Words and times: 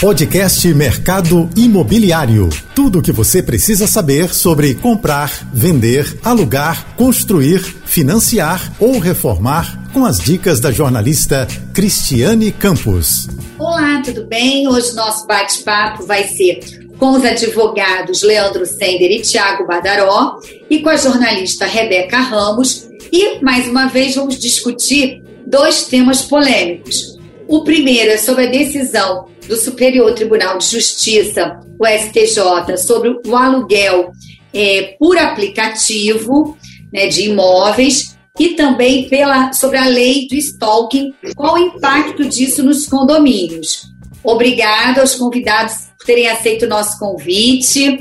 Podcast 0.00 0.68
Mercado 0.74 1.48
Imobiliário. 1.56 2.50
Tudo 2.74 2.98
o 2.98 3.02
que 3.02 3.10
você 3.10 3.42
precisa 3.42 3.86
saber 3.86 4.28
sobre 4.34 4.74
comprar, 4.74 5.48
vender, 5.54 6.18
alugar, 6.22 6.94
construir, 6.96 7.60
financiar 7.60 8.74
ou 8.78 8.98
reformar 8.98 9.90
com 9.94 10.04
as 10.04 10.18
dicas 10.18 10.60
da 10.60 10.70
jornalista 10.70 11.48
Cristiane 11.72 12.52
Campos. 12.52 13.26
Olá, 13.58 14.02
tudo 14.04 14.26
bem? 14.26 14.68
Hoje 14.68 14.94
nosso 14.94 15.26
bate-papo 15.26 16.04
vai 16.04 16.24
ser 16.24 16.60
com 16.98 17.12
os 17.12 17.24
advogados 17.24 18.22
Leandro 18.22 18.66
Sender 18.66 19.10
e 19.10 19.22
Tiago 19.22 19.66
Badaró 19.66 20.38
e 20.68 20.80
com 20.80 20.90
a 20.90 20.96
jornalista 20.96 21.64
Rebeca 21.64 22.18
Ramos. 22.18 22.86
E, 23.10 23.42
mais 23.42 23.66
uma 23.66 23.86
vez, 23.86 24.14
vamos 24.14 24.38
discutir 24.38 25.22
dois 25.46 25.84
temas 25.84 26.20
polêmicos. 26.20 27.15
O 27.48 27.62
primeiro 27.62 28.10
é 28.10 28.16
sobre 28.16 28.46
a 28.46 28.50
decisão 28.50 29.28
do 29.46 29.56
Superior 29.56 30.12
Tribunal 30.14 30.58
de 30.58 30.66
Justiça, 30.66 31.60
o 31.78 31.86
STJ, 31.86 32.76
sobre 32.76 33.10
o 33.24 33.36
aluguel 33.36 34.10
é, 34.52 34.96
por 34.98 35.16
aplicativo 35.16 36.56
né, 36.92 37.06
de 37.06 37.30
imóveis 37.30 38.16
e 38.38 38.50
também 38.50 39.08
pela, 39.08 39.52
sobre 39.52 39.78
a 39.78 39.86
lei 39.86 40.26
do 40.28 40.34
stalking, 40.34 41.14
qual 41.36 41.54
o 41.54 41.58
impacto 41.58 42.24
disso 42.28 42.62
nos 42.62 42.86
condomínios. 42.86 43.82
Obrigada 44.24 45.00
aos 45.00 45.14
convidados 45.14 45.86
por 45.96 46.04
terem 46.04 46.28
aceito 46.28 46.66
o 46.66 46.68
nosso 46.68 46.98
convite. 46.98 47.98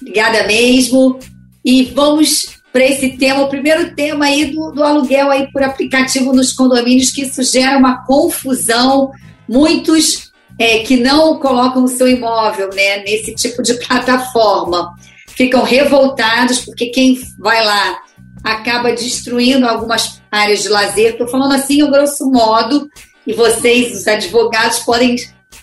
Obrigada 0.00 0.46
mesmo. 0.46 1.18
E 1.64 1.84
vamos 1.84 2.55
para 2.76 2.84
esse 2.84 3.16
tema, 3.16 3.40
o 3.40 3.48
primeiro 3.48 3.94
tema 3.94 4.26
aí 4.26 4.52
do, 4.54 4.70
do 4.70 4.84
aluguel 4.84 5.30
aí 5.30 5.50
por 5.50 5.62
aplicativo 5.62 6.30
nos 6.34 6.52
condomínios, 6.52 7.10
que 7.10 7.22
isso 7.22 7.42
gera 7.42 7.78
uma 7.78 8.04
confusão. 8.04 9.10
Muitos 9.48 10.30
é, 10.58 10.80
que 10.80 10.98
não 10.98 11.38
colocam 11.38 11.84
o 11.84 11.88
seu 11.88 12.06
imóvel 12.06 12.68
né, 12.74 12.98
nesse 12.98 13.34
tipo 13.34 13.62
de 13.62 13.72
plataforma 13.82 14.94
ficam 15.28 15.62
revoltados 15.62 16.58
porque 16.58 16.88
quem 16.88 17.18
vai 17.38 17.64
lá 17.64 17.98
acaba 18.44 18.92
destruindo 18.92 19.66
algumas 19.66 20.20
áreas 20.30 20.60
de 20.62 20.68
lazer. 20.68 21.12
Estou 21.12 21.28
falando 21.28 21.54
assim, 21.54 21.82
o 21.82 21.90
grosso 21.90 22.30
modo, 22.30 22.90
e 23.26 23.32
vocês, 23.32 23.98
os 23.98 24.06
advogados, 24.06 24.80
podem, 24.80 25.16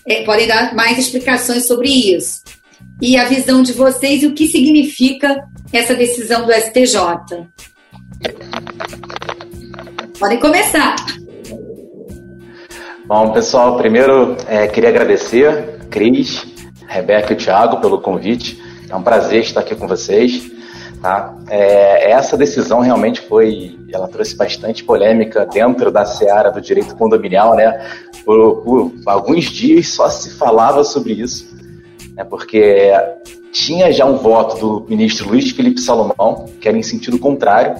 é, 0.04 0.24
podem 0.24 0.48
dar 0.48 0.74
mais 0.74 0.98
explicações 0.98 1.64
sobre 1.64 1.88
isso. 1.88 2.42
E 3.00 3.16
a 3.16 3.24
visão 3.24 3.62
de 3.62 3.72
vocês 3.72 4.24
e 4.24 4.26
o 4.26 4.34
que 4.34 4.48
significa 4.48 5.44
essa 5.76 5.94
decisão 5.94 6.46
do 6.46 6.52
STJ. 6.52 7.46
Podem 10.18 10.38
começar. 10.38 10.96
Bom, 13.06 13.32
pessoal, 13.32 13.76
primeiro 13.76 14.36
é, 14.48 14.66
queria 14.66 14.88
agradecer, 14.88 15.86
Cris, 15.90 16.46
Rebeca 16.86 17.32
e 17.32 17.36
Thiago 17.36 17.80
pelo 17.80 18.00
convite. 18.00 18.62
É 18.88 18.96
um 18.96 19.02
prazer 19.02 19.40
estar 19.40 19.60
aqui 19.60 19.74
com 19.74 19.86
vocês. 19.86 20.50
Tá? 21.02 21.36
É, 21.50 22.12
essa 22.12 22.34
decisão 22.34 22.80
realmente 22.80 23.20
foi, 23.20 23.78
ela 23.92 24.08
trouxe 24.08 24.34
bastante 24.34 24.82
polêmica 24.82 25.44
dentro 25.44 25.90
da 25.90 26.06
seara 26.06 26.50
do 26.50 26.62
direito 26.62 26.96
condominial, 26.96 27.54
né? 27.54 27.78
Por, 28.24 28.62
por 28.62 28.92
alguns 29.04 29.44
dias 29.44 29.88
só 29.88 30.08
se 30.08 30.30
falava 30.30 30.82
sobre 30.82 31.12
isso, 31.12 31.54
né? 32.14 32.24
porque 32.24 32.90
tinha 33.54 33.92
já 33.92 34.04
um 34.04 34.16
voto 34.16 34.58
do 34.58 34.86
ministro 34.88 35.28
Luiz 35.28 35.52
Felipe 35.52 35.80
Salomão, 35.80 36.46
que 36.60 36.68
era 36.68 36.76
em 36.76 36.82
sentido 36.82 37.20
contrário. 37.20 37.76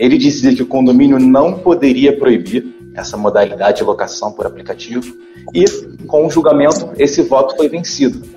Ele 0.00 0.18
dizia 0.18 0.52
que 0.52 0.62
o 0.62 0.66
condomínio 0.66 1.18
não 1.20 1.54
poderia 1.60 2.18
proibir 2.18 2.66
essa 2.92 3.16
modalidade 3.16 3.78
de 3.78 3.84
locação 3.84 4.32
por 4.32 4.46
aplicativo, 4.46 5.16
e 5.54 5.64
com 6.06 6.26
o 6.26 6.30
julgamento, 6.30 6.90
esse 6.98 7.22
voto 7.22 7.54
foi 7.56 7.68
vencido 7.68 8.36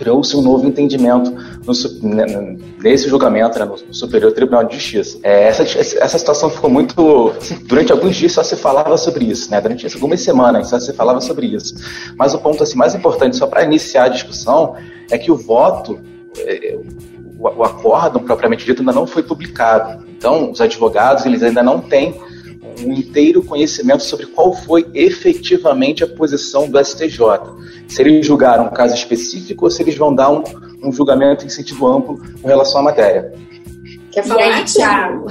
criou-se 0.00 0.34
um 0.34 0.40
novo 0.40 0.66
entendimento 0.66 1.30
no, 1.30 2.08
né, 2.14 2.56
nesse 2.82 3.06
julgamento 3.06 3.58
né, 3.58 3.66
no 3.66 3.94
Superior 3.94 4.32
Tribunal 4.32 4.64
de 4.64 4.76
Justiça. 4.76 5.18
É, 5.22 5.48
essa, 5.48 5.62
essa 5.62 6.18
situação 6.18 6.48
ficou 6.48 6.70
muito. 6.70 7.34
Assim, 7.36 7.56
durante 7.66 7.92
alguns 7.92 8.16
dias 8.16 8.32
só 8.32 8.42
se 8.42 8.56
falava 8.56 8.96
sobre 8.96 9.26
isso, 9.26 9.50
né? 9.50 9.60
durante 9.60 9.86
algumas 9.92 10.22
semanas 10.22 10.70
só 10.70 10.80
se 10.80 10.94
falava 10.94 11.20
sobre 11.20 11.48
isso. 11.48 11.74
Mas 12.16 12.32
o 12.32 12.38
ponto 12.38 12.62
assim, 12.62 12.78
mais 12.78 12.94
importante, 12.94 13.36
só 13.36 13.46
para 13.46 13.62
iniciar 13.62 14.04
a 14.04 14.08
discussão, 14.08 14.74
é 15.10 15.18
que 15.18 15.30
o 15.30 15.36
voto. 15.36 15.98
É, 16.38 16.78
o, 17.38 17.42
o 17.42 17.64
acórdão 17.64 18.22
propriamente 18.22 18.64
dito 18.64 18.80
ainda 18.80 18.92
não 18.92 19.06
foi 19.06 19.22
publicado. 19.22 20.04
Então, 20.08 20.50
os 20.50 20.60
advogados 20.60 21.24
eles 21.24 21.42
ainda 21.42 21.62
não 21.62 21.80
têm 21.80 22.14
um 22.84 22.92
inteiro 22.92 23.42
conhecimento 23.42 24.02
sobre 24.02 24.26
qual 24.26 24.54
foi 24.54 24.86
efetivamente 24.94 26.04
a 26.04 26.06
posição 26.06 26.68
do 26.68 26.82
STJ. 26.82 27.18
Se 27.88 28.02
eles 28.02 28.26
julgaram 28.26 28.66
um 28.66 28.70
caso 28.70 28.94
específico 28.94 29.64
ou 29.64 29.70
se 29.70 29.82
eles 29.82 29.96
vão 29.96 30.14
dar 30.14 30.30
um, 30.30 30.42
um 30.82 30.92
julgamento 30.92 31.44
em 31.44 31.48
sentido 31.48 31.86
amplo 31.86 32.20
com 32.40 32.48
relação 32.48 32.80
à 32.80 32.84
matéria. 32.84 33.32
Quer 34.12 34.24
falar, 34.24 34.64
Thiago? 34.64 35.26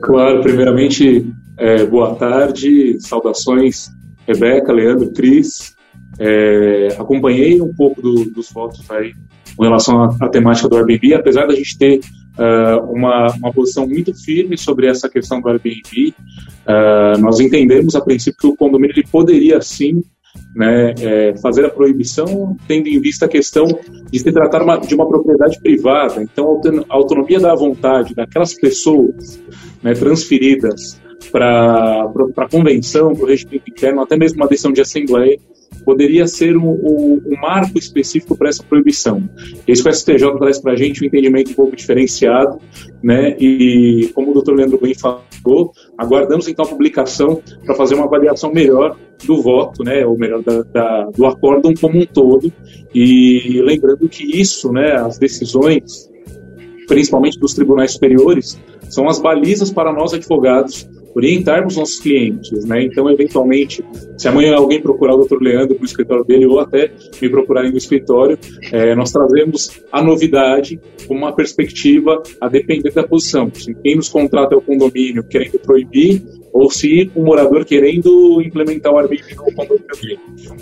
Claro, 0.00 0.40
primeiramente, 0.42 1.26
é, 1.58 1.84
boa 1.84 2.14
tarde, 2.14 2.96
saudações, 3.00 3.88
Rebeca, 4.26 4.72
Leandro, 4.72 5.12
Cris. 5.12 5.73
É, 6.18 6.88
acompanhei 6.98 7.60
um 7.60 7.74
pouco 7.74 8.00
do, 8.00 8.24
dos 8.30 8.50
votos 8.52 8.88
aí 8.90 9.12
com 9.56 9.64
relação 9.64 10.02
à, 10.02 10.16
à 10.20 10.28
temática 10.28 10.68
do 10.68 10.76
Airbnb, 10.76 11.14
apesar 11.14 11.46
da 11.46 11.54
gente 11.54 11.78
ter 11.78 12.00
uh, 12.38 12.92
uma, 12.92 13.26
uma 13.36 13.52
posição 13.52 13.86
muito 13.86 14.14
firme 14.14 14.56
sobre 14.58 14.86
essa 14.86 15.08
questão 15.08 15.40
do 15.40 15.48
Airbnb. 15.48 16.14
Uh, 16.66 17.20
nós 17.20 17.40
entendemos 17.40 17.94
a 17.94 18.00
princípio 18.00 18.38
que 18.38 18.46
o 18.46 18.56
condomínio 18.56 18.94
ele 18.96 19.06
poderia 19.06 19.60
sim 19.60 20.02
né, 20.54 20.94
é, 21.00 21.34
fazer 21.38 21.64
a 21.64 21.70
proibição, 21.70 22.56
tendo 22.66 22.88
em 22.88 23.00
vista 23.00 23.26
a 23.26 23.28
questão 23.28 23.66
de 24.10 24.18
se 24.18 24.32
tratar 24.32 24.62
uma, 24.62 24.78
de 24.78 24.94
uma 24.94 25.06
propriedade 25.06 25.60
privada. 25.60 26.22
Então, 26.22 26.60
a 26.88 26.94
autonomia 26.94 27.40
da 27.40 27.54
vontade 27.54 28.14
daquelas 28.14 28.54
pessoas 28.54 29.40
né, 29.82 29.94
transferidas 29.94 31.00
para 31.32 32.04
a 32.36 32.48
convenção, 32.48 33.14
para 33.14 33.24
o 33.24 33.26
regimento 33.26 33.68
interno, 33.68 34.02
até 34.02 34.16
mesmo 34.16 34.36
uma 34.36 34.48
decisão 34.48 34.72
de 34.72 34.80
assembleia, 34.80 35.38
poderia 35.84 36.26
ser 36.26 36.56
um, 36.56 36.70
um, 36.70 37.22
um 37.26 37.40
marco 37.40 37.78
específico 37.78 38.36
para 38.36 38.48
essa 38.48 38.62
proibição. 38.62 39.28
Esse 39.66 39.82
que 39.82 39.88
o 39.88 39.92
STJ 39.92 40.38
traz 40.38 40.58
para 40.58 40.72
a 40.72 40.76
gente 40.76 41.02
um 41.02 41.06
entendimento 41.06 41.50
um 41.50 41.54
pouco 41.54 41.76
diferenciado, 41.76 42.58
né? 43.02 43.36
E 43.38 44.10
como 44.14 44.30
o 44.30 44.34
doutor 44.34 44.54
Leandro 44.54 44.78
bem 44.80 44.94
falou, 44.94 45.72
aguardamos 45.98 46.48
então 46.48 46.64
a 46.64 46.68
publicação 46.68 47.42
para 47.64 47.74
fazer 47.74 47.94
uma 47.94 48.04
avaliação 48.04 48.52
melhor 48.52 48.96
do 49.24 49.42
voto, 49.42 49.84
né? 49.84 50.04
Ou 50.06 50.16
melhor, 50.18 50.42
da, 50.42 50.62
da, 50.62 51.04
do 51.10 51.26
acórdão 51.26 51.72
como 51.80 51.98
um 51.98 52.06
todo. 52.06 52.52
E 52.94 53.60
lembrando 53.62 54.08
que 54.08 54.40
isso, 54.40 54.72
né? 54.72 54.92
As 54.92 55.18
decisões, 55.18 56.10
principalmente 56.86 57.38
dos 57.38 57.54
tribunais 57.54 57.92
superiores, 57.92 58.60
são 58.88 59.08
as 59.08 59.18
balizas 59.18 59.70
para 59.70 59.92
nós 59.92 60.14
advogados 60.14 60.88
orientarmos 61.14 61.76
nossos 61.76 62.00
clientes, 62.00 62.64
né? 62.64 62.82
Então, 62.82 63.08
eventualmente, 63.10 63.84
se 64.18 64.28
amanhã 64.28 64.56
alguém 64.56 64.80
procurar 64.80 65.14
o 65.14 65.24
Dr. 65.24 65.40
Leandro 65.40 65.76
no 65.78 65.84
escritório 65.84 66.24
dele 66.24 66.46
ou 66.46 66.60
até 66.60 66.90
me 67.20 67.28
procurarem 67.28 67.70
no 67.70 67.78
escritório, 67.78 68.38
é, 68.72 68.94
nós 68.94 69.12
trazemos 69.12 69.82
a 69.92 70.02
novidade 70.02 70.80
com 71.06 71.14
uma 71.14 71.32
perspectiva 71.32 72.22
a 72.40 72.48
depender 72.48 72.90
da 72.90 73.06
posição. 73.06 73.50
Quem 73.82 73.96
nos 73.96 74.08
contrata 74.08 74.54
é 74.54 74.58
o 74.58 74.62
condomínio 74.62 75.22
querendo 75.22 75.58
proibir 75.60 76.22
ou 76.54 76.70
se 76.70 77.10
o 77.16 77.22
morador 77.24 77.64
querendo 77.64 78.40
implementar 78.40 78.92
o 78.92 78.98
Airbnb 78.98 79.34
no 79.34 79.52
condomínio 79.52 79.86
dele. 80.00 80.20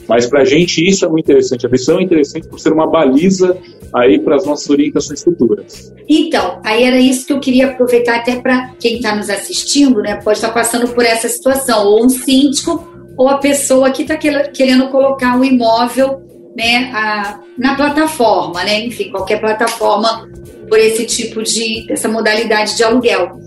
Mas 0.08 0.26
para 0.26 0.40
a 0.40 0.44
gente 0.44 0.82
isso 0.82 1.04
é 1.04 1.08
muito 1.08 1.26
interessante. 1.26 1.66
A 1.66 1.68
decisão 1.68 2.00
é 2.00 2.02
interessante 2.02 2.48
por 2.48 2.58
ser 2.58 2.72
uma 2.72 2.90
baliza 2.90 3.58
aí 3.94 4.18
para 4.18 4.36
as 4.36 4.46
nossas 4.46 4.70
orientações 4.70 5.22
futuras. 5.22 5.92
Então, 6.08 6.62
aí 6.64 6.84
era 6.84 6.98
isso 6.98 7.26
que 7.26 7.32
eu 7.34 7.40
queria 7.40 7.66
aproveitar 7.66 8.16
até 8.16 8.36
para 8.40 8.72
quem 8.80 8.96
está 8.96 9.14
nos 9.14 9.28
assistindo, 9.28 10.00
né? 10.00 10.16
Pode 10.16 10.38
estar 10.38 10.48
tá 10.48 10.54
passando 10.54 10.88
por 10.94 11.04
essa 11.04 11.28
situação, 11.28 11.86
ou 11.86 12.06
um 12.06 12.08
síndico, 12.08 12.90
ou 13.18 13.28
a 13.28 13.36
pessoa 13.36 13.90
que 13.90 14.00
está 14.00 14.16
querendo 14.16 14.88
colocar 14.88 15.38
um 15.38 15.44
imóvel 15.44 16.22
né, 16.56 16.90
a, 16.94 17.38
na 17.58 17.74
plataforma, 17.74 18.64
né? 18.64 18.86
Enfim, 18.86 19.10
qualquer 19.10 19.38
plataforma 19.40 20.26
por 20.70 20.78
esse 20.78 21.04
tipo 21.04 21.42
de, 21.42 21.84
essa 21.92 22.08
modalidade 22.08 22.78
de 22.78 22.82
aluguel. 22.82 23.38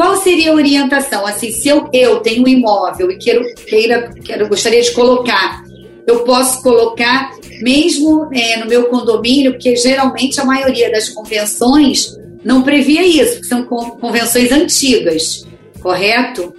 Qual 0.00 0.16
seria 0.16 0.50
a 0.50 0.54
orientação? 0.54 1.26
Assim, 1.26 1.52
se 1.52 1.68
eu, 1.68 1.86
eu 1.92 2.20
tenho 2.20 2.42
um 2.42 2.48
imóvel 2.48 3.10
e 3.10 3.18
quero, 3.18 3.44
queira, 3.54 4.10
quero, 4.24 4.48
gostaria 4.48 4.80
de 4.80 4.92
colocar, 4.92 5.62
eu 6.06 6.20
posso 6.20 6.62
colocar 6.62 7.36
mesmo 7.60 8.26
é, 8.32 8.56
no 8.56 8.64
meu 8.64 8.84
condomínio, 8.84 9.52
porque 9.52 9.76
geralmente 9.76 10.40
a 10.40 10.44
maioria 10.46 10.90
das 10.90 11.10
convenções 11.10 12.16
não 12.42 12.62
previa 12.62 13.06
isso, 13.06 13.32
porque 13.34 13.48
são 13.48 13.66
convenções 13.66 14.50
antigas, 14.50 15.46
correto? 15.82 16.54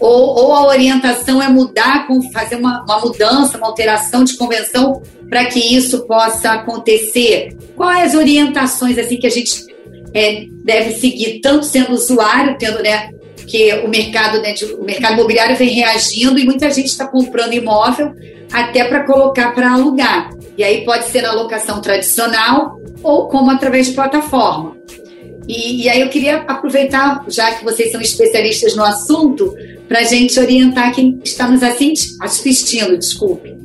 Ou, 0.00 0.46
ou 0.46 0.52
a 0.52 0.66
orientação 0.66 1.40
é 1.40 1.48
mudar, 1.48 2.08
fazer 2.32 2.56
uma, 2.56 2.82
uma 2.82 2.98
mudança, 2.98 3.56
uma 3.56 3.68
alteração 3.68 4.24
de 4.24 4.36
convenção 4.36 5.00
para 5.28 5.44
que 5.44 5.60
isso 5.60 6.08
possa 6.08 6.54
acontecer? 6.54 7.56
Quais 7.76 8.16
as 8.16 8.20
orientações 8.20 8.98
assim 8.98 9.16
que 9.16 9.28
a 9.28 9.30
gente 9.30 9.69
é, 10.14 10.44
deve 10.64 10.92
seguir, 10.92 11.40
tanto 11.40 11.64
sendo 11.66 11.92
usuário, 11.92 12.56
tendo, 12.58 12.82
né, 12.82 13.10
que 13.46 13.72
o 13.84 13.88
mercado, 13.88 14.40
né, 14.40 14.52
de, 14.52 14.64
o 14.66 14.84
mercado 14.84 15.14
imobiliário 15.14 15.56
vem 15.56 15.70
reagindo 15.70 16.38
e 16.38 16.44
muita 16.44 16.70
gente 16.70 16.86
está 16.86 17.06
comprando 17.06 17.52
imóvel 17.52 18.12
até 18.52 18.84
para 18.84 19.04
colocar 19.04 19.52
para 19.54 19.72
alugar. 19.72 20.30
E 20.56 20.64
aí 20.64 20.84
pode 20.84 21.06
ser 21.06 21.22
na 21.22 21.32
locação 21.32 21.80
tradicional 21.80 22.78
ou 23.02 23.28
como 23.28 23.50
através 23.50 23.86
de 23.86 23.94
plataforma. 23.94 24.76
E, 25.48 25.84
e 25.84 25.88
aí 25.88 26.00
eu 26.00 26.08
queria 26.08 26.36
aproveitar, 26.46 27.24
já 27.28 27.54
que 27.54 27.64
vocês 27.64 27.90
são 27.90 28.00
especialistas 28.00 28.76
no 28.76 28.84
assunto, 28.84 29.54
para 29.88 30.00
a 30.00 30.04
gente 30.04 30.38
orientar 30.38 30.94
quem 30.94 31.18
está 31.24 31.48
nos 31.48 31.62
assistindo, 32.20 32.96
desculpe. 32.96 33.56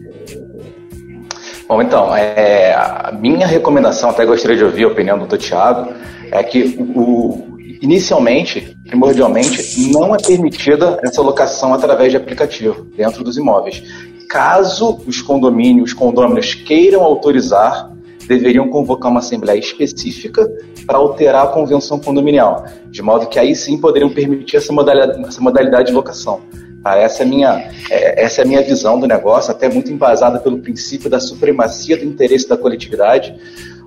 Bom, 1.68 1.82
então, 1.82 2.16
é, 2.16 2.74
a 2.74 3.12
minha 3.12 3.46
recomendação, 3.46 4.10
até 4.10 4.26
gostaria 4.26 4.58
de 4.58 4.64
ouvir 4.64 4.84
a 4.84 4.88
opinião 4.88 5.18
do 5.18 5.26
Dr. 5.26 5.38
Tiago, 5.38 5.94
é 6.32 6.44
que 6.44 6.78
o, 6.96 7.58
inicialmente, 7.82 8.76
primordialmente, 8.88 9.92
não 9.92 10.16
é 10.16 10.18
permitida 10.18 11.00
essa 11.04 11.22
locação 11.22 11.74
através 11.74 12.12
de 12.12 12.18
aplicativo 12.18 12.86
dentro 12.96 13.24
dos 13.24 13.38
imóveis. 13.38 13.84
Caso 14.30 15.02
os 15.06 15.22
condomínios, 15.22 15.92
os 15.92 15.94
condôminos 15.94 16.54
queiram 16.54 17.04
autorizar, 17.04 17.92
deveriam 18.28 18.70
convocar 18.70 19.12
uma 19.12 19.20
assembleia 19.20 19.60
específica 19.60 20.50
para 20.86 20.98
alterar 20.98 21.46
a 21.46 21.48
convenção 21.48 22.00
condominial, 22.00 22.66
de 22.90 23.02
modo 23.02 23.28
que 23.28 23.38
aí 23.38 23.56
sim 23.56 23.78
poderiam 23.78 24.10
permitir 24.10 24.58
essa 24.58 24.74
modalidade, 24.74 25.24
essa 25.28 25.42
modalidade 25.42 25.88
de 25.90 25.94
locação. 25.94 26.42
Ah, 26.84 26.98
essa, 26.98 27.24
é 27.24 27.26
minha, 27.26 27.68
é, 27.90 28.24
essa 28.24 28.42
é 28.42 28.46
a 28.46 28.48
minha 28.48 28.62
visão 28.62 29.00
do 29.00 29.08
negócio, 29.08 29.52
até 29.52 29.68
muito 29.68 29.92
embasada 29.92 30.38
pelo 30.38 30.60
princípio 30.60 31.10
da 31.10 31.20
supremacia 31.20 31.98
do 31.98 32.04
interesse 32.04 32.48
da 32.48 32.56
coletividade, 32.56 33.36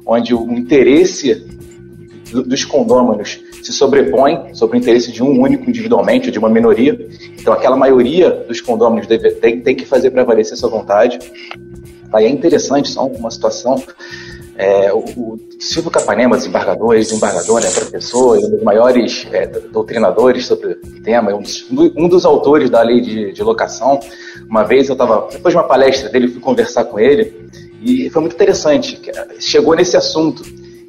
onde 0.05 0.35
o 0.35 0.51
interesse 0.53 1.47
dos 2.33 2.65
condôminos 2.65 3.41
se 3.63 3.73
sobrepõe 3.73 4.55
sobre 4.55 4.77
o 4.77 4.81
interesse 4.81 5.11
de 5.11 5.23
um 5.23 5.41
único 5.41 5.69
individualmente, 5.69 6.31
de 6.31 6.39
uma 6.39 6.49
minoria. 6.49 7.09
Então, 7.39 7.53
aquela 7.53 7.77
maioria 7.77 8.31
dos 8.31 8.61
condôminos 8.61 9.07
deve, 9.07 9.31
tem, 9.33 9.61
tem 9.61 9.75
que 9.75 9.85
fazer 9.85 10.11
prevalecer 10.11 10.57
sua 10.57 10.69
vontade. 10.69 11.19
Aí 12.13 12.27
é 12.27 12.29
interessante, 12.29 12.89
só 12.89 13.07
uma 13.07 13.31
situação. 13.31 13.83
É, 14.57 14.93
o, 14.93 14.99
o 14.99 15.39
Silvio 15.61 15.91
Capanema, 15.91 16.37
desembargador, 16.37 16.95
ex-desembargador, 16.95 17.61
né, 17.61 17.71
professor, 17.71 18.39
um 18.39 18.51
dos 18.51 18.63
maiores 18.63 19.27
é, 19.31 19.47
doutrinadores 19.47 20.47
sobre 20.47 20.73
o 20.73 21.03
tema, 21.03 21.33
um 21.33 21.43
dos, 21.43 21.67
um 21.71 22.09
dos 22.09 22.25
autores 22.25 22.69
da 22.69 22.83
lei 22.83 23.01
de, 23.01 23.33
de 23.33 23.43
locação. 23.43 24.01
Uma 24.49 24.65
vez 24.65 24.89
eu 24.89 24.95
estava, 24.95 25.29
depois 25.31 25.53
de 25.53 25.59
uma 25.59 25.67
palestra 25.67 26.09
dele, 26.09 26.29
fui 26.29 26.41
conversar 26.41 26.85
com 26.85 26.99
ele 26.99 27.49
e 27.81 28.11
foi 28.11 28.21
muito 28.21 28.35
interessante. 28.35 29.01
Chegou 29.39 29.77
nesse 29.77 29.97
assunto 29.97 30.43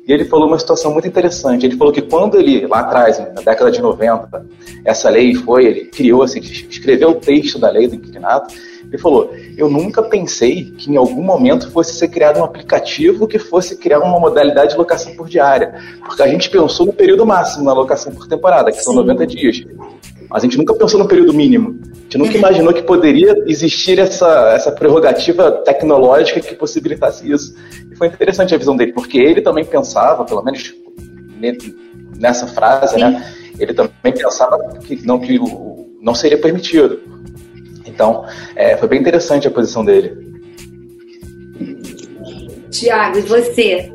e 0.09 0.11
ele 0.11 0.25
falou 0.25 0.47
uma 0.47 0.57
situação 0.57 0.91
muito 0.91 1.07
interessante. 1.07 1.67
Ele 1.67 1.77
falou 1.77 1.94
que 1.94 2.01
quando 2.01 2.39
ele, 2.39 2.65
lá 2.65 2.79
atrás, 2.79 3.19
na 3.19 3.44
década 3.44 3.69
de 3.69 3.79
90, 3.79 4.44
essa 4.83 5.07
lei 5.07 5.35
foi, 5.35 5.65
ele 5.65 5.81
criou, 5.85 6.23
assim, 6.23 6.39
escreveu 6.39 7.11
o 7.11 7.15
texto 7.15 7.59
da 7.59 7.69
lei 7.69 7.88
do 7.88 7.94
inquilinato, 7.94 8.51
ele 8.85 8.97
falou: 8.97 9.31
Eu 9.56 9.69
nunca 9.69 10.01
pensei 10.01 10.71
que 10.71 10.91
em 10.91 10.97
algum 10.97 11.21
momento 11.21 11.69
fosse 11.71 11.94
ser 11.94 12.07
criado 12.07 12.39
um 12.39 12.44
aplicativo 12.44 13.27
que 13.27 13.38
fosse 13.38 13.77
criar 13.77 14.00
uma 14.00 14.19
modalidade 14.19 14.71
de 14.71 14.77
locação 14.77 15.13
por 15.15 15.29
diária. 15.29 15.75
Porque 16.03 16.23
a 16.23 16.27
gente 16.27 16.50
pensou 16.50 16.88
no 16.88 16.94
período 16.94 17.23
máximo 17.23 17.63
na 17.63 17.73
locação 17.73 18.12
por 18.12 18.27
temporada, 18.27 18.71
que 18.71 18.81
são 18.81 18.94
Sim. 18.94 19.01
90 19.01 19.27
dias. 19.27 19.63
Mas 20.29 20.43
a 20.43 20.45
gente 20.45 20.57
nunca 20.57 20.75
pensou 20.75 20.99
no 20.99 21.07
período 21.07 21.33
mínimo. 21.33 21.79
A 21.83 22.01
gente 22.03 22.17
nunca 22.19 22.37
imaginou 22.37 22.73
que 22.73 22.83
poderia 22.83 23.35
existir 23.47 23.97
essa, 23.97 24.51
essa 24.53 24.71
prerrogativa 24.71 25.51
tecnológica 25.51 26.39
que 26.39 26.55
possibilitasse 26.55 27.29
isso. 27.29 27.55
E 27.91 27.95
foi 27.95 28.07
interessante 28.07 28.53
a 28.53 28.57
visão 28.57 28.77
dele, 28.77 28.93
porque 28.93 29.17
ele 29.17 29.41
também 29.41 29.65
pensava, 29.65 30.23
pelo 30.23 30.43
menos 30.43 30.75
nessa 32.17 32.45
frase, 32.45 32.97
né? 32.97 33.33
Ele 33.57 33.73
também 33.73 34.13
pensava 34.13 34.57
que 34.85 35.05
não, 35.05 35.19
que 35.19 35.39
não 36.01 36.13
seria 36.13 36.37
permitido. 36.37 36.99
Então, 37.85 38.23
é, 38.55 38.77
foi 38.77 38.87
bem 38.87 38.99
interessante 38.99 39.47
a 39.47 39.51
posição 39.51 39.83
dele. 39.83 40.29
Tiago, 42.69 43.17
e 43.17 43.21
você? 43.21 43.91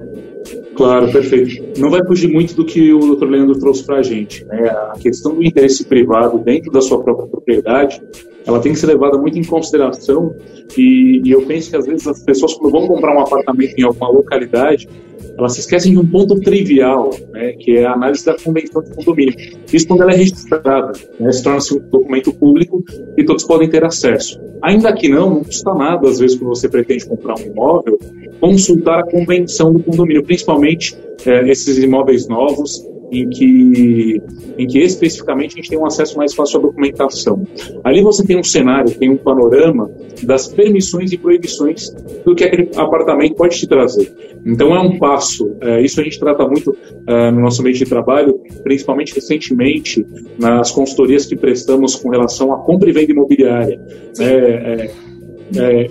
Claro, 0.77 1.11
perfeito. 1.11 1.64
Não 1.77 1.91
vai 1.91 2.05
fugir 2.07 2.29
muito 2.29 2.55
do 2.55 2.65
que 2.65 2.93
o 2.93 3.17
Dr. 3.17 3.27
Leandro 3.27 3.59
trouxe 3.59 3.85
para 3.85 3.97
a 3.97 4.03
gente. 4.03 4.45
Né? 4.45 4.69
A 4.69 4.99
questão 4.99 5.35
do 5.35 5.43
interesse 5.43 5.85
privado 5.85 6.39
dentro 6.39 6.71
da 6.71 6.81
sua 6.81 7.03
própria 7.03 7.27
propriedade, 7.27 8.01
ela 8.47 8.61
tem 8.61 8.73
que 8.73 8.79
ser 8.79 8.87
levada 8.87 9.19
muito 9.19 9.39
em 9.39 9.45
consideração 9.45 10.35
e, 10.77 11.23
e 11.25 11.31
eu 11.31 11.43
penso 11.43 11.71
que 11.71 11.77
às 11.77 11.87
vezes 11.87 12.07
as 12.07 12.23
pessoas 12.23 12.55
quando 12.55 12.73
vão 12.73 12.87
comprar 12.87 13.17
um 13.17 13.21
apartamento 13.21 13.75
em 13.79 13.83
alguma 13.83 14.11
localidade, 14.11 14.89
elas 15.37 15.55
se 15.55 15.61
esquecem 15.61 15.93
de 15.93 15.99
um 15.99 16.07
ponto 16.07 16.39
trivial, 16.41 17.11
né, 17.33 17.53
que 17.59 17.77
é 17.77 17.87
a 17.87 17.93
análise 17.93 18.25
da 18.25 18.37
convenção 18.37 18.83
de 18.83 18.91
condomínio. 18.91 19.35
Isso 19.73 19.87
quando 19.87 20.03
ela 20.03 20.13
é 20.13 20.17
registrada, 20.17 20.93
né, 21.19 21.33
se 21.33 21.43
torna-se 21.43 21.75
um 21.75 21.81
documento 21.89 22.33
público 22.35 22.83
e 23.17 23.25
todos 23.25 23.45
podem 23.45 23.69
ter 23.69 23.85
acesso. 23.85 24.41
Ainda 24.63 24.93
que 24.95 25.09
não, 25.09 25.31
não 25.31 25.45
custa 25.45 25.75
nada, 25.75 26.09
às 26.09 26.19
vezes, 26.19 26.39
quando 26.39 26.51
você 26.51 26.69
pretende 26.69 27.07
comprar 27.07 27.35
um 27.39 27.43
imóvel, 27.43 27.99
consultar 28.45 28.99
a 28.99 29.03
convenção 29.05 29.73
do 29.73 29.83
condomínio, 29.83 30.23
principalmente 30.23 30.95
é, 31.25 31.49
esses 31.49 31.79
imóveis 31.79 32.29
novos 32.29 32.87
em 33.11 33.27
que, 33.27 34.23
em 34.59 34.67
que 34.67 34.81
especificamente 34.81 35.53
a 35.53 35.57
gente 35.57 35.71
tem 35.71 35.79
um 35.79 35.87
acesso 35.87 36.19
mais 36.19 36.35
fácil 36.35 36.59
à 36.59 36.63
documentação. 36.63 37.43
Ali 37.83 38.03
você 38.03 38.23
tem 38.23 38.39
um 38.39 38.43
cenário, 38.43 38.93
tem 38.99 39.09
um 39.09 39.17
panorama 39.17 39.91
das 40.23 40.47
permissões 40.47 41.11
e 41.11 41.17
proibições 41.17 41.89
do 42.23 42.35
que 42.35 42.45
aquele 42.45 42.69
apartamento 42.77 43.35
pode 43.35 43.59
te 43.59 43.67
trazer. 43.67 44.13
Então 44.45 44.77
é 44.77 44.81
um 44.81 44.99
passo, 44.99 45.57
é, 45.63 45.81
isso 45.81 45.99
a 45.99 46.05
gente 46.05 46.21
trata 46.21 46.47
muito 46.47 46.77
é, 47.07 47.31
no 47.31 47.41
nosso 47.41 47.63
meio 47.63 47.75
de 47.75 47.87
trabalho, 47.87 48.43
principalmente 48.63 49.15
recentemente 49.15 50.05
nas 50.39 50.71
consultorias 50.71 51.25
que 51.25 51.35
prestamos 51.35 51.97
com 51.97 52.11
relação 52.11 52.53
à 52.53 52.59
compra 52.59 52.91
e 52.91 52.93
venda 52.93 53.11
imobiliária. 53.11 53.81
É, 54.21 54.91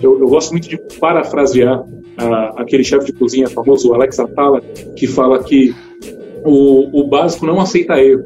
eu, 0.02 0.20
eu, 0.20 0.28
gosto 0.28 0.52
muito 0.52 0.68
de 0.68 0.78
parafrasear 1.00 1.84
a, 2.16 2.62
aquele 2.62 2.84
chefe 2.84 3.06
de 3.06 3.12
cozinha 3.12 3.48
famoso, 3.48 3.92
Alex 3.92 4.18
Atala, 4.18 4.60
que 4.96 5.06
fala 5.06 5.42
que 5.42 5.74
o, 6.44 7.00
o 7.00 7.08
básico 7.08 7.46
não 7.46 7.60
aceita 7.60 8.00
erro. 8.00 8.24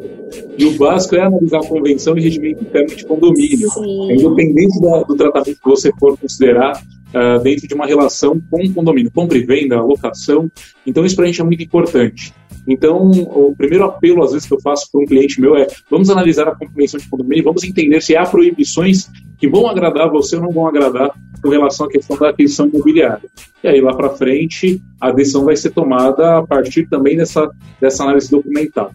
E 0.59 0.67
o 0.67 0.77
básico 0.77 1.17
é 1.17 1.23
analisar 1.23 1.61
a 1.61 1.67
convenção 1.67 2.19
e 2.19 2.21
regimento 2.21 2.63
interno 2.63 2.95
de 2.95 3.07
condomínio. 3.07 3.71
Sim. 3.71 4.13
Independente 4.13 4.81
do, 4.81 5.05
do 5.05 5.17
tratamento 5.17 5.59
que 5.63 5.69
você 5.69 5.91
for 5.99 6.19
considerar 6.19 6.73
uh, 6.75 7.43
dentro 7.43 7.67
de 7.67 7.75
uma 7.75 7.87
relação 7.87 8.41
com 8.51 8.63
o 8.63 8.75
condomínio, 8.75 9.11
compra 9.11 9.39
e 9.39 9.45
venda, 9.45 9.81
locação. 9.81 10.51
Então, 10.87 11.07
isso 11.07 11.17
para 11.17 11.25
a 11.25 11.29
gente 11.29 11.41
é 11.41 11.45
muito 11.45 11.63
importante. 11.63 12.35
Então, 12.67 13.11
o 13.11 13.55
primeiro 13.57 13.85
apelo, 13.85 14.23
às 14.23 14.33
vezes, 14.33 14.47
que 14.47 14.53
eu 14.53 14.61
faço 14.61 14.91
para 14.93 15.01
um 15.01 15.07
cliente 15.07 15.41
meu 15.41 15.57
é: 15.57 15.67
vamos 15.91 16.11
analisar 16.11 16.49
a 16.49 16.55
convenção 16.55 17.01
de 17.01 17.09
condomínio, 17.09 17.45
vamos 17.45 17.65
entender 17.65 18.03
se 18.03 18.17
há 18.17 18.27
proibições 18.27 19.09
que 19.39 19.49
vão 19.49 19.69
agradar 19.69 20.11
você 20.11 20.37
ou 20.37 20.43
não 20.43 20.51
vão 20.51 20.67
agradar 20.67 21.11
com 21.41 21.49
relação 21.49 21.87
à 21.87 21.89
questão 21.89 22.17
da 22.17 22.31
aquisição 22.31 22.67
imobiliária. 22.67 23.29
E 23.63 23.69
aí, 23.69 23.81
lá 23.81 23.95
para 23.95 24.11
frente, 24.11 24.81
a 25.01 25.11
decisão 25.11 25.45
vai 25.45 25.57
ser 25.57 25.71
tomada 25.71 26.39
a 26.39 26.47
partir 26.47 26.89
também 26.89 27.17
dessa, 27.17 27.49
dessa 27.81 28.03
análise 28.03 28.31
documental. 28.31 28.91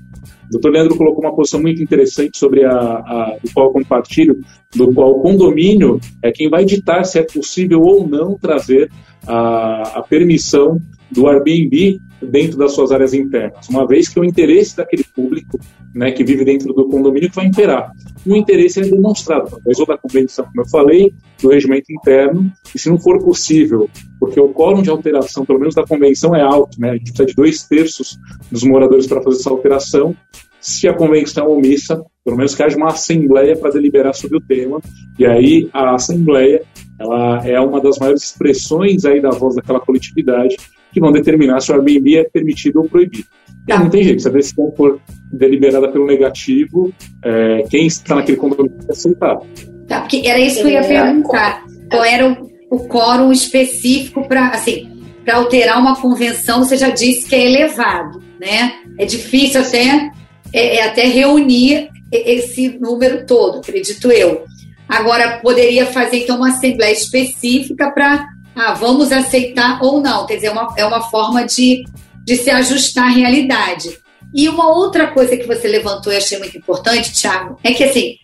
O 0.47 0.51
doutor 0.51 0.71
Leandro 0.71 0.97
colocou 0.97 1.23
uma 1.23 1.35
posição 1.35 1.61
muito 1.61 1.81
interessante 1.81 2.37
sobre 2.37 2.65
a, 2.65 2.71
a, 2.71 3.37
do 3.41 3.51
qual 3.53 3.71
compartilho, 3.71 4.39
do 4.75 4.93
qual 4.93 5.11
o 5.11 5.21
condomínio 5.21 5.99
é 6.21 6.31
quem 6.31 6.49
vai 6.49 6.65
ditar 6.65 7.05
se 7.05 7.17
é 7.17 7.23
possível 7.23 7.81
ou 7.81 8.07
não 8.07 8.37
trazer 8.37 8.91
a, 9.25 9.99
a 9.99 10.01
permissão 10.01 10.79
do 11.09 11.27
Airbnb 11.27 11.99
dentro 12.23 12.57
das 12.57 12.73
suas 12.73 12.91
áreas 12.91 13.13
internas, 13.13 13.67
uma 13.69 13.87
vez 13.87 14.09
que 14.09 14.19
o 14.19 14.23
interesse 14.23 14.75
daquele 14.75 15.03
público 15.03 15.59
né, 15.93 16.11
que 16.11 16.23
vive 16.23 16.43
dentro 16.43 16.73
do 16.73 16.87
condomínio 16.87 17.29
que 17.29 17.35
vai 17.35 17.45
imperar. 17.45 17.91
E 18.25 18.31
o 18.31 18.35
interesse 18.35 18.79
é 18.79 18.83
demonstrado 18.83 19.47
através 19.47 19.77
da 19.85 19.97
convenção, 19.97 20.45
como 20.45 20.61
eu 20.61 20.69
falei, 20.69 21.13
do 21.41 21.49
regimento 21.49 21.91
interno, 21.91 22.51
e 22.73 22.79
se 22.79 22.89
não 22.89 22.97
for 22.97 23.21
possível, 23.23 23.89
porque 24.19 24.39
o 24.39 24.49
quórum 24.49 24.81
de 24.81 24.89
alteração, 24.89 25.45
pelo 25.45 25.59
menos 25.59 25.75
da 25.75 25.85
convenção, 25.85 26.35
é 26.35 26.41
alto, 26.41 26.79
né, 26.79 26.91
a 26.91 26.93
gente 26.93 27.11
precisa 27.11 27.25
de 27.25 27.35
dois 27.35 27.63
terços 27.63 28.17
dos 28.51 28.63
moradores 28.63 29.07
para 29.07 29.21
fazer 29.21 29.39
essa 29.39 29.49
alteração, 29.49 30.15
se 30.59 30.87
a 30.87 30.93
convenção 30.93 31.45
é 31.45 31.49
omissa, 31.49 32.01
pelo 32.23 32.37
menos 32.37 32.55
que 32.55 32.63
haja 32.63 32.77
uma 32.77 32.87
assembleia 32.87 33.55
para 33.55 33.71
deliberar 33.71 34.15
sobre 34.15 34.37
o 34.37 34.41
tema, 34.41 34.79
e 35.19 35.25
aí 35.25 35.69
a 35.73 35.93
assembleia 35.93 36.63
ela 36.99 37.45
é 37.45 37.59
uma 37.59 37.81
das 37.81 37.97
maiores 37.97 38.23
expressões 38.23 39.03
aí 39.03 39.21
da 39.21 39.29
voz 39.29 39.55
daquela 39.55 39.79
coletividade 39.79 40.55
que 40.93 40.99
vão 40.99 41.11
determinar 41.11 41.59
se 41.59 41.71
o 41.71 41.75
Airbnb 41.75 42.17
é 42.17 42.23
permitido 42.23 42.79
ou 42.81 42.87
proibido. 42.87 43.25
E 43.67 43.73
não 43.73 43.89
tem 43.89 44.03
jeito, 44.03 44.21
se 44.21 44.27
a 44.27 44.31
decisão 44.31 44.71
for 44.75 44.99
deliberada 45.31 45.87
pelo 45.89 46.05
negativo, 46.05 46.93
é, 47.23 47.63
quem 47.69 47.87
está 47.87 48.15
naquele 48.15 48.37
condomínio 48.37 48.77
tem 48.77 48.85
que 48.85 48.91
aceitar. 48.91 49.39
Tá, 49.87 50.01
porque 50.01 50.21
era 50.25 50.39
isso 50.39 50.61
que 50.61 50.67
eu 50.67 50.71
ia 50.71 50.79
é. 50.79 50.87
perguntar. 50.87 51.63
Qual 51.89 52.03
era 52.03 52.27
o, 52.29 52.51
o 52.69 52.87
quórum 52.87 53.31
específico 53.31 54.27
para, 54.27 54.49
assim, 54.49 54.91
para 55.23 55.37
alterar 55.37 55.79
uma 55.79 55.95
convenção, 55.95 56.63
você 56.63 56.77
já 56.77 56.89
disse 56.89 57.27
que 57.27 57.35
é 57.35 57.45
elevado, 57.45 58.21
né? 58.39 58.73
É 58.99 59.05
difícil 59.05 59.61
até, 59.61 60.11
é, 60.53 60.77
é 60.77 60.87
até 60.87 61.05
reunir 61.05 61.89
esse 62.11 62.77
número 62.79 63.25
todo, 63.25 63.59
acredito 63.59 64.11
eu. 64.11 64.43
Agora, 64.87 65.39
poderia 65.39 65.85
fazer, 65.85 66.17
então, 66.17 66.37
uma 66.37 66.49
assembleia 66.49 66.91
específica 66.91 67.89
para, 67.91 68.27
ah, 68.55 68.73
vamos 68.73 69.11
aceitar 69.11 69.81
ou 69.81 70.01
não. 70.01 70.25
Quer 70.25 70.35
dizer, 70.35 70.47
é 70.47 70.51
uma, 70.51 70.73
é 70.77 70.85
uma 70.85 71.01
forma 71.09 71.45
de, 71.45 71.83
de 72.23 72.35
se 72.35 72.49
ajustar 72.49 73.05
à 73.05 73.09
realidade. 73.09 73.97
E 74.33 74.49
uma 74.49 74.67
outra 74.67 75.07
coisa 75.07 75.37
que 75.37 75.45
você 75.45 75.67
levantou 75.67 76.11
e 76.11 76.17
achei 76.17 76.39
muito 76.39 76.57
importante, 76.57 77.13
Thiago, 77.13 77.57
é 77.63 77.71
que, 77.73 77.83
assim, 77.83 78.15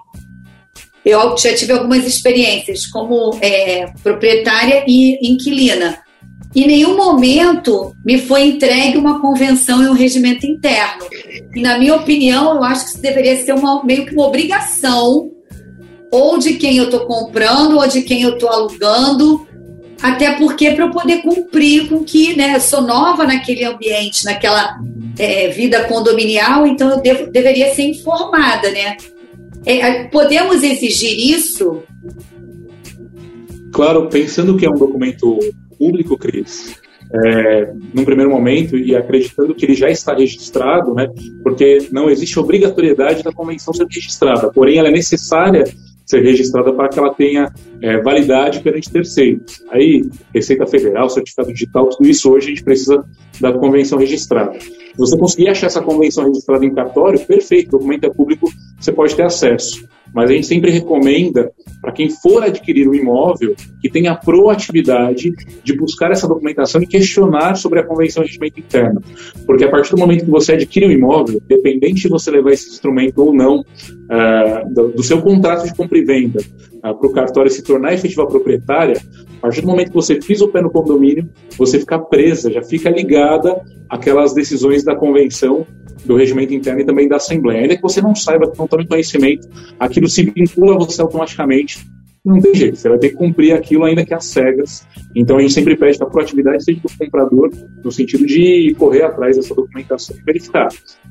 eu 1.05 1.37
já 1.37 1.53
tive 1.53 1.73
algumas 1.73 2.05
experiências 2.05 2.87
como 2.87 3.37
é, 3.41 3.91
proprietária 4.03 4.83
e 4.87 5.31
inquilina. 5.31 5.99
Em 6.55 6.65
nenhum 6.65 6.97
momento 6.97 7.93
me 8.03 8.17
foi 8.17 8.47
entregue 8.47 8.97
uma 8.97 9.21
convenção 9.21 9.83
e 9.83 9.87
um 9.87 9.93
regimento 9.93 10.47
interno. 10.47 11.05
E, 11.55 11.61
na 11.61 11.77
minha 11.77 11.95
opinião, 11.95 12.55
eu 12.55 12.63
acho 12.63 12.85
que 12.85 12.91
isso 12.91 13.01
deveria 13.01 13.37
ser 13.37 13.53
uma, 13.53 13.83
meio 13.83 14.05
que 14.05 14.13
uma 14.13 14.25
obrigação, 14.25 15.29
ou 16.11 16.39
de 16.39 16.55
quem 16.55 16.77
eu 16.77 16.85
estou 16.85 17.01
comprando, 17.01 17.77
ou 17.77 17.87
de 17.87 18.01
quem 18.01 18.23
eu 18.23 18.33
estou 18.33 18.49
alugando, 18.49 19.47
até 20.01 20.33
porque 20.37 20.71
para 20.71 20.85
eu 20.85 20.91
poder 20.91 21.21
cumprir 21.21 21.89
com 21.89 22.03
que, 22.03 22.35
né, 22.35 22.55
eu 22.55 22.61
sou 22.61 22.81
nova 22.81 23.25
naquele 23.25 23.65
ambiente, 23.65 24.25
naquela 24.25 24.79
é, 25.17 25.49
vida 25.49 25.83
condominial, 25.85 26.65
então 26.65 26.89
eu 26.89 27.01
devo, 27.01 27.31
deveria 27.31 27.73
ser 27.73 27.83
informada, 27.83 28.71
né? 28.71 28.95
É, 29.65 30.05
podemos 30.05 30.63
exigir 30.63 31.35
isso? 31.35 31.83
Claro, 33.73 34.07
pensando 34.07 34.55
que 34.55 34.65
é 34.65 34.69
um 34.69 34.77
documento 34.77 35.37
público, 35.77 36.17
Cris, 36.17 36.75
é, 37.13 37.73
num 37.93 38.05
primeiro 38.05 38.31
momento 38.31 38.77
e 38.77 38.95
acreditando 38.95 39.53
que 39.53 39.65
ele 39.65 39.75
já 39.75 39.89
está 39.89 40.15
registrado, 40.15 40.93
né, 40.93 41.07
porque 41.43 41.89
não 41.91 42.09
existe 42.09 42.39
obrigatoriedade 42.39 43.21
da 43.21 43.33
convenção 43.33 43.73
ser 43.73 43.85
registrada, 43.85 44.51
porém 44.51 44.77
ela 44.77 44.87
é 44.87 44.91
necessária 44.91 45.65
ser 46.09 46.23
registrada 46.23 46.73
para 46.73 46.89
que 46.89 46.97
ela 46.97 47.13
tenha 47.13 47.53
é, 47.81 48.01
validade 48.01 48.61
perante 48.61 48.91
terceiros. 48.91 49.63
Aí, 49.69 50.03
Receita 50.33 50.65
Federal, 50.65 51.07
certificado 51.07 51.53
digital, 51.53 51.87
tudo 51.87 52.09
isso 52.09 52.31
hoje 52.31 52.47
a 52.47 52.49
gente 52.49 52.63
precisa 52.63 53.05
da 53.39 53.53
convenção 53.53 53.99
registrada. 53.99 54.59
Se 54.59 54.97
você 54.97 55.15
conseguir 55.15 55.49
achar 55.49 55.67
essa 55.67 55.81
convenção 55.83 56.25
registrada 56.25 56.65
em 56.65 56.73
cartório, 56.73 57.19
perfeito, 57.19 57.69
documento 57.69 58.05
é 58.05 58.09
público, 58.09 58.49
você 58.79 58.91
pode 58.91 59.15
ter 59.15 59.23
acesso. 59.23 59.87
Mas 60.13 60.29
a 60.29 60.33
gente 60.33 60.47
sempre 60.47 60.71
recomenda 60.71 61.51
para 61.81 61.91
quem 61.91 62.09
for 62.09 62.43
adquirir 62.43 62.87
o 62.87 62.91
um 62.91 62.95
imóvel 62.95 63.55
que 63.81 63.89
tenha 63.89 64.11
a 64.11 64.15
proatividade 64.15 65.33
de 65.63 65.77
buscar 65.77 66.11
essa 66.11 66.27
documentação 66.27 66.81
e 66.81 66.87
questionar 66.87 67.55
sobre 67.55 67.79
a 67.79 67.83
convenção 67.83 68.23
de 68.23 68.29
regimento 68.29 68.59
interno. 68.59 69.01
Porque 69.45 69.63
a 69.63 69.69
partir 69.69 69.91
do 69.91 69.97
momento 69.97 70.25
que 70.25 70.31
você 70.31 70.53
adquire 70.53 70.85
o 70.85 70.89
um 70.89 70.91
imóvel, 70.91 71.41
dependente 71.47 72.01
de 72.01 72.09
você 72.09 72.31
levar 72.31 72.51
esse 72.51 72.69
instrumento 72.69 73.19
ou 73.19 73.33
não, 73.33 73.59
uh, 73.59 74.73
do, 74.73 74.89
do, 74.89 75.03
seu 75.03 75.21
contrato 75.21 75.65
de 75.65 75.75
compra 75.75 75.97
e 75.97 76.03
venda 76.03 76.39
uh, 76.39 76.95
para 76.95 77.07
o 77.07 77.11
cartório 77.11 77.49
se 77.49 77.63
tornar 77.63 77.93
efetiva 77.93 78.27
proprietária, 78.27 78.99
a 79.39 79.41
partir 79.43 79.61
do 79.61 79.67
momento 79.67 79.87
que 79.87 79.95
você 79.95 80.15
pisa 80.15 80.43
o 80.43 80.49
pé 80.49 80.61
no 80.61 80.69
condomínio, 80.69 81.29
você 81.57 81.79
fica 81.79 81.97
presa, 81.97 82.51
já 82.51 82.61
fica 82.61 82.89
ligada 82.89 83.61
àquelas 83.89 84.33
decisões 84.33 84.83
da 84.83 84.95
convenção 84.95 85.65
do 86.05 86.17
regimento 86.17 86.53
interno 86.53 86.81
e 86.81 86.85
também 86.85 87.07
da 87.07 87.15
Assembleia. 87.15 87.61
Ainda 87.61 87.77
que 87.77 87.81
você 87.81 88.01
não 88.01 88.13
saiba, 88.13 88.51
não 88.57 88.67
tome 88.67 88.85
conhecimento, 88.85 89.47
aquilo 89.79 90.09
se 90.09 90.23
vincula 90.23 90.75
a 90.75 90.77
você 90.77 91.01
automaticamente. 91.01 91.79
Não 92.29 92.39
tem 92.39 92.53
jeito, 92.53 92.77
você 92.77 92.87
vai 92.87 92.99
ter 92.99 93.09
que 93.09 93.15
cumprir 93.15 93.53
aquilo 93.53 93.85
ainda 93.85 94.05
que 94.05 94.13
às 94.13 94.25
cegas. 94.25 94.87
Então 95.15 95.37
a 95.37 95.41
gente 95.41 95.51
sempre 95.51 95.75
pede 95.75 95.97
que 95.97 96.03
a 96.03 96.07
proatividade 96.07 96.63
seja 96.63 96.79
do 96.79 96.89
comprador, 96.95 97.49
no 97.83 97.91
sentido 97.91 98.23
de 98.23 98.75
correr 98.77 99.01
atrás 99.01 99.35
dessa 99.35 99.55
documentação 99.55 100.15
e 100.15 100.21
verificar. 100.23 100.67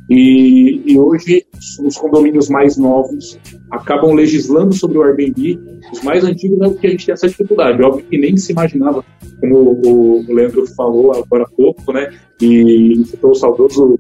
E, 0.08 0.80
e 0.86 0.96
hoje 0.96 1.44
os 1.84 1.96
condomínios 1.96 2.48
mais 2.48 2.76
novos 2.76 3.36
acabam 3.68 4.14
legislando 4.14 4.72
sobre 4.72 4.96
o 4.96 5.02
Airbnb, 5.02 5.58
os 5.92 6.02
mais 6.04 6.22
antigos 6.22 6.60
é 6.60 6.74
que 6.74 6.86
a 6.86 6.90
gente 6.90 7.06
tem 7.06 7.12
essa 7.12 7.26
dificuldade. 7.26 7.82
Óbvio 7.82 8.04
que 8.08 8.16
nem 8.16 8.36
se 8.36 8.52
imaginava, 8.52 9.04
como 9.40 9.56
o, 9.84 10.20
o 10.20 10.32
Leandro 10.32 10.64
falou 10.68 11.12
agora 11.16 11.42
há 11.42 11.48
pouco, 11.48 11.92
né? 11.92 12.12
E 12.40 13.02
citou 13.06 13.32
o 13.32 13.34
saudoso 13.34 13.98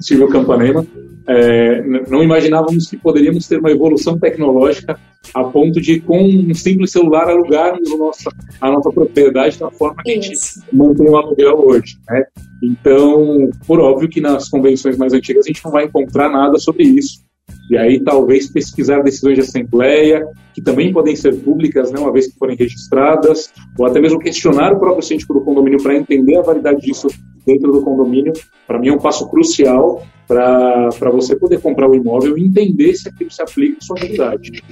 Silvio 0.00 0.28
Campanema, 0.28 0.84
é, 1.26 1.82
não 2.08 2.22
imaginávamos 2.22 2.88
que 2.88 2.96
poderíamos 2.96 3.48
ter 3.48 3.58
uma 3.58 3.70
evolução 3.70 4.18
tecnológica 4.18 4.98
a 5.32 5.42
ponto 5.44 5.80
de, 5.80 6.00
com 6.00 6.22
um 6.22 6.54
simples 6.54 6.92
celular, 6.92 7.28
alugarmos 7.28 7.90
a 7.90 7.96
nossa, 7.96 8.30
a 8.60 8.70
nossa 8.70 8.90
propriedade 8.90 9.58
da 9.58 9.70
forma 9.70 10.02
que 10.02 10.12
Isso. 10.12 10.20
a 10.20 10.62
gente 10.62 10.76
mantém 10.76 11.08
o 11.08 11.16
aluguel 11.16 11.58
hoje. 11.66 11.96
Né? 12.08 12.24
Então, 12.62 13.50
por 13.66 13.80
óbvio 13.80 14.08
que 14.08 14.20
nas 14.20 14.48
convenções 14.48 14.98
mais 14.98 15.12
antigas 15.12 15.46
a 15.46 15.48
gente 15.48 15.64
não 15.64 15.72
vai 15.72 15.84
encontrar 15.84 16.28
nada 16.28 16.58
sobre 16.58 16.84
isso. 16.84 17.23
E 17.70 17.76
aí, 17.76 18.00
talvez, 18.00 18.50
pesquisar 18.50 19.00
decisões 19.02 19.36
de 19.36 19.40
assembleia, 19.40 20.26
que 20.54 20.62
também 20.62 20.92
podem 20.92 21.16
ser 21.16 21.34
públicas, 21.36 21.90
né, 21.90 21.98
uma 21.98 22.12
vez 22.12 22.28
que 22.28 22.38
forem 22.38 22.56
registradas, 22.56 23.50
ou 23.78 23.86
até 23.86 24.00
mesmo 24.00 24.18
questionar 24.18 24.72
o 24.72 24.78
próprio 24.78 25.02
síndico 25.02 25.34
do 25.34 25.40
condomínio 25.40 25.82
para 25.82 25.96
entender 25.96 26.36
a 26.36 26.42
validade 26.42 26.80
disso 26.80 27.08
dentro 27.46 27.72
do 27.72 27.82
condomínio, 27.82 28.32
para 28.66 28.78
mim 28.78 28.88
é 28.88 28.92
um 28.92 28.98
passo 28.98 29.28
crucial 29.28 30.02
para 30.26 31.10
você 31.12 31.36
poder 31.36 31.60
comprar 31.60 31.88
o 31.88 31.94
imóvel 31.94 32.38
e 32.38 32.44
entender 32.44 32.94
se 32.94 33.08
aquilo 33.08 33.30
se 33.30 33.42
aplica 33.42 33.78
à 33.78 33.84
sua 33.84 33.96
realidade. 33.98 34.62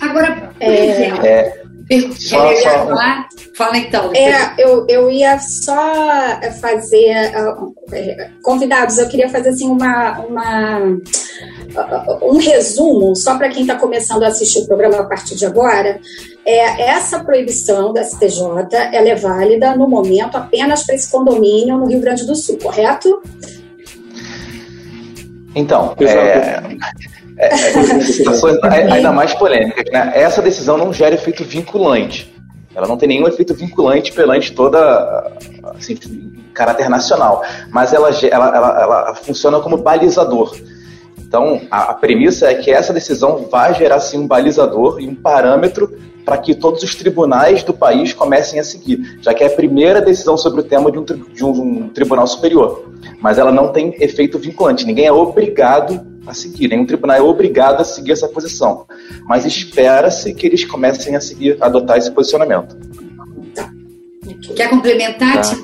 Agora, 0.00 0.50
é, 0.60 1.26
é, 1.26 1.61
só, 2.00 2.54
só... 2.56 2.70
Falar? 2.70 3.28
Fala 3.56 3.76
então. 3.78 4.12
É, 4.14 4.54
eu, 4.58 4.86
eu 4.88 5.10
ia 5.10 5.38
só 5.38 6.40
fazer 6.60 7.32
uh, 7.36 7.74
convidados, 8.42 8.98
eu 8.98 9.08
queria 9.08 9.28
fazer 9.28 9.50
assim 9.50 9.68
uma, 9.68 10.20
uma 10.20 10.78
uh, 10.80 12.30
um 12.30 12.38
resumo, 12.38 13.14
só 13.14 13.36
para 13.36 13.48
quem 13.48 13.62
está 13.62 13.76
começando 13.76 14.22
a 14.22 14.28
assistir 14.28 14.60
o 14.60 14.66
programa 14.66 15.00
a 15.00 15.04
partir 15.04 15.34
de 15.36 15.44
agora. 15.44 16.00
É, 16.44 16.90
essa 16.90 17.22
proibição 17.22 17.92
da 17.92 18.02
STJ 18.02 18.42
ela 18.92 19.08
é 19.08 19.14
válida 19.14 19.76
no 19.76 19.88
momento 19.88 20.36
apenas 20.36 20.84
para 20.84 20.94
esse 20.94 21.10
condomínio 21.10 21.78
no 21.78 21.86
Rio 21.86 22.00
Grande 22.00 22.26
do 22.26 22.34
Sul, 22.34 22.58
correto? 22.60 23.22
Então, 25.54 25.94
é, 26.00 26.62
é, 27.38 27.48
é, 27.48 28.92
ainda 28.92 29.12
mais 29.12 29.34
polêmica. 29.34 29.82
Né? 29.90 30.12
Essa 30.14 30.42
decisão 30.42 30.76
não 30.76 30.92
gera 30.92 31.14
efeito 31.14 31.44
vinculante. 31.44 32.32
Ela 32.74 32.86
não 32.86 32.96
tem 32.96 33.08
nenhum 33.08 33.28
efeito 33.28 33.54
vinculante 33.54 34.12
perante 34.12 34.52
toda, 34.52 35.32
assim, 35.74 35.96
caráter 36.54 36.88
nacional, 36.88 37.42
mas 37.70 37.92
ela, 37.92 38.10
ela, 38.10 38.56
ela, 38.56 38.82
ela 38.82 39.14
funciona 39.14 39.60
como 39.60 39.76
balizador. 39.76 40.56
Então, 41.18 41.62
a, 41.70 41.90
a, 41.90 41.94
premissa 41.94 42.50
é 42.50 42.54
que 42.54 42.70
essa 42.70 42.92
decisão 42.92 43.46
vai 43.50 43.74
gerar 43.74 44.00
sim 44.00 44.18
um 44.18 44.26
balizador 44.26 45.00
e 45.00 45.08
um 45.08 45.14
parâmetro 45.14 45.90
para 46.24 46.38
que 46.38 46.54
todos 46.54 46.82
os 46.82 46.94
tribunais 46.94 47.62
do 47.62 47.74
país 47.74 48.12
comecem 48.12 48.60
a 48.60 48.64
seguir, 48.64 49.18
já 49.20 49.34
que 49.34 49.42
é 49.42 49.46
a 49.46 49.50
primeira 49.50 50.00
decisão 50.00 50.36
sobre 50.36 50.60
o 50.60 50.64
tema 50.64 50.90
de 50.92 50.98
um, 50.98 51.04
de 51.04 51.44
um 51.44 51.88
tribunal 51.88 52.26
superior. 52.26 52.84
Mas 53.20 53.38
ela 53.38 53.50
não 53.50 53.68
tem 53.68 53.94
efeito 53.98 54.38
vinculante, 54.38 54.86
ninguém 54.86 55.06
é 55.06 55.12
obrigado 55.12 56.11
a 56.26 56.34
seguir, 56.34 56.68
nenhum 56.68 56.86
tribunal 56.86 57.16
é 57.16 57.22
obrigado 57.22 57.80
a 57.80 57.84
seguir 57.84 58.12
essa 58.12 58.28
posição. 58.28 58.86
Mas 59.26 59.44
espera-se 59.44 60.32
que 60.34 60.46
eles 60.46 60.64
comecem 60.64 61.16
a 61.16 61.20
seguir, 61.20 61.56
a 61.60 61.66
adotar 61.66 61.98
esse 61.98 62.10
posicionamento. 62.10 62.76
Quer 64.54 64.70
complementar? 64.70 65.42
Tá. 65.42 65.56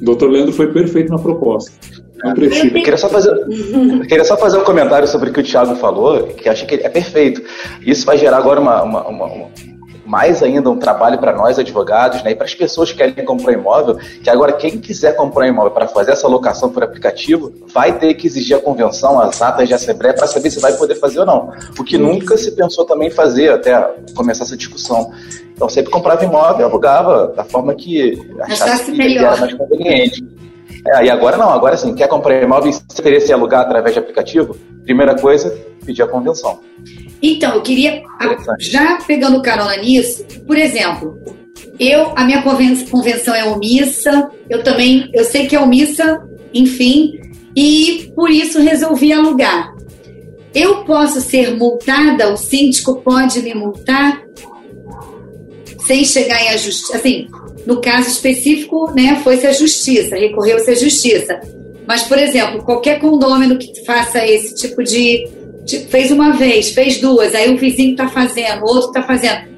O 0.00 0.04
doutor 0.04 0.30
Leandro 0.30 0.52
foi 0.52 0.72
perfeito 0.72 1.10
na 1.10 1.18
proposta. 1.18 1.72
Eu 2.24 2.34
queria 2.34 2.96
só 2.96 3.08
fazer, 3.08 3.34
queria 4.08 4.24
só 4.24 4.36
fazer 4.36 4.58
um 4.58 4.64
comentário 4.64 5.06
sobre 5.06 5.28
o 5.28 5.32
que 5.32 5.40
o 5.40 5.42
Thiago 5.42 5.76
falou, 5.76 6.28
que 6.28 6.48
acho 6.48 6.66
que 6.66 6.76
é 6.76 6.88
perfeito. 6.88 7.42
Isso 7.84 8.06
vai 8.06 8.16
gerar 8.16 8.38
agora 8.38 8.60
uma, 8.60 8.82
uma, 8.82 9.06
uma 9.08 9.50
mais 10.14 10.44
ainda 10.44 10.70
um 10.70 10.78
trabalho 10.78 11.18
para 11.18 11.32
nós 11.32 11.58
advogados, 11.58 12.22
né, 12.22 12.30
e 12.30 12.34
para 12.36 12.44
as 12.44 12.54
pessoas 12.54 12.92
que 12.92 12.98
querem 12.98 13.24
comprar 13.24 13.50
um 13.50 13.54
imóvel, 13.58 13.98
que 14.22 14.30
agora 14.30 14.52
quem 14.52 14.78
quiser 14.78 15.16
comprar 15.16 15.44
um 15.44 15.48
imóvel 15.48 15.72
para 15.72 15.88
fazer 15.88 16.12
essa 16.12 16.28
locação 16.28 16.70
por 16.70 16.84
aplicativo, 16.84 17.52
vai 17.66 17.98
ter 17.98 18.14
que 18.14 18.28
exigir 18.28 18.56
a 18.56 18.60
convenção, 18.60 19.18
as 19.18 19.42
atas 19.42 19.66
de 19.66 19.74
assembleia 19.74 20.14
para 20.14 20.28
saber 20.28 20.52
se 20.52 20.60
vai 20.60 20.72
poder 20.74 20.94
fazer 21.00 21.18
ou 21.18 21.26
não. 21.26 21.52
O 21.76 21.82
que 21.82 21.98
nunca 21.98 22.36
se 22.36 22.52
pensou 22.52 22.84
também 22.84 23.10
fazer 23.10 23.50
até 23.50 23.76
começar 24.14 24.44
essa 24.44 24.56
discussão. 24.56 25.10
Então 25.52 25.68
sempre 25.68 25.90
comprava 25.90 26.24
imóvel 26.24 26.60
e 26.60 26.62
alugava 26.62 27.32
da 27.34 27.42
forma 27.42 27.74
que 27.74 28.16
achasse 28.42 28.92
que 28.92 29.18
era 29.18 29.36
mais 29.36 29.54
conveniente. 29.54 30.24
É, 30.86 31.06
e 31.06 31.10
agora 31.10 31.36
não, 31.36 31.50
agora 31.50 31.76
sim, 31.76 31.92
quer 31.92 32.06
comprar 32.06 32.40
imóvel 32.40 32.70
e 32.70 33.00
interesse 33.00 33.32
em 33.32 33.34
alugar 33.34 33.62
através 33.62 33.94
de 33.94 33.98
aplicativo? 33.98 34.56
Primeira 34.84 35.16
coisa, 35.16 35.52
pedir 35.84 36.02
a 36.02 36.06
convenção. 36.06 36.60
Então, 37.26 37.54
eu 37.54 37.62
queria, 37.62 38.02
já 38.60 38.98
pegando 39.06 39.40
carona 39.40 39.78
nisso, 39.78 40.26
por 40.46 40.58
exemplo, 40.58 41.18
eu, 41.80 42.12
a 42.14 42.22
minha 42.22 42.42
convenção 42.42 43.34
é 43.34 43.42
omissa, 43.46 44.30
eu 44.50 44.62
também, 44.62 45.08
eu 45.14 45.24
sei 45.24 45.46
que 45.46 45.56
é 45.56 45.60
omissa, 45.60 46.22
enfim, 46.52 47.18
e 47.56 48.12
por 48.14 48.30
isso 48.30 48.60
resolvi 48.60 49.10
alugar. 49.10 49.74
Eu 50.54 50.84
posso 50.84 51.22
ser 51.22 51.56
multada, 51.56 52.30
o 52.30 52.36
síndico 52.36 53.00
pode 53.00 53.40
me 53.40 53.54
multar 53.54 54.22
sem 55.86 56.04
chegar 56.04 56.42
em 56.42 56.50
a 56.50 56.58
justiça, 56.58 56.98
assim, 56.98 57.26
no 57.64 57.80
caso 57.80 58.10
específico, 58.10 58.92
né, 58.94 59.18
foi-se 59.24 59.46
a 59.46 59.52
justiça, 59.52 60.14
recorreu-se 60.14 60.70
à 60.70 60.74
justiça. 60.74 61.40
Mas, 61.86 62.02
por 62.02 62.18
exemplo, 62.18 62.62
qualquer 62.64 63.00
condômino 63.00 63.58
que 63.58 63.82
faça 63.86 64.26
esse 64.26 64.54
tipo 64.54 64.82
de, 64.82 65.26
de 65.26 65.28
fez 65.88 66.10
uma 66.10 66.32
vez, 66.32 66.70
fez 66.70 67.00
duas, 67.00 67.34
aí 67.34 67.52
o 67.52 67.58
vizinho 67.58 67.92
está 67.92 68.08
fazendo, 68.08 68.62
o 68.62 68.68
outro 68.68 68.88
está 68.88 69.02
fazendo. 69.02 69.54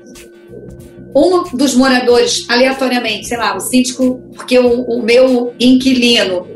Um 1.15 1.57
dos 1.57 1.75
moradores, 1.75 2.45
aleatoriamente, 2.49 3.27
sei 3.27 3.39
lá, 3.39 3.57
o 3.57 3.61
síndico, 3.61 4.21
porque 4.35 4.59
o, 4.59 4.83
o 4.83 5.03
meu 5.03 5.55
inquilino 5.59 6.47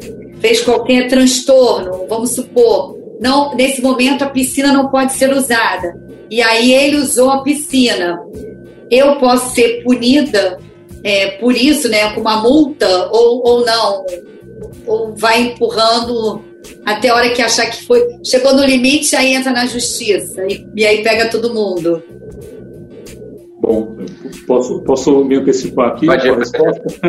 fez 0.40 0.60
qualquer 0.60 1.08
transtorno, 1.08 2.06
vamos 2.08 2.34
supor, 2.34 3.00
não, 3.20 3.54
nesse 3.54 3.82
momento 3.82 4.24
a 4.24 4.30
piscina 4.30 4.72
não 4.72 4.88
pode 4.88 5.12
ser 5.12 5.30
usada. 5.30 5.94
E 6.30 6.40
aí 6.40 6.72
ele 6.72 6.96
usou 6.96 7.28
a 7.30 7.42
piscina. 7.42 8.18
Eu 8.90 9.16
posso 9.16 9.54
ser 9.54 9.82
punida 9.82 10.58
é, 11.04 11.32
por 11.32 11.54
isso, 11.54 11.88
né, 11.88 12.14
com 12.14 12.22
uma 12.22 12.38
multa 12.40 13.10
ou, 13.12 13.46
ou 13.46 13.64
não? 13.64 14.06
Ou 14.86 15.14
vai 15.14 15.42
empurrando 15.42 16.42
até 16.84 17.08
a 17.08 17.14
hora 17.14 17.30
que 17.30 17.42
achar 17.42 17.70
que 17.70 17.84
foi. 17.86 18.00
Chegou 18.24 18.54
no 18.54 18.64
limite, 18.64 19.14
aí 19.16 19.34
entra 19.34 19.52
na 19.52 19.66
justiça 19.66 20.44
e, 20.48 20.66
e 20.74 20.86
aí 20.86 21.02
pega 21.02 21.28
todo 21.28 21.54
mundo. 21.54 22.02
Bom, 23.60 23.96
posso, 24.46 24.80
posso 24.82 25.24
me 25.24 25.36
antecipar 25.36 25.92
aqui? 25.92 26.06
Pode, 26.06 26.28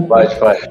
pode, 0.08 0.40
pode. 0.40 0.70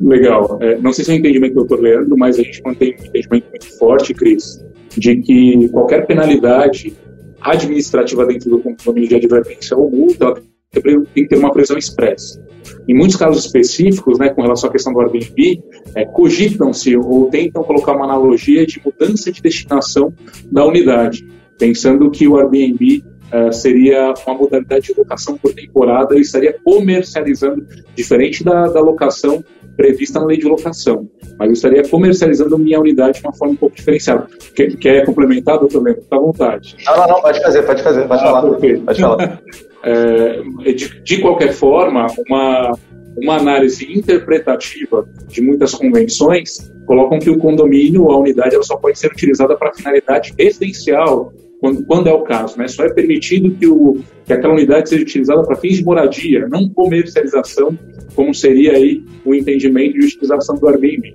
Legal. 0.00 0.58
É, 0.62 0.78
não 0.78 0.92
sei 0.92 1.04
se 1.04 1.10
é 1.10 1.14
o 1.14 1.18
entendimento 1.18 1.54
do 1.54 1.66
doutor 1.66 1.80
Leandro, 1.80 2.16
mas 2.16 2.38
a 2.38 2.42
gente 2.42 2.62
mantém 2.64 2.96
um 2.98 3.06
entendimento 3.06 3.48
muito 3.50 3.78
forte, 3.78 4.14
Cris, 4.14 4.64
de 4.96 5.16
que 5.16 5.68
qualquer 5.68 6.06
penalidade 6.06 6.96
administrativa 7.40 8.26
dentro 8.26 8.50
do 8.50 8.58
condomínio 8.58 9.08
de 9.08 9.14
advertência 9.16 9.76
ou 9.76 9.90
multa 9.90 10.34
tem 10.72 11.04
que 11.14 11.26
ter 11.26 11.36
uma 11.36 11.52
previsão 11.52 11.76
expressa. 11.76 12.42
Em 12.90 12.94
muitos 12.94 13.14
casos 13.14 13.44
específicos, 13.44 14.18
né, 14.18 14.30
com 14.30 14.42
relação 14.42 14.68
à 14.68 14.72
questão 14.72 14.92
do 14.92 15.00
Airbnb, 15.00 15.62
é, 15.94 16.04
cogitam-se 16.04 16.96
ou 16.96 17.30
tentam 17.30 17.62
colocar 17.62 17.92
uma 17.92 18.04
analogia 18.04 18.66
de 18.66 18.82
mudança 18.84 19.30
de 19.30 19.40
destinação 19.40 20.12
da 20.50 20.66
unidade, 20.66 21.24
pensando 21.56 22.10
que 22.10 22.26
o 22.26 22.36
Airbnb 22.36 23.04
uh, 23.32 23.52
seria 23.52 24.12
uma 24.26 24.36
modalidade 24.36 24.88
de 24.88 24.94
locação 24.98 25.38
por 25.38 25.54
temporada 25.54 26.18
e 26.18 26.20
estaria 26.20 26.52
comercializando, 26.64 27.64
diferente 27.94 28.42
da, 28.42 28.66
da 28.66 28.80
locação 28.80 29.44
prevista 29.80 30.20
na 30.20 30.26
lei 30.26 30.36
de 30.36 30.46
locação. 30.46 31.08
Mas 31.38 31.48
eu 31.48 31.52
estaria 31.54 31.88
comercializando 31.88 32.58
minha 32.58 32.78
unidade 32.78 33.18
de 33.18 33.26
uma 33.26 33.32
forma 33.32 33.54
um 33.54 33.56
pouco 33.56 33.74
diferenciada. 33.74 34.26
Quer, 34.54 34.76
quer 34.76 35.06
complementar, 35.06 35.58
doutor 35.58 35.82
Lembro? 35.82 36.02
Fica 36.02 36.16
à 36.16 36.18
vontade. 36.18 36.76
Não, 36.84 36.96
não, 36.96 37.08
não, 37.08 37.22
pode 37.22 37.42
fazer, 37.42 37.62
pode 37.62 37.82
fazer, 37.82 38.06
pode 38.06 38.22
ah, 38.22 38.26
falar. 38.26 38.50
Perfeito. 38.50 38.84
Pode 38.84 39.00
falar. 39.00 39.42
é, 39.82 40.72
de, 40.72 41.02
de 41.02 41.20
qualquer 41.22 41.54
forma, 41.54 42.06
uma, 42.28 42.72
uma 43.16 43.36
análise 43.36 43.90
interpretativa 43.90 45.08
de 45.28 45.40
muitas 45.40 45.74
convenções 45.74 46.70
colocam 46.86 47.18
que 47.18 47.30
o 47.30 47.38
condomínio, 47.38 48.10
a 48.10 48.18
unidade, 48.18 48.54
ela 48.54 48.64
só 48.64 48.76
pode 48.76 48.98
ser 48.98 49.10
utilizada 49.10 49.56
para 49.56 49.72
finalidade 49.72 50.34
residencial 50.38 51.32
quando, 51.60 51.84
quando 51.84 52.08
é 52.08 52.12
o 52.12 52.22
caso. 52.22 52.58
Né? 52.58 52.66
Só 52.66 52.84
é 52.84 52.92
permitido 52.92 53.50
que, 53.50 53.66
o, 53.66 53.98
que 54.24 54.32
aquela 54.32 54.54
unidade 54.54 54.88
seja 54.88 55.02
utilizada 55.02 55.42
para 55.42 55.56
fins 55.56 55.76
de 55.76 55.84
moradia, 55.84 56.48
não 56.48 56.68
comercialização, 56.68 57.78
como 58.14 58.34
seria 58.34 58.72
aí 58.72 59.02
o 59.24 59.34
entendimento 59.34 59.98
de 59.98 60.06
utilização 60.06 60.56
do 60.56 60.66
Airbnb. 60.68 61.14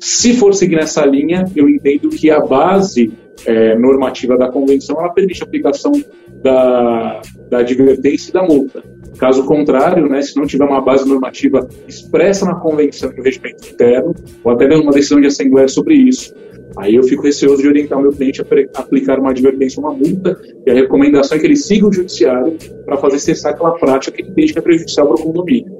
Se 0.00 0.34
for 0.34 0.54
seguir 0.54 0.76
nessa 0.76 1.04
linha, 1.04 1.44
eu 1.54 1.68
entendo 1.68 2.08
que 2.10 2.30
a 2.30 2.40
base 2.40 3.12
é, 3.46 3.76
normativa 3.78 4.36
da 4.36 4.50
convenção 4.50 4.98
ela 4.98 5.12
permite 5.12 5.42
a 5.42 5.46
aplicação 5.46 5.92
da, 6.42 7.22
da 7.50 7.58
advertência 7.58 8.30
e 8.30 8.32
da 8.32 8.42
multa. 8.42 8.82
Caso 9.18 9.46
contrário, 9.46 10.08
né, 10.08 10.20
se 10.22 10.36
não 10.36 10.44
tiver 10.44 10.64
uma 10.64 10.80
base 10.80 11.08
normativa 11.08 11.66
expressa 11.86 12.44
na 12.44 12.56
convenção 12.56 13.10
do 13.10 13.22
regimento 13.22 13.68
interno, 13.68 14.14
ou 14.42 14.52
até 14.52 14.66
mesmo 14.66 14.82
uma 14.82 14.92
decisão 14.92 15.20
de 15.20 15.28
assembleia 15.28 15.68
sobre 15.68 15.94
isso, 15.94 16.34
Aí 16.76 16.96
eu 16.96 17.02
fico 17.04 17.22
receoso 17.22 17.62
de 17.62 17.68
orientar 17.68 17.98
o 17.98 18.02
meu 18.02 18.12
cliente 18.12 18.40
a 18.40 18.80
aplicar 18.80 19.18
uma 19.18 19.30
advertência, 19.30 19.80
uma 19.80 19.92
multa, 19.92 20.40
e 20.66 20.70
a 20.70 20.74
recomendação 20.74 21.36
é 21.36 21.40
que 21.40 21.46
ele 21.46 21.56
siga 21.56 21.86
o 21.86 21.92
judiciário 21.92 22.56
para 22.84 22.96
fazer 22.96 23.18
cessar 23.18 23.52
aquela 23.52 23.72
prática 23.72 24.16
que 24.16 24.22
ele 24.22 24.30
entende 24.30 24.52
que 24.52 24.58
é 24.58 24.62
prejudicial 24.62 25.06
para 25.06 25.16
o 25.16 25.22
condomínio. 25.24 25.78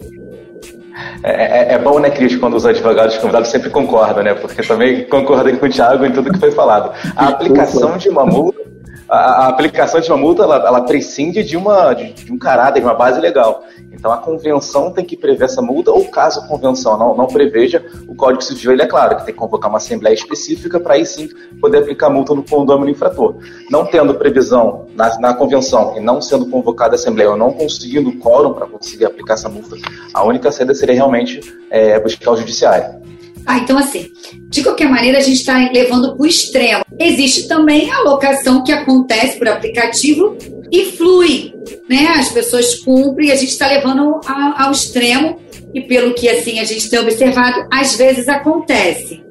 É, 1.25 1.73
é, 1.73 1.75
é, 1.75 1.79
bom, 1.79 1.99
né, 1.99 2.11
Cris, 2.11 2.37
quando 2.37 2.55
os 2.55 2.65
advogados 2.65 3.17
convidados 3.19 3.49
sempre 3.49 3.71
concordam, 3.71 4.23
né? 4.23 4.35
Porque 4.35 4.63
também 4.63 5.05
concordam 5.09 5.57
com 5.57 5.67
o 5.67 5.69
Thiago 5.69 6.05
em 6.05 6.13
tudo 6.13 6.33
que 6.33 6.39
foi 6.39 6.53
falado. 6.53 6.93
A 7.17 7.29
aplicação 7.29 7.97
de 7.97 8.09
uma 8.09 8.25
multa 8.25 8.65
a, 9.09 9.49
aplicação 9.49 10.01
de 10.01 10.11
uma 10.11 10.17
multa 10.17 10.43
ela, 10.43 10.57
ela 10.57 10.81
prescinde 10.83 11.43
de, 11.43 11.57
uma, 11.57 11.93
de, 11.95 12.13
de, 12.13 12.33
um 12.33 12.39
caráter, 12.39 12.81
de 12.81 12.87
uma 12.87 12.95
base 12.95 13.21
legal. 13.21 13.65
Então 14.05 14.13
a 14.13 14.19
convenção 14.19 14.91
tem 14.91 15.03
que 15.03 15.17
prever 15.17 15.47
essa 15.47 15.63
multa, 15.63 15.91
ou 15.91 16.05
caso 16.11 16.41
a 16.41 16.47
convenção 16.47 16.99
não, 16.99 17.17
não 17.17 17.27
preveja, 17.27 17.83
o 18.07 18.15
Código 18.15 18.45
Civil 18.45 18.73
ele 18.73 18.83
é 18.83 18.87
claro 18.87 19.17
que 19.17 19.25
tem 19.25 19.33
que 19.33 19.41
convocar 19.41 19.71
uma 19.71 19.79
assembleia 19.79 20.13
específica 20.13 20.79
para 20.79 20.93
aí 20.93 21.07
sim 21.07 21.31
poder 21.59 21.79
aplicar 21.79 22.11
multa 22.11 22.35
no 22.35 22.43
condomínio 22.43 22.93
infrator. 22.93 23.37
Não 23.71 23.87
tendo 23.87 24.15
previsão 24.15 24.89
na, 24.95 25.19
na 25.19 25.33
convenção 25.33 25.97
e 25.97 26.01
não 26.01 26.21
sendo 26.21 26.45
convocada 26.51 26.93
a 26.93 26.97
assembleia 26.97 27.31
ou 27.31 27.37
não 27.39 27.55
conseguindo 27.55 28.13
quórum 28.19 28.53
para 28.53 28.67
conseguir 28.67 29.07
aplicar 29.07 29.33
essa 29.35 29.49
multa, 29.49 29.75
a 30.13 30.23
única 30.23 30.53
saída 30.53 30.75
seria 30.75 30.97
realmente 30.97 31.41
é, 31.71 31.99
buscar 31.99 32.33
o 32.33 32.37
judiciário. 32.37 33.03
Ah, 33.47 33.57
então 33.57 33.79
assim, 33.79 34.11
de 34.51 34.63
qualquer 34.63 34.89
maneira 34.89 35.17
a 35.17 35.23
gente 35.23 35.39
está 35.39 35.57
levando 35.73 36.15
para 36.15 36.23
o 36.23 36.27
extremo. 36.27 36.85
Existe 36.99 37.49
também 37.49 37.91
a 37.91 38.01
locação 38.01 38.63
que 38.63 38.73
acontece 38.73 39.39
por 39.39 39.49
aplicativo 39.49 40.37
e 40.71 40.93
flui, 40.93 41.53
né? 41.89 42.09
As 42.17 42.31
pessoas 42.31 42.77
cumprem, 42.77 43.31
a 43.31 43.37
gente 43.37 43.51
está 43.51 43.67
levando 43.67 44.21
ao, 44.27 44.63
ao 44.63 44.73
extremo 44.73 45.41
e 45.75 45.81
pelo 45.83 46.15
que 46.15 46.29
assim 46.29 46.61
a 46.61 46.65
gente 46.65 46.89
tem 46.89 46.99
observado, 46.99 47.67
às 47.73 47.97
vezes 47.97 48.29
acontece, 48.29 49.23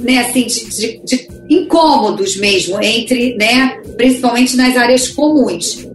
né? 0.00 0.18
Assim, 0.18 0.46
de, 0.46 0.70
de, 0.70 1.04
de 1.04 1.28
incômodos 1.48 2.36
mesmo 2.36 2.80
entre, 2.82 3.36
né? 3.36 3.80
Principalmente 3.96 4.56
nas 4.56 4.76
áreas 4.76 5.08
comuns. 5.08 5.86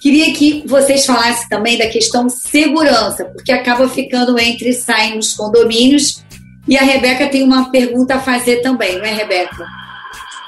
Queria 0.00 0.32
que 0.32 0.62
vocês 0.66 1.04
falassem 1.04 1.46
também 1.48 1.76
da 1.76 1.86
questão 1.86 2.28
segurança, 2.30 3.26
porque 3.26 3.52
acaba 3.52 3.86
ficando 3.86 4.38
entre 4.38 4.72
saem 4.72 5.16
nos 5.16 5.34
condomínios. 5.34 6.24
E 6.66 6.76
a 6.76 6.82
Rebeca 6.82 7.28
tem 7.28 7.42
uma 7.42 7.70
pergunta 7.70 8.14
a 8.14 8.20
fazer 8.20 8.62
também, 8.62 8.96
não 8.96 9.04
é, 9.04 9.12
Rebeca? 9.12 9.66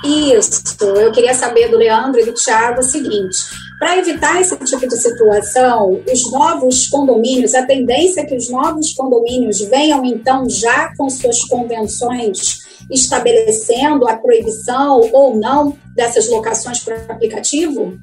Isso, 0.05 0.63
eu 0.81 1.13
queria 1.13 1.35
saber 1.35 1.69
do 1.69 1.77
Leandro 1.77 2.21
e 2.21 2.25
do 2.25 2.35
Thiago 2.35 2.81
o 2.81 2.83
seguinte: 2.83 3.37
para 3.79 3.99
evitar 3.99 4.41
esse 4.41 4.57
tipo 4.59 4.87
de 4.87 4.97
situação, 4.97 6.01
os 6.13 6.31
novos 6.31 6.89
condomínios, 6.89 7.55
a 7.55 7.65
tendência 7.65 8.21
é 8.21 8.25
que 8.25 8.37
os 8.37 8.49
novos 8.49 8.93
condomínios 8.93 9.61
venham 9.61 10.05
então 10.05 10.49
já 10.49 10.93
com 10.97 11.09
suas 11.09 11.43
convenções 11.45 12.63
estabelecendo 12.91 14.07
a 14.09 14.17
proibição 14.17 15.01
ou 15.13 15.37
não 15.37 15.77
dessas 15.95 16.29
locações 16.29 16.81
por 16.81 16.95
aplicativo? 17.09 17.99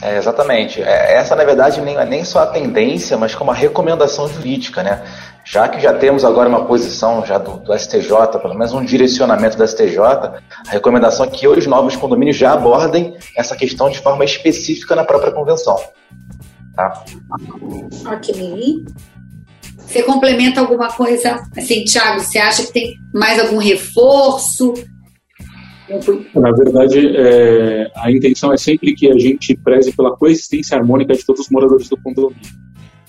É, 0.00 0.16
exatamente. 0.16 0.82
É, 0.82 1.14
essa, 1.14 1.34
na 1.34 1.44
verdade, 1.44 1.80
nem, 1.80 1.96
nem 2.06 2.24
só 2.24 2.40
a 2.40 2.46
tendência, 2.46 3.16
mas 3.16 3.34
como 3.34 3.50
a 3.50 3.54
recomendação 3.54 4.28
jurídica, 4.28 4.82
né? 4.82 5.02
Já 5.44 5.66
que 5.66 5.80
já 5.80 5.94
temos 5.94 6.24
agora 6.24 6.48
uma 6.48 6.66
posição 6.66 7.24
já 7.24 7.38
do, 7.38 7.58
do, 7.58 7.76
STJ, 7.76 8.38
pelo 8.40 8.54
menos 8.54 8.72
um 8.72 8.84
direcionamento 8.84 9.56
do 9.56 9.66
STJ, 9.66 9.98
a 9.98 10.70
recomendação 10.70 11.24
é 11.24 11.30
que 11.30 11.48
os 11.48 11.66
novos 11.66 11.96
condomínios 11.96 12.36
já 12.36 12.52
abordem 12.52 13.16
essa 13.34 13.56
questão 13.56 13.88
de 13.88 13.98
forma 13.98 14.24
específica 14.24 14.94
na 14.94 15.04
própria 15.04 15.32
convenção. 15.32 15.76
Tá? 16.76 17.02
Ok. 18.12 18.84
Você 19.78 20.02
complementa 20.02 20.60
alguma 20.60 20.92
coisa? 20.92 21.42
Assim, 21.56 21.82
Thiago, 21.84 22.20
você 22.20 22.38
acha 22.38 22.64
que 22.64 22.72
tem 22.72 22.98
mais 23.12 23.40
algum 23.40 23.56
reforço? 23.56 24.74
Na 26.34 26.52
verdade, 26.52 27.16
é, 27.16 27.90
a 27.96 28.10
intenção 28.12 28.52
é 28.52 28.56
sempre 28.56 28.94
que 28.94 29.10
a 29.10 29.18
gente 29.18 29.56
preze 29.56 29.92
pela 29.92 30.16
coexistência 30.16 30.76
harmônica 30.76 31.14
de 31.14 31.24
todos 31.24 31.42
os 31.42 31.50
moradores 31.50 31.88
do 31.88 31.96
condomínio. 31.96 32.36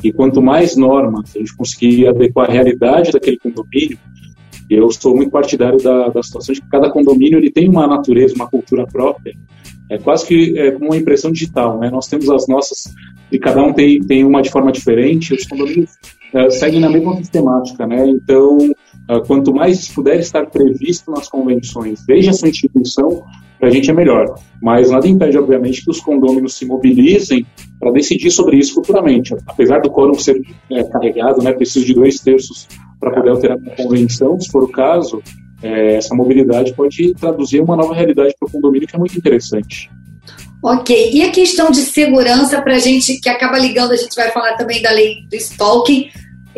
E 0.03 0.13
quanto 0.13 0.41
mais 0.41 0.77
normas 0.77 1.35
a 1.35 1.39
gente 1.39 1.55
conseguir 1.55 2.07
adequar 2.07 2.49
a 2.49 2.53
realidade 2.53 3.11
daquele 3.11 3.37
condomínio, 3.37 3.97
eu 4.69 4.89
sou 4.91 5.15
muito 5.15 5.31
partidário 5.31 5.81
da, 5.81 6.09
da 6.09 6.23
situação 6.23 6.53
de 6.53 6.61
que 6.61 6.69
cada 6.69 6.89
condomínio 6.89 7.37
ele 7.37 7.51
tem 7.51 7.67
uma 7.67 7.87
natureza, 7.87 8.35
uma 8.35 8.47
cultura 8.47 8.85
própria. 8.85 9.35
É 9.89 9.97
quase 9.97 10.25
que 10.25 10.57
é 10.57 10.71
como 10.71 10.85
uma 10.85 10.97
impressão 10.97 11.31
digital, 11.31 11.79
né? 11.79 11.89
Nós 11.89 12.07
temos 12.07 12.29
as 12.29 12.47
nossas 12.47 12.93
e 13.31 13.39
cada 13.39 13.61
um 13.63 13.73
tem, 13.73 13.99
tem 13.99 14.23
uma 14.23 14.41
de 14.41 14.51
forma 14.51 14.71
diferente. 14.71 15.33
Os 15.33 15.45
condomínios 15.47 15.97
é, 16.33 16.49
seguem 16.51 16.79
na 16.79 16.89
mesma 16.89 17.15
sistemática, 17.15 17.87
né? 17.87 18.07
Então 18.07 18.59
quanto 19.25 19.53
mais 19.53 19.87
puder 19.89 20.19
estar 20.19 20.45
previsto 20.47 21.09
nas 21.11 21.27
convenções, 21.27 22.05
desde 22.05 22.29
a 22.29 22.33
sua 22.33 22.49
instituição, 22.49 23.23
para 23.59 23.69
a 23.69 23.71
gente 23.71 23.89
é 23.89 23.93
melhor. 23.93 24.35
Mas 24.61 24.91
nada 24.91 25.07
impede, 25.07 25.37
obviamente, 25.37 25.83
que 25.83 25.89
os 25.89 25.99
condôminos 25.99 26.55
se 26.55 26.65
mobilizem 26.65 27.45
para 27.79 27.91
decidir 27.91 28.31
sobre 28.31 28.57
isso 28.57 28.75
futuramente. 28.75 29.35
Apesar 29.47 29.79
do 29.79 29.89
quórum 29.89 30.13
ser 30.13 30.39
é, 30.71 30.83
carregado, 30.83 31.41
né, 31.41 31.51
precisa 31.51 31.85
de 31.85 31.93
dois 31.93 32.19
terços 32.19 32.67
para 32.99 33.11
poder 33.11 33.29
alterar 33.29 33.57
a 33.57 33.75
convenção, 33.75 34.39
se 34.39 34.49
for 34.51 34.63
o 34.63 34.67
caso, 34.67 35.21
é, 35.61 35.95
essa 35.95 36.15
mobilidade 36.15 36.73
pode 36.73 37.13
traduzir 37.15 37.61
uma 37.61 37.75
nova 37.75 37.93
realidade 37.93 38.35
para 38.39 38.47
o 38.47 38.51
condomínio 38.51 38.87
que 38.87 38.95
é 38.95 38.99
muito 38.99 39.17
interessante. 39.17 39.89
Ok, 40.61 41.11
e 41.13 41.21
a 41.21 41.31
questão 41.31 41.71
de 41.71 41.79
segurança 41.79 42.61
para 42.61 42.75
a 42.75 42.79
gente, 42.79 43.19
que 43.21 43.29
acaba 43.29 43.57
ligando, 43.57 43.91
a 43.91 43.95
gente 43.95 44.13
vai 44.13 44.29
falar 44.29 44.55
também 44.55 44.81
da 44.81 44.91
lei 44.91 45.25
do 45.29 45.35
stalking, 45.35 46.09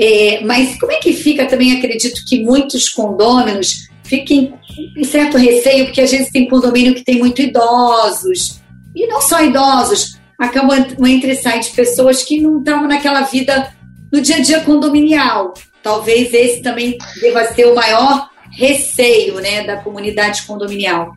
é, 0.02 0.42
mas 0.44 0.80
como 0.80 0.92
é 0.92 0.96
que 0.96 1.14
fica 1.14 1.46
também, 1.46 1.78
acredito 1.78 2.26
que 2.28 2.44
muitos 2.44 2.90
condôminos 2.90 3.88
fiquem 4.04 4.54
em 4.98 5.04
certo 5.04 5.38
receio, 5.38 5.86
porque 5.86 6.02
às 6.02 6.10
vezes 6.10 6.32
tem 6.32 6.50
condomínio 6.50 6.96
que 6.96 7.04
tem 7.04 7.20
muito 7.20 7.40
idosos, 7.40 8.60
e 8.96 9.06
não 9.06 9.22
só 9.22 9.44
idosos, 9.44 10.20
acabam 10.40 10.88
entre 11.08 11.36
sai 11.36 11.60
de 11.60 11.70
pessoas 11.70 12.24
que 12.24 12.42
não 12.42 12.58
estão 12.60 12.88
naquela 12.88 13.22
vida 13.22 13.72
no 14.12 14.20
dia 14.20 14.38
a 14.38 14.42
dia 14.42 14.62
condominial. 14.62 15.54
Talvez 15.84 16.34
esse 16.34 16.62
também 16.62 16.98
deva 17.22 17.46
ser 17.54 17.66
o 17.68 17.76
maior 17.76 18.28
receio 18.52 19.36
né, 19.36 19.64
da 19.64 19.78
comunidade 19.78 20.42
condominial. 20.44 21.16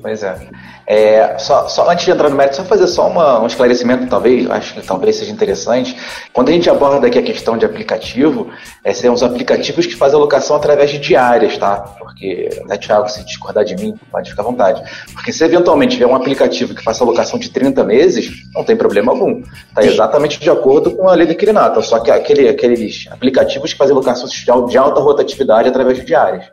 Pois 0.00 0.22
é. 0.22 0.48
É, 0.86 1.38
só, 1.38 1.66
só, 1.68 1.90
antes 1.90 2.04
de 2.04 2.10
entrar 2.10 2.28
no 2.28 2.36
mérito, 2.36 2.56
só 2.56 2.64
fazer 2.64 2.86
só 2.86 3.08
uma, 3.08 3.40
um 3.40 3.46
esclarecimento, 3.46 4.06
talvez, 4.06 4.50
acho 4.50 4.74
que 4.74 4.86
talvez 4.86 5.16
seja 5.16 5.32
interessante. 5.32 5.96
Quando 6.32 6.50
a 6.50 6.52
gente 6.52 6.68
aborda 6.68 7.06
aqui 7.06 7.18
a 7.18 7.22
questão 7.22 7.56
de 7.56 7.64
aplicativo, 7.64 8.50
é, 8.82 8.92
são 8.92 9.14
os 9.14 9.22
aplicativos 9.22 9.86
que 9.86 9.96
fazem 9.96 10.16
alocação 10.16 10.56
através 10.56 10.90
de 10.90 10.98
diárias, 10.98 11.56
tá? 11.56 11.76
Porque, 11.98 12.50
né, 12.66 12.76
Thiago, 12.76 13.08
se 13.08 13.24
discordar 13.24 13.64
de 13.64 13.74
mim, 13.76 13.94
pode 14.10 14.30
ficar 14.30 14.42
à 14.42 14.44
vontade. 14.44 14.82
Porque 15.12 15.32
se 15.32 15.42
eventualmente 15.44 15.94
tiver 15.94 16.06
um 16.06 16.14
aplicativo 16.14 16.74
que 16.74 16.82
faça 16.82 17.02
alocação 17.02 17.38
de 17.38 17.48
30 17.50 17.82
meses, 17.84 18.30
não 18.54 18.62
tem 18.62 18.76
problema 18.76 19.12
algum. 19.12 19.42
Está 19.68 19.82
exatamente 19.82 20.38
de 20.38 20.50
acordo 20.50 20.90
com 20.90 21.08
a 21.08 21.14
lei 21.14 21.26
do 21.26 21.32
inquilinato. 21.32 21.82
Só 21.82 21.98
que 22.00 22.10
aquele, 22.10 22.48
aqueles 22.48 23.06
aplicativos 23.10 23.72
que 23.72 23.78
fazem 23.78 23.94
alocação 23.94 24.28
de 24.66 24.78
alta 24.78 25.00
rotatividade 25.00 25.68
através 25.68 25.98
de 25.98 26.04
diárias. 26.04 26.44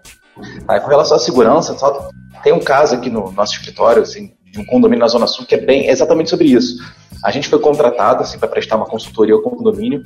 Aí, 0.67 0.80
com 0.80 0.88
relação 0.88 1.17
à 1.17 1.20
segurança, 1.20 1.78
só 1.78 2.10
tem 2.44 2.54
um 2.54 2.60
caso 2.60 2.96
aqui 2.96 3.10
no 3.10 3.32
nosso 3.32 3.54
escritório, 3.54 4.02
assim, 4.02 4.34
de 4.52 4.60
um 4.60 4.65
condomínio 4.65 5.00
na 5.00 5.08
Zona 5.08 5.28
Sul, 5.28 5.46
que 5.46 5.56
é 5.56 5.62
bem 5.62 5.88
exatamente 5.89 6.30
sobre 6.30 6.48
isso. 6.48 6.76
A 7.24 7.32
gente 7.32 7.48
foi 7.48 7.60
contratado 7.60 8.24
assim, 8.24 8.38
para 8.38 8.48
prestar 8.48 8.76
uma 8.76 8.86
consultoria 8.86 9.34
ao 9.34 9.41
condomínio, 9.41 10.04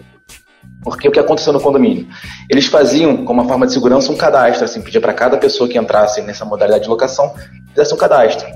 porque 0.84 1.08
o 1.08 1.12
que 1.12 1.20
aconteceu 1.20 1.54
no 1.54 1.60
condomínio? 1.60 2.08
Eles 2.50 2.66
faziam, 2.66 3.26
como 3.26 3.42
uma 3.42 3.48
forma 3.48 3.66
de 3.66 3.74
segurança, 3.74 4.12
um 4.12 4.18
cadastro, 4.18 4.66
assim, 4.66 4.82
pedia 4.82 5.02
para 5.02 5.14
cada 5.14 5.38
pessoa 5.38 5.68
que 5.68 5.78
entrasse 5.78 6.22
nessa 6.22 6.46
modalidade 6.46 6.84
de 6.84 6.90
locação, 6.90 7.34
fizesse 7.70 7.94
um 7.94 7.98
cadastro. 7.98 8.48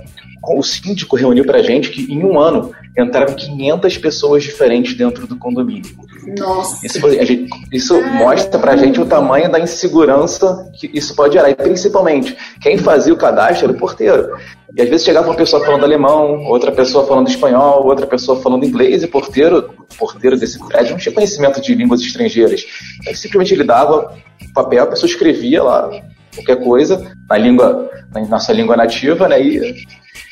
O 0.41 0.63
síndico 0.63 1.15
reuniu 1.15 1.45
para 1.45 1.59
a 1.59 1.61
gente 1.61 1.89
que 1.89 2.11
em 2.11 2.23
um 2.23 2.39
ano 2.39 2.71
entraram 2.97 3.33
500 3.33 3.97
pessoas 3.97 4.43
diferentes 4.43 4.95
dentro 4.95 5.27
do 5.27 5.37
condomínio. 5.37 5.89
Nossa. 6.37 6.85
Isso, 6.85 6.99
gente, 7.25 7.49
isso 7.71 8.01
mostra 8.13 8.59
pra 8.59 8.75
gente 8.75 8.99
o 8.99 9.05
tamanho 9.05 9.51
da 9.51 9.59
insegurança 9.59 10.69
que 10.79 10.89
isso 10.93 11.15
pode 11.15 11.33
gerar. 11.33 11.49
E 11.49 11.55
principalmente, 11.55 12.35
quem 12.61 12.77
fazia 12.77 13.13
o 13.13 13.17
cadastro 13.17 13.65
era 13.65 13.73
o 13.73 13.79
porteiro. 13.79 14.37
E 14.75 14.81
às 14.81 14.89
vezes 14.89 15.05
chegava 15.05 15.27
uma 15.27 15.35
pessoa 15.35 15.63
falando 15.65 15.83
alemão, 15.83 16.45
outra 16.45 16.71
pessoa 16.71 17.05
falando 17.05 17.27
espanhol, 17.27 17.85
outra 17.85 18.05
pessoa 18.05 18.39
falando 18.39 18.65
inglês, 18.65 19.01
e 19.01 19.05
o 19.05 19.09
porteiro, 19.09 19.73
porteiro 19.97 20.37
desse 20.37 20.59
prédio 20.67 20.91
não 20.91 20.99
tinha 20.99 21.13
conhecimento 21.13 21.61
de 21.61 21.73
línguas 21.73 22.01
estrangeiras. 22.01 22.63
Ele 23.05 23.15
simplesmente 23.15 23.53
ele 23.53 23.63
dava 23.63 24.13
papel, 24.53 24.83
a 24.83 24.87
pessoa 24.87 25.09
escrevia 25.09 25.63
lá 25.63 25.89
qualquer 26.35 26.63
coisa 26.63 27.11
na 27.27 27.37
língua, 27.37 27.89
na 28.13 28.21
nossa 28.27 28.53
língua 28.53 28.77
nativa, 28.77 29.27
né? 29.27 29.41
E 29.41 29.73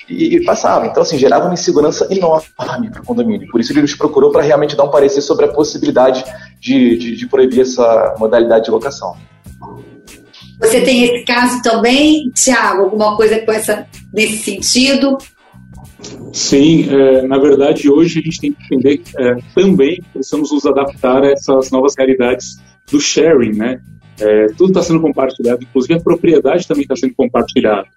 e, 0.09 0.35
e 0.35 0.43
passava. 0.43 0.87
Então, 0.87 1.03
assim, 1.03 1.17
gerava 1.17 1.45
uma 1.45 1.53
insegurança 1.53 2.07
enorme 2.09 2.89
para 2.89 3.01
o 3.01 3.05
condomínio. 3.05 3.47
Por 3.49 3.59
isso 3.59 3.71
ele 3.71 3.81
nos 3.81 3.95
procurou 3.95 4.31
para 4.31 4.41
realmente 4.41 4.75
dar 4.75 4.83
um 4.83 4.91
parecer 4.91 5.21
sobre 5.21 5.45
a 5.45 5.49
possibilidade 5.49 6.23
de, 6.59 6.97
de, 6.97 7.15
de 7.15 7.27
proibir 7.27 7.61
essa 7.61 8.15
modalidade 8.17 8.65
de 8.65 8.71
locação. 8.71 9.15
Você 10.59 10.81
tem 10.81 11.03
esse 11.03 11.23
caso 11.23 11.61
também, 11.61 12.31
Tiago? 12.31 12.83
Alguma 12.83 13.15
coisa 13.15 13.39
com 13.39 13.51
essa, 13.51 13.85
nesse 14.11 14.37
sentido? 14.37 15.17
Sim, 16.33 16.87
é, 16.89 17.21
na 17.23 17.37
verdade, 17.37 17.89
hoje 17.89 18.19
a 18.19 18.21
gente 18.23 18.39
tem 18.39 18.53
que 18.53 18.75
entender 18.75 19.01
é, 19.17 19.35
também 19.53 19.95
que 19.95 20.09
precisamos 20.13 20.51
nos 20.51 20.65
adaptar 20.65 21.23
a 21.23 21.31
essas 21.31 21.71
novas 21.71 21.93
realidades 21.97 22.57
do 22.91 22.99
sharing, 22.99 23.53
né? 23.53 23.79
É, 24.19 24.47
tudo 24.47 24.69
está 24.69 24.81
sendo 24.81 25.01
compartilhado, 25.01 25.63
inclusive 25.63 25.93
a 25.93 25.99
propriedade 25.99 26.67
também 26.67 26.83
está 26.83 26.95
sendo 26.95 27.13
compartilhada. 27.15 27.87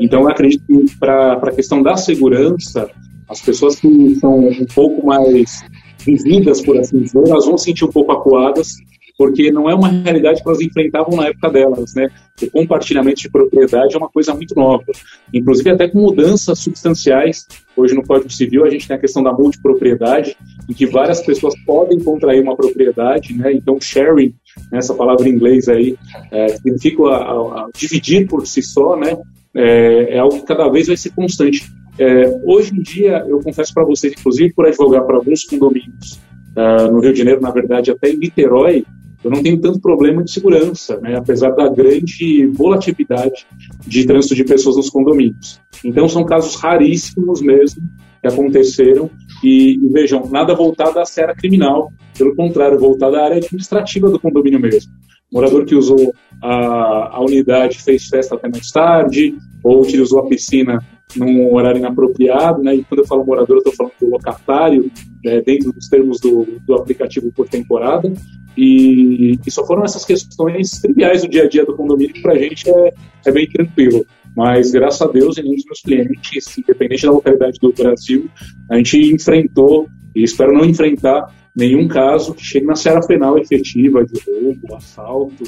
Então, 0.00 0.22
eu 0.22 0.28
acredito 0.28 0.64
que 0.66 0.96
para 0.98 1.32
a 1.34 1.52
questão 1.52 1.82
da 1.82 1.96
segurança, 1.96 2.88
as 3.28 3.40
pessoas 3.40 3.76
que 3.76 4.14
são 4.16 4.48
um 4.48 4.66
pouco 4.74 5.06
mais 5.06 5.64
vividas, 6.04 6.62
por 6.62 6.78
assim 6.78 7.00
dizer, 7.00 7.22
elas 7.26 7.46
vão 7.46 7.58
se 7.58 7.64
sentir 7.64 7.84
um 7.84 7.90
pouco 7.90 8.12
acuadas, 8.12 8.68
porque 9.16 9.50
não 9.50 9.68
é 9.68 9.74
uma 9.74 9.88
realidade 9.88 10.42
que 10.42 10.48
elas 10.48 10.60
enfrentavam 10.60 11.16
na 11.16 11.28
época 11.28 11.50
delas, 11.50 11.94
né? 11.94 12.08
O 12.42 12.50
compartilhamento 12.50 13.20
de 13.20 13.30
propriedade 13.30 13.94
é 13.94 13.98
uma 13.98 14.08
coisa 14.08 14.34
muito 14.34 14.54
nova, 14.54 14.84
inclusive 15.32 15.70
até 15.70 15.88
com 15.88 16.00
mudanças 16.00 16.58
substanciais. 16.58 17.46
Hoje 17.76 17.94
no 17.94 18.04
Código 18.04 18.30
Civil 18.30 18.64
a 18.64 18.70
gente 18.70 18.88
tem 18.88 18.96
a 18.96 19.00
questão 19.00 19.22
da 19.22 19.32
multipropriedade, 19.32 20.36
em 20.68 20.72
que 20.72 20.86
várias 20.86 21.22
pessoas 21.22 21.54
podem 21.64 22.00
contrair 22.00 22.42
uma 22.42 22.56
propriedade, 22.56 23.34
né? 23.34 23.52
Então 23.52 23.80
sharing, 23.80 24.34
né, 24.72 24.78
essa 24.78 24.94
palavra 24.94 25.28
em 25.28 25.32
inglês 25.32 25.68
aí, 25.68 25.96
é, 26.30 26.48
significa 26.48 27.02
a, 27.04 27.16
a, 27.16 27.32
a 27.32 27.68
dividir 27.76 28.26
por 28.26 28.46
si 28.46 28.62
só, 28.62 28.96
né? 28.96 29.16
é, 29.54 30.16
é 30.16 30.18
algo 30.18 30.40
que 30.40 30.46
cada 30.46 30.68
vez 30.68 30.88
vai 30.88 30.96
ser 30.96 31.10
constante. 31.10 31.64
É, 31.98 32.26
hoje 32.44 32.74
em 32.74 32.82
dia, 32.82 33.24
eu 33.28 33.38
confesso 33.40 33.72
para 33.72 33.84
vocês, 33.84 34.12
inclusive 34.12 34.52
por 34.52 34.66
advogar 34.66 35.04
para 35.04 35.16
alguns 35.16 35.44
condomínios 35.44 36.18
uh, 36.56 36.92
no 36.92 37.00
Rio 37.00 37.12
de 37.12 37.18
Janeiro, 37.18 37.40
na 37.40 37.50
verdade, 37.50 37.90
até 37.90 38.10
em 38.10 38.16
Niterói, 38.16 38.84
eu 39.22 39.30
não 39.30 39.42
tenho 39.42 39.58
tanto 39.58 39.80
problema 39.80 40.22
de 40.22 40.30
segurança, 40.30 41.00
né, 41.00 41.16
apesar 41.16 41.50
da 41.50 41.66
grande 41.68 42.46
volatilidade 42.48 43.46
de 43.86 44.06
trânsito 44.06 44.34
de 44.34 44.44
pessoas 44.44 44.76
nos 44.76 44.90
condomínios. 44.90 45.58
Então, 45.82 46.06
são 46.08 46.24
casos 46.24 46.56
raríssimos 46.56 47.40
mesmo 47.40 47.82
que 48.20 48.28
aconteceram. 48.28 49.10
E, 49.42 49.78
vejam, 49.90 50.28
nada 50.30 50.54
voltado 50.54 50.98
à 50.98 51.06
seara 51.06 51.34
criminal, 51.34 51.90
pelo 52.16 52.36
contrário, 52.36 52.78
voltado 52.78 53.16
à 53.16 53.24
área 53.24 53.38
administrativa 53.38 54.10
do 54.10 54.20
condomínio 54.20 54.60
mesmo. 54.60 54.92
Morador 55.32 55.64
que 55.64 55.74
usou 55.74 56.14
a, 56.42 57.16
a 57.16 57.20
unidade 57.20 57.82
fez 57.82 58.06
festa 58.06 58.34
até 58.34 58.48
mais 58.48 58.70
tarde, 58.70 59.34
ou 59.62 59.82
utilizou 59.82 60.20
a 60.20 60.26
piscina 60.26 60.78
num 61.16 61.52
horário 61.54 61.78
inapropriado, 61.78 62.62
né? 62.62 62.74
E 62.74 62.84
quando 62.84 63.00
eu 63.00 63.06
falo 63.06 63.24
morador, 63.24 63.56
eu 63.56 63.58
estou 63.58 63.74
falando 63.74 63.92
do 64.00 64.10
locatário, 64.10 64.90
né, 65.24 65.40
dentro 65.40 65.72
dos 65.72 65.88
termos 65.88 66.20
do, 66.20 66.46
do 66.66 66.74
aplicativo 66.74 67.32
por 67.32 67.48
temporada. 67.48 68.12
E, 68.56 69.38
e, 69.44 69.50
só 69.50 69.66
foram 69.66 69.84
essas 69.84 70.04
questões 70.04 70.70
triviais 70.80 71.22
do 71.22 71.28
dia 71.28 71.42
a 71.42 71.48
dia 71.48 71.64
do 71.64 71.74
condomínio 71.74 72.14
que 72.14 72.22
para 72.22 72.34
a 72.34 72.38
gente 72.38 72.68
é, 72.70 72.92
é 73.26 73.32
bem 73.32 73.48
tranquilo. 73.48 74.06
Mas, 74.36 74.70
graças 74.72 75.02
a 75.02 75.10
Deus, 75.10 75.38
em 75.38 75.42
dos 75.42 75.64
meus 75.64 75.80
clientes, 75.80 76.58
independente 76.58 77.06
da 77.06 77.12
localidade 77.12 77.58
do 77.60 77.72
Brasil, 77.72 78.28
a 78.70 78.76
gente 78.76 79.12
enfrentou, 79.12 79.88
e 80.14 80.22
espero 80.22 80.52
não 80.52 80.64
enfrentar, 80.64 81.32
nenhum 81.56 81.86
caso 81.86 82.34
que 82.34 82.44
chegue 82.44 82.66
na 82.66 82.74
seara 82.74 83.00
penal 83.06 83.38
efetiva 83.38 84.04
de 84.04 84.20
roubo, 84.28 84.74
assalto 84.74 85.44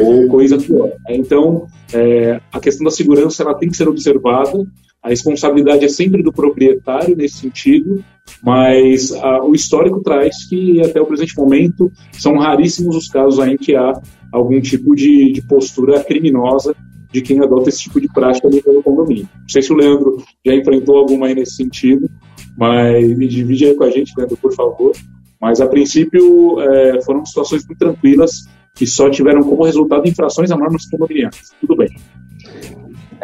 ou 0.00 0.26
coisa 0.28 0.56
pior. 0.56 0.92
Então, 1.08 1.66
é, 1.92 2.40
a 2.50 2.60
questão 2.60 2.84
da 2.84 2.90
segurança 2.90 3.42
ela 3.42 3.54
tem 3.54 3.68
que 3.68 3.76
ser 3.76 3.88
observada. 3.88 4.64
A 5.02 5.08
responsabilidade 5.08 5.84
é 5.84 5.88
sempre 5.88 6.22
do 6.22 6.32
proprietário 6.32 7.16
nesse 7.16 7.38
sentido, 7.38 8.04
mas 8.42 9.12
a, 9.12 9.42
o 9.42 9.54
histórico 9.54 10.00
traz 10.00 10.48
que 10.48 10.80
até 10.80 11.00
o 11.00 11.06
presente 11.06 11.36
momento 11.36 11.90
são 12.12 12.36
raríssimos 12.36 12.94
os 12.94 13.08
casos 13.08 13.44
em 13.44 13.56
que 13.56 13.74
há 13.74 14.00
algum 14.32 14.60
tipo 14.60 14.94
de, 14.94 15.32
de 15.32 15.42
postura 15.42 16.04
criminosa 16.04 16.74
de 17.12 17.20
quem 17.20 17.40
adota 17.40 17.68
esse 17.68 17.82
tipo 17.82 18.00
de 18.00 18.08
prática 18.08 18.48
dentro 18.48 18.72
do 18.72 18.82
condomínio. 18.82 19.28
Não 19.38 19.48
sei 19.48 19.60
se 19.60 19.72
o 19.72 19.76
Leandro 19.76 20.22
já 20.44 20.54
enfrentou 20.54 20.96
alguma 20.96 21.26
aí 21.26 21.34
nesse 21.34 21.56
sentido, 21.56 22.08
mas 22.56 23.16
me 23.16 23.26
divide 23.28 23.66
aí 23.66 23.74
com 23.74 23.84
a 23.84 23.90
gente, 23.90 24.14
Leandro, 24.16 24.36
por 24.36 24.54
favor. 24.54 24.92
Mas, 25.40 25.60
a 25.60 25.66
princípio, 25.66 26.60
é, 26.60 27.02
foram 27.02 27.26
situações 27.26 27.66
muito 27.66 27.78
tranquilas 27.78 28.44
que 28.74 28.86
só 28.86 29.10
tiveram 29.10 29.42
como 29.42 29.64
resultado 29.64 30.08
infrações 30.08 30.50
a 30.50 30.56
normas 30.56 30.86
condominiais. 30.88 31.52
Tudo 31.60 31.76
bem. 31.76 31.88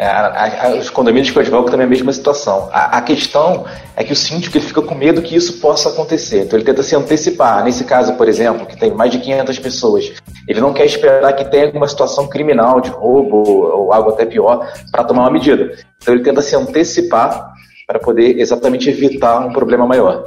É, 0.00 0.78
os 0.78 0.90
condomínios 0.90 1.32
que 1.32 1.36
eu 1.36 1.42
advogo 1.42 1.68
também 1.68 1.82
é 1.82 1.86
a 1.86 1.90
mesma 1.90 2.12
situação. 2.12 2.68
A, 2.70 2.98
a, 2.98 3.02
questão 3.02 3.64
é 3.96 4.04
que 4.04 4.12
o 4.12 4.16
síndico 4.16 4.56
ele 4.56 4.64
fica 4.64 4.80
com 4.80 4.94
medo 4.94 5.20
que 5.20 5.34
isso 5.34 5.54
possa 5.54 5.88
acontecer. 5.88 6.44
Então 6.44 6.56
ele 6.56 6.64
tenta 6.64 6.84
se 6.84 6.94
antecipar. 6.94 7.64
Nesse 7.64 7.82
caso, 7.82 8.14
por 8.14 8.28
exemplo, 8.28 8.64
que 8.64 8.78
tem 8.78 8.94
mais 8.94 9.10
de 9.10 9.18
500 9.18 9.58
pessoas, 9.58 10.12
ele 10.46 10.60
não 10.60 10.72
quer 10.72 10.86
esperar 10.86 11.32
que 11.32 11.44
tenha 11.46 11.66
alguma 11.66 11.88
situação 11.88 12.28
criminal 12.28 12.80
de 12.80 12.90
roubo 12.90 13.38
ou 13.38 13.92
algo 13.92 14.10
até 14.10 14.24
pior 14.24 14.72
para 14.92 15.02
tomar 15.02 15.22
uma 15.22 15.32
medida. 15.32 15.76
Então 16.00 16.14
ele 16.14 16.22
tenta 16.22 16.42
se 16.42 16.54
antecipar 16.54 17.52
para 17.84 17.98
poder 17.98 18.38
exatamente 18.38 18.88
evitar 18.88 19.40
um 19.40 19.52
problema 19.52 19.84
maior. 19.84 20.24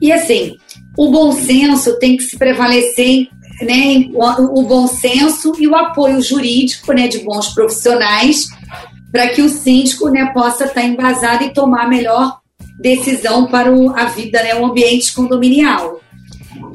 E 0.00 0.10
assim, 0.10 0.56
o 0.96 1.10
bom 1.10 1.30
senso 1.32 1.98
tem 1.98 2.16
que 2.16 2.22
se 2.22 2.38
prevalecer, 2.38 3.28
né, 3.60 4.08
o, 4.14 4.60
o 4.60 4.62
bom 4.62 4.86
senso 4.86 5.52
e 5.58 5.68
o 5.68 5.76
apoio 5.76 6.22
jurídico, 6.22 6.90
né, 6.94 7.06
de 7.06 7.18
bons 7.18 7.48
profissionais, 7.48 8.46
para 9.10 9.28
que 9.28 9.42
o 9.42 9.48
síndico, 9.48 10.08
né, 10.08 10.30
possa 10.32 10.64
estar 10.64 10.82
embasado 10.82 11.44
e 11.44 11.52
tomar 11.52 11.84
a 11.84 11.88
melhor 11.88 12.38
decisão 12.80 13.46
para 13.46 13.72
o, 13.72 13.90
a 13.90 14.06
vida, 14.06 14.42
né, 14.42 14.54
o 14.54 14.64
ambiente 14.64 15.12
condominial. 15.12 16.00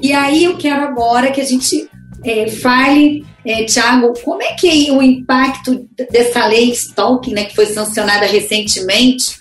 E 0.02 0.14
aí 0.14 0.44
eu 0.44 0.58
quero 0.58 0.84
agora 0.84 1.32
que 1.32 1.42
a 1.42 1.46
gente 1.46 1.90
é, 2.24 2.48
fale, 2.48 3.26
é, 3.46 3.64
Tiago, 3.64 4.14
como 4.24 4.42
é 4.42 4.54
que 4.54 4.90
é 4.90 4.92
o 4.92 5.02
impacto 5.02 5.88
dessa 6.12 6.46
lei 6.48 6.72
Stalking, 6.72 7.34
né, 7.34 7.46
que 7.46 7.56
foi 7.56 7.66
sancionada 7.66 8.26
recentemente, 8.26 9.40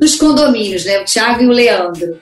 nos 0.00 0.14
condomínios, 0.14 0.84
né, 0.84 1.00
o 1.00 1.04
Tiago 1.04 1.42
e 1.42 1.46
o 1.46 1.50
Leandro? 1.50 2.18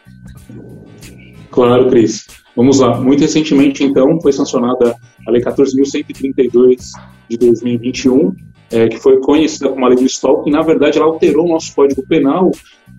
Claro, 1.50 1.88
Cris. 1.88 2.26
Vamos 2.56 2.78
lá. 2.78 3.00
Muito 3.00 3.20
recentemente, 3.20 3.82
então, 3.82 4.20
foi 4.20 4.32
sancionada 4.32 4.94
a 5.26 5.30
Lei 5.30 5.42
14.132 5.42 6.90
de 7.28 7.37
2021, 7.37 8.34
é, 8.74 8.88
que 8.88 8.98
foi 8.98 9.20
conhecida 9.20 9.68
como 9.68 9.84
a 9.84 9.88
Lei 9.88 9.98
do 9.98 10.04
Stalking. 10.04 10.50
Na 10.50 10.62
verdade, 10.62 10.98
ela 10.98 11.06
alterou 11.06 11.46
o 11.46 11.48
nosso 11.48 11.72
Código 11.72 12.04
Penal, 12.04 12.50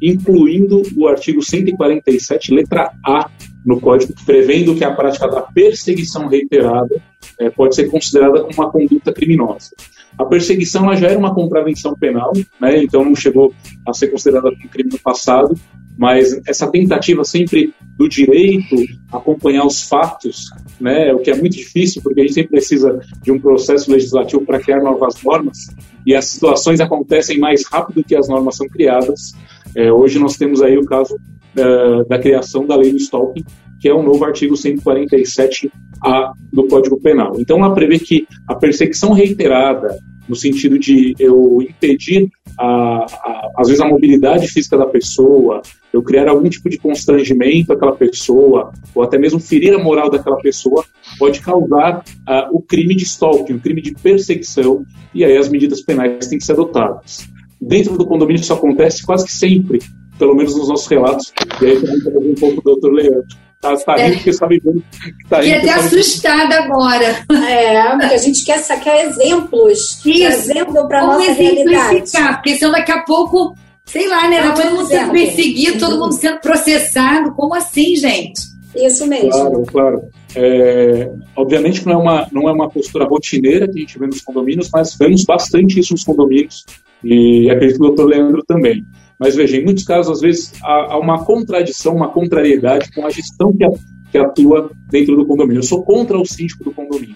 incluindo 0.02 0.82
o 0.96 1.06
artigo 1.06 1.44
147, 1.44 2.54
letra 2.54 2.94
A, 3.06 3.30
no 3.66 3.82
Código, 3.82 4.14
prevendo 4.26 4.74
que 4.74 4.86
a 4.86 4.94
prática 4.94 5.28
da 5.28 5.42
perseguição 5.42 6.28
reiterada 6.28 6.96
é, 7.38 7.50
pode 7.50 7.76
ser 7.76 7.90
considerada 7.90 8.42
como 8.42 8.54
uma 8.54 8.72
conduta 8.72 9.12
criminosa. 9.12 9.72
A 10.18 10.24
perseguição 10.24 10.96
já 10.96 11.10
era 11.10 11.20
uma 11.20 11.36
contravenção 11.36 11.94
penal, 11.94 12.32
né? 12.62 12.82
então 12.82 13.04
não 13.04 13.16
chegou 13.16 13.54
a 13.86 13.92
ser 13.92 14.08
considerada 14.08 14.48
um 14.48 14.68
crime 14.70 14.92
no 14.94 15.00
passado, 15.00 15.60
mas 15.98 16.40
essa 16.48 16.68
tentativa 16.72 17.26
sempre 17.26 17.74
do 17.98 18.08
direito 18.08 18.78
acompanhar 19.12 19.66
os 19.66 19.82
fatos, 19.82 20.46
né, 20.80 21.14
o 21.14 21.20
que 21.20 21.32
é 21.32 21.36
muito 21.36 21.56
difícil, 21.56 22.02
porque 22.02 22.22
a 22.22 22.24
gente 22.24 22.34
sempre 22.34 22.52
precisa 22.52 23.00
de 23.22 23.32
um 23.32 23.40
processo 23.40 23.92
legislativo 23.92 24.46
para 24.46 24.60
criar 24.60 24.82
novas 24.82 25.16
normas, 25.24 25.58
e 26.06 26.14
as 26.14 26.26
situações 26.26 26.80
acontecem 26.80 27.40
mais 27.40 27.66
rápido 27.66 28.04
que 28.04 28.16
as 28.16 28.28
normas 28.28 28.56
são 28.56 28.68
criadas. 28.68 29.34
É, 29.76 29.92
hoje 29.92 30.20
nós 30.20 30.38
temos 30.38 30.62
aí 30.62 30.78
o 30.78 30.86
caso 30.86 31.16
uh, 31.16 32.08
da 32.08 32.20
criação 32.20 32.66
da 32.66 32.76
lei 32.76 32.92
do 32.92 32.98
stalking, 32.98 33.44
que 33.80 33.90
é 33.90 33.94
o 33.94 34.00
um 34.00 34.04
novo 34.04 34.24
artigo 34.24 34.56
147A 34.56 36.32
do 36.52 36.68
Código 36.68 37.00
Penal. 37.00 37.34
Então, 37.38 37.58
ela 37.58 37.74
prevê 37.74 38.00
que 38.00 38.28
a 38.48 38.56
perseguição 38.56 39.12
reiterada, 39.12 39.98
no 40.28 40.36
sentido 40.36 40.80
de 40.80 41.14
eu 41.20 41.60
impedir, 41.62 42.30
a, 42.58 43.06
a, 43.06 43.52
às 43.58 43.68
vezes, 43.68 43.82
a 43.82 43.88
mobilidade 43.88 44.48
física 44.48 44.78
da 44.78 44.86
pessoa, 44.86 45.62
eu 45.94 46.02
criar 46.02 46.28
algum 46.28 46.50
tipo 46.50 46.70
de 46.70 46.78
constrangimento 46.78 47.74
àquela 47.74 47.96
pessoa, 47.96 48.72
ou 48.94 49.04
até 49.04 49.18
mesmo 49.18 49.40
ferir 49.40 49.74
a 49.74 49.84
moral 49.84 50.10
daquela 50.10 50.38
pessoa, 50.38 50.84
pode 51.18 51.42
causar 51.42 52.00
uh, 52.00 52.56
o 52.56 52.62
crime 52.62 52.96
de 52.96 53.04
stalking, 53.04 53.54
o 53.54 53.60
crime 53.60 53.82
de 53.82 53.94
perseguição, 53.94 54.84
e 55.14 55.24
aí 55.24 55.38
as 55.38 55.50
medidas 55.50 55.82
penais 55.82 56.28
têm 56.28 56.38
que 56.38 56.46
ser 56.46 56.54
adotadas. 56.54 57.28
Dentro 57.62 57.98
do 57.98 58.06
condomínio 58.06 58.42
isso 58.42 58.54
acontece 58.54 59.06
quase 59.06 59.26
que 59.26 59.32
sempre, 59.32 59.80
pelo 60.20 60.36
menos 60.36 60.56
nos 60.56 60.70
nossos 60.70 60.88
relatos, 60.88 61.34
e 61.62 61.66
aí 61.66 61.82
também 61.82 62.32
um 62.32 62.36
pouco 62.36 62.56
do 62.58 62.62
doutor 62.62 62.92
Leandro. 62.94 63.45
Tá, 63.66 63.78
tá 63.78 63.96
rindo 63.96 64.14
é. 64.14 64.16
porque 64.16 64.34
sabe 64.34 64.62
bem. 64.64 64.84
Tá 65.30 65.42
Fiquei 65.42 65.58
até 65.58 65.74
assustada 65.74 66.56
agora. 66.60 67.26
É, 67.50 67.90
porque 67.92 68.14
a 68.14 68.18
gente 68.18 68.46
quer 68.46 68.60
sacar 68.60 69.06
exemplos. 69.06 70.06
Isso. 70.06 70.52
Exemplo 70.52 70.88
para 70.88 71.06
nossa 71.06 71.32
realidade. 71.32 72.04
Porque 72.34 72.56
senão 72.56 72.72
daqui 72.72 72.92
a 72.92 73.04
pouco, 73.04 73.56
sei 73.86 74.08
lá, 74.08 74.30
né? 74.30 74.52
todo 74.52 74.72
mundo 74.72 74.88
sendo 74.88 75.12
perseguido, 75.12 75.80
todo 75.80 76.00
mundo 76.00 76.14
sendo 76.14 76.40
processado. 76.40 77.34
Como 77.34 77.56
assim, 77.56 77.96
gente? 77.96 78.56
Isso 78.76 79.08
mesmo. 79.08 79.32
Claro, 79.32 79.66
claro. 79.66 80.02
É, 80.36 81.10
obviamente 81.36 81.80
que 81.80 81.86
não 81.86 81.94
é, 81.94 81.98
uma, 81.98 82.28
não 82.32 82.50
é 82.50 82.52
uma 82.52 82.70
postura 82.70 83.06
rotineira 83.06 83.68
que 83.68 83.78
a 83.78 83.82
gente 83.82 83.98
vê 83.98 84.06
nos 84.06 84.22
condomínios, 84.22 84.70
mas 84.74 84.96
vemos 84.96 85.24
bastante 85.24 85.80
isso 85.80 85.94
nos 85.94 86.04
condomínios 86.04 86.66
e 87.02 87.50
acredito 87.50 87.78
que 87.78 87.84
o 87.84 87.88
doutor 87.88 88.06
Leandro 88.08 88.44
também. 88.44 88.84
Mas 89.20 89.36
veja, 89.36 89.58
em 89.58 89.64
muitos 89.64 89.84
casos, 89.84 90.12
às 90.12 90.22
vezes, 90.22 90.54
há, 90.62 90.98
uma 90.98 91.24
contradição, 91.24 91.96
uma 91.96 92.10
contrariedade 92.10 92.92
com 92.94 93.06
a 93.06 93.10
gestão 93.10 93.54
que, 93.54 93.66
que 94.12 94.18
atua 94.18 94.72
dentro 94.90 95.16
do 95.16 95.26
condomínio. 95.26 95.60
Eu 95.60 95.64
sou 95.64 95.84
contra 95.84 96.18
o 96.18 96.26
síndico 96.26 96.64
do 96.64 96.72
condomínio. 96.72 97.16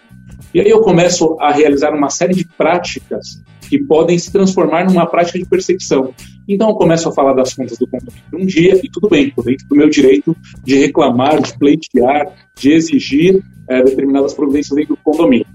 E 0.53 0.59
aí 0.59 0.69
eu 0.69 0.81
começo 0.81 1.37
a 1.39 1.51
realizar 1.51 1.93
uma 1.93 2.09
série 2.09 2.33
de 2.33 2.45
práticas 2.45 3.41
que 3.69 3.77
podem 3.77 4.17
se 4.17 4.31
transformar 4.31 4.85
numa 4.85 5.05
prática 5.05 5.37
de 5.37 5.45
perseguição. 5.45 6.13
Então 6.47 6.69
eu 6.69 6.75
começo 6.75 7.07
a 7.07 7.11
falar 7.11 7.33
das 7.33 7.53
contas 7.53 7.77
do 7.77 7.87
condomínio 7.87 8.23
um 8.33 8.45
dia 8.45 8.79
e 8.83 8.89
tudo 8.89 9.07
bem, 9.07 9.27
estou 9.27 9.43
dentro 9.43 9.67
do 9.67 9.75
meu 9.75 9.87
direito 9.87 10.35
de 10.63 10.75
reclamar, 10.75 11.39
de 11.39 11.55
pleitear, 11.57 12.33
de 12.57 12.71
exigir 12.71 13.43
é, 13.69 13.83
determinadas 13.83 14.33
providências 14.33 14.75
dentro 14.75 14.95
do 14.95 15.01
condomínio. 15.03 15.45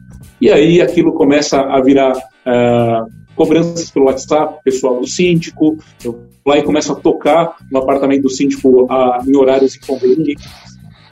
E 0.40 0.50
aí 0.50 0.80
aquilo 0.80 1.12
começa 1.12 1.60
a 1.60 1.80
virar 1.80 2.12
uh, 2.12 3.10
cobranças 3.34 3.90
pelo 3.90 4.06
WhatsApp 4.06 4.58
pessoal 4.62 5.00
do 5.00 5.06
síndico, 5.06 5.78
eu 6.04 6.33
lá 6.46 6.58
e 6.58 6.62
começo 6.62 6.92
a 6.92 6.96
tocar 6.96 7.56
no 7.70 7.78
apartamento 7.78 8.22
do 8.22 8.30
síndico 8.30 8.86
a, 8.90 9.22
em 9.26 9.36
horários 9.36 9.76
inconvenientes. 9.76 10.44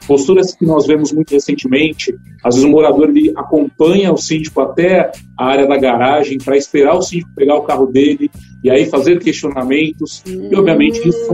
Posturas 0.05 0.53
que 0.53 0.65
nós 0.65 0.85
vemos 0.85 1.13
muito 1.13 1.31
recentemente, 1.31 2.13
às 2.43 2.55
vezes 2.55 2.69
o 2.69 2.71
morador 2.71 3.09
ele 3.09 3.31
acompanha 3.37 4.11
o 4.11 4.17
síndico 4.17 4.59
até 4.59 5.11
a 5.37 5.45
área 5.45 5.65
da 5.65 5.77
garagem 5.77 6.37
para 6.37 6.57
esperar 6.57 6.93
o 6.95 7.01
síndico 7.01 7.31
pegar 7.33 7.55
o 7.55 7.61
carro 7.61 7.85
dele 7.85 8.29
e 8.61 8.69
aí 8.69 8.85
fazer 8.85 9.19
questionamentos. 9.19 10.21
Hum, 10.27 10.49
e 10.51 10.55
obviamente 10.55 11.07
isso 11.07 11.31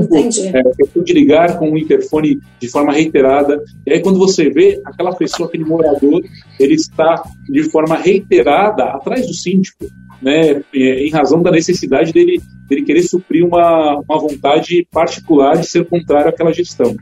é 0.53 0.63
questão 0.75 1.03
de 1.03 1.13
ligar 1.13 1.57
com 1.57 1.71
o 1.71 1.77
interfone 1.79 2.39
de 2.59 2.67
forma 2.67 2.93
reiterada. 2.93 3.59
E 3.87 3.93
aí 3.93 4.01
quando 4.01 4.19
você 4.19 4.51
vê 4.51 4.79
aquela 4.85 5.15
pessoa, 5.15 5.49
aquele 5.49 5.65
morador, 5.65 6.21
ele 6.59 6.75
está 6.75 7.23
de 7.49 7.63
forma 7.63 7.95
reiterada 7.95 8.83
atrás 8.83 9.25
do 9.25 9.33
síndico 9.33 9.87
né, 10.21 10.61
é, 10.73 11.05
em 11.05 11.09
razão 11.11 11.41
da 11.41 11.51
necessidade 11.51 12.11
dele, 12.11 12.41
dele 12.67 12.83
querer 12.83 13.03
suprir 13.03 13.45
uma, 13.45 13.99
uma 13.99 14.19
vontade 14.19 14.87
particular 14.91 15.57
de 15.57 15.67
ser 15.67 15.85
contrário 15.85 16.29
àquela 16.29 16.53
gestão. 16.53 16.95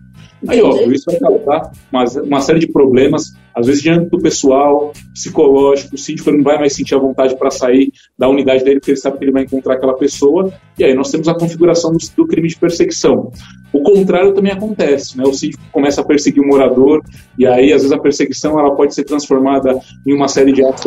Aí, 0.48 0.62
óbvio, 0.62 0.94
isso 0.94 1.06
vai 1.08 1.20
causar 1.20 1.72
uma, 1.92 2.04
uma 2.24 2.42
série 2.42 2.60
de 2.60 2.68
problemas, 2.68 3.34
às 3.56 3.66
vezes 3.66 3.82
diante 3.82 4.10
do 4.10 4.20
pessoal, 4.20 4.94
psicológico, 5.14 5.96
o 5.96 5.98
síndico 5.98 6.32
não 6.32 6.44
vai 6.44 6.60
mais 6.60 6.74
sentir 6.74 6.94
a 6.94 7.00
vontade 7.00 7.36
para 7.36 7.50
sair 7.50 7.92
da 8.18 8.30
unidade 8.30 8.64
dele, 8.64 8.80
porque 8.80 8.92
ele 8.92 9.00
sabe 9.00 9.18
que 9.18 9.26
ele 9.26 9.32
vai 9.32 9.44
encontrar 9.44 9.74
aquela 9.74 9.96
pessoa, 9.96 10.54
e 10.78 10.84
aí 10.84 10.94
nós 10.94 11.10
temos 11.10 11.28
a 11.28 11.34
configuração 11.34 11.92
do, 11.92 11.98
do 12.16 12.28
crime 12.28 12.48
de 12.48 12.58
perseguição. 12.58 13.32
O 13.74 13.82
contrário 13.82 14.34
também 14.34 14.52
acontece, 14.52 15.18
né? 15.18 15.24
o 15.24 15.34
síndico 15.34 15.64
começa 15.72 16.02
a 16.02 16.06
perseguir 16.06 16.44
o 16.44 16.48
morador, 16.48 17.02
e 17.38 17.48
aí 17.48 17.74
às 17.74 17.82
vezes 17.82 17.92
a 17.92 18.00
perseguição 18.00 18.60
ela 18.60 18.76
pode 18.76 18.94
ser 18.94 19.06
transformada 19.06 19.80
em 20.06 20.14
uma 20.14 20.28
série 20.28 20.52
de 20.52 20.64
atos 20.64 20.86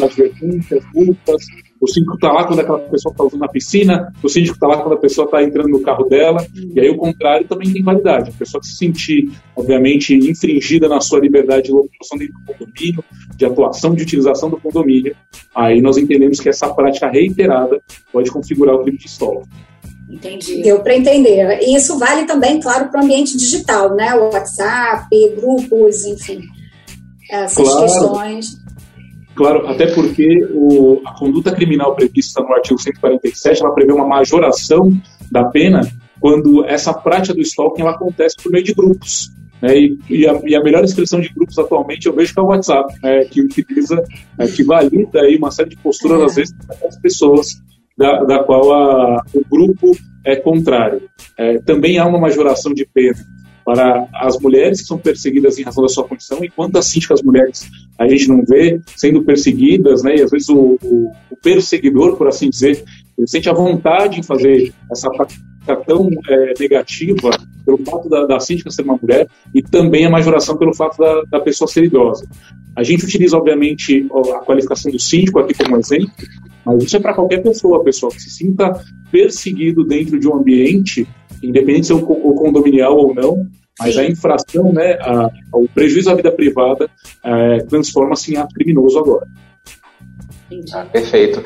advertências, 0.00 0.84
multas, 0.94 1.42
o 1.80 1.88
síndico 1.88 2.14
está 2.14 2.30
lá 2.30 2.44
quando 2.44 2.60
aquela 2.60 2.78
pessoa 2.78 3.10
está 3.10 3.24
usando 3.24 3.42
a 3.42 3.48
piscina, 3.48 4.12
o 4.22 4.28
síndico 4.28 4.54
está 4.54 4.66
lá 4.66 4.76
quando 4.76 4.94
a 4.94 4.98
pessoa 4.98 5.24
está 5.24 5.42
entrando 5.42 5.68
no 5.70 5.80
carro 5.80 6.04
dela, 6.04 6.46
e 6.54 6.78
aí 6.78 6.90
o 6.90 6.96
contrário 6.96 7.48
também 7.48 7.72
tem 7.72 7.82
validade. 7.82 8.30
A 8.30 8.38
pessoa 8.38 8.60
que 8.60 8.66
se 8.66 8.76
sentir, 8.76 9.30
obviamente, 9.56 10.14
infringida 10.14 10.88
na 10.88 11.00
sua 11.00 11.20
liberdade 11.20 11.64
de 11.64 11.72
locomoção 11.72 12.18
dentro 12.18 12.34
do 12.34 12.52
condomínio, 12.52 13.04
de 13.34 13.44
atuação, 13.46 13.94
de 13.94 14.02
utilização 14.02 14.50
do 14.50 14.60
condomínio, 14.60 15.16
aí 15.54 15.80
nós 15.80 15.96
entendemos 15.96 16.38
que 16.38 16.50
essa 16.50 16.68
prática 16.74 17.08
reiterada 17.08 17.80
pode 18.12 18.30
configurar 18.30 18.74
o 18.74 18.82
crime 18.82 18.98
de 18.98 19.06
stalking. 19.06 19.48
Entendi. 20.10 20.60
Deu 20.62 20.80
para 20.80 20.96
entender. 20.96 21.60
E 21.62 21.76
isso 21.76 21.96
vale 21.98 22.24
também, 22.24 22.60
claro, 22.60 22.90
para 22.90 23.00
o 23.00 23.04
ambiente 23.04 23.36
digital, 23.36 23.94
né? 23.94 24.12
O 24.16 24.32
WhatsApp, 24.32 25.06
grupos, 25.36 26.04
enfim. 26.04 26.40
Essas 27.30 27.68
claro. 27.68 27.80
questões. 27.80 28.59
Claro, 29.34 29.66
até 29.68 29.86
porque 29.86 30.44
o, 30.52 31.00
a 31.04 31.14
conduta 31.18 31.52
criminal 31.52 31.94
prevista 31.94 32.42
no 32.42 32.52
artigo 32.52 32.80
147 32.80 33.62
ela 33.62 33.72
prevê 33.72 33.92
uma 33.92 34.06
majoração 34.06 34.92
da 35.30 35.44
pena 35.44 35.80
quando 36.20 36.64
essa 36.66 36.92
prática 36.92 37.34
do 37.34 37.40
stalking 37.40 37.82
ela 37.82 37.92
acontece 37.92 38.36
por 38.42 38.52
meio 38.52 38.64
de 38.64 38.74
grupos. 38.74 39.30
Né, 39.62 39.78
e, 39.78 39.98
e, 40.08 40.26
a, 40.26 40.40
e, 40.44 40.56
a, 40.56 40.62
melhor 40.62 40.82
expressão 40.82 41.20
de 41.20 41.28
grupos 41.28 41.58
atualmente 41.58 42.06
eu 42.06 42.14
vejo 42.14 42.32
que 42.32 42.40
é 42.40 42.42
o 42.42 42.46
WhatsApp, 42.46 42.94
né, 43.02 43.24
que 43.26 43.42
utiliza, 43.42 44.02
é, 44.38 44.46
que 44.46 44.64
valida 44.64 45.20
aí 45.20 45.36
uma 45.36 45.50
série 45.50 45.70
de 45.70 45.76
posturas, 45.76 46.22
às 46.22 46.34
vezes, 46.34 46.54
das 46.82 46.98
pessoas 46.98 47.46
da, 47.96 48.24
da 48.24 48.38
qual 48.42 48.72
a, 48.72 49.22
o 49.34 49.44
grupo 49.50 49.94
é 50.24 50.36
contrário. 50.36 51.02
É, 51.36 51.58
também 51.58 51.98
há 51.98 52.06
uma 52.06 52.18
majoração 52.18 52.72
de 52.72 52.86
pena 52.86 53.18
para 53.70 54.08
as 54.14 54.36
mulheres 54.40 54.80
que 54.80 54.86
são 54.88 54.98
perseguidas 54.98 55.56
em 55.56 55.62
razão 55.62 55.84
da 55.84 55.88
sua 55.88 56.02
condição, 56.02 56.44
enquanto 56.44 56.74
assim 56.74 56.98
que 56.98 57.12
as 57.12 57.22
mulheres 57.22 57.70
a 57.96 58.08
gente 58.08 58.28
não 58.28 58.44
vê 58.44 58.80
sendo 58.96 59.22
perseguidas, 59.22 60.02
né? 60.02 60.16
E 60.16 60.22
às 60.22 60.30
vezes 60.32 60.48
o, 60.48 60.76
o, 60.82 61.12
o 61.30 61.36
perseguidor, 61.40 62.16
por 62.16 62.26
assim 62.26 62.50
dizer, 62.50 62.82
ele 63.16 63.28
sente 63.28 63.48
a 63.48 63.52
vontade 63.52 64.18
em 64.18 64.24
fazer 64.24 64.72
essa 64.90 65.08
prática 65.08 65.40
tão 65.86 66.10
é, 66.28 66.54
negativa 66.58 67.30
pelo 67.64 67.78
fato 67.78 68.08
da, 68.08 68.26
da 68.26 68.40
síndica 68.40 68.72
ser 68.72 68.82
uma 68.82 68.98
mulher 69.00 69.28
e 69.54 69.62
também 69.62 70.04
a 70.04 70.10
majoração 70.10 70.56
pelo 70.56 70.74
fato 70.74 70.98
da, 70.98 71.22
da 71.30 71.38
pessoa 71.38 71.68
ser 71.68 71.84
idosa. 71.84 72.26
A 72.74 72.82
gente 72.82 73.04
utiliza, 73.04 73.36
obviamente, 73.36 74.04
a 74.34 74.38
qualificação 74.40 74.90
do 74.90 74.98
síndico 74.98 75.38
aqui 75.38 75.54
como 75.54 75.76
exemplo, 75.76 76.10
mas 76.66 76.82
isso 76.82 76.96
é 76.96 77.00
para 77.00 77.14
qualquer 77.14 77.40
pessoa, 77.40 77.84
pessoal, 77.84 78.10
que 78.10 78.20
se 78.20 78.30
sinta 78.30 78.72
perseguido 79.12 79.84
dentro 79.84 80.18
de 80.18 80.26
um 80.26 80.34
ambiente, 80.34 81.06
independente 81.40 81.86
se 81.86 81.92
é 81.92 81.94
o 81.94 82.02
condominial 82.02 82.96
ou 82.96 83.14
não, 83.14 83.46
mas 83.78 83.94
Sim. 83.94 84.00
a 84.00 84.04
infração, 84.06 84.72
né, 84.72 84.98
a, 85.00 85.30
o 85.52 85.68
prejuízo 85.68 86.10
à 86.10 86.14
vida 86.14 86.30
privada 86.30 86.88
é, 87.24 87.58
transforma-se 87.64 88.34
em 88.34 88.36
ato 88.36 88.54
criminoso 88.54 88.98
agora. 88.98 89.26
Ah, 90.72 90.84
perfeito. 90.84 91.42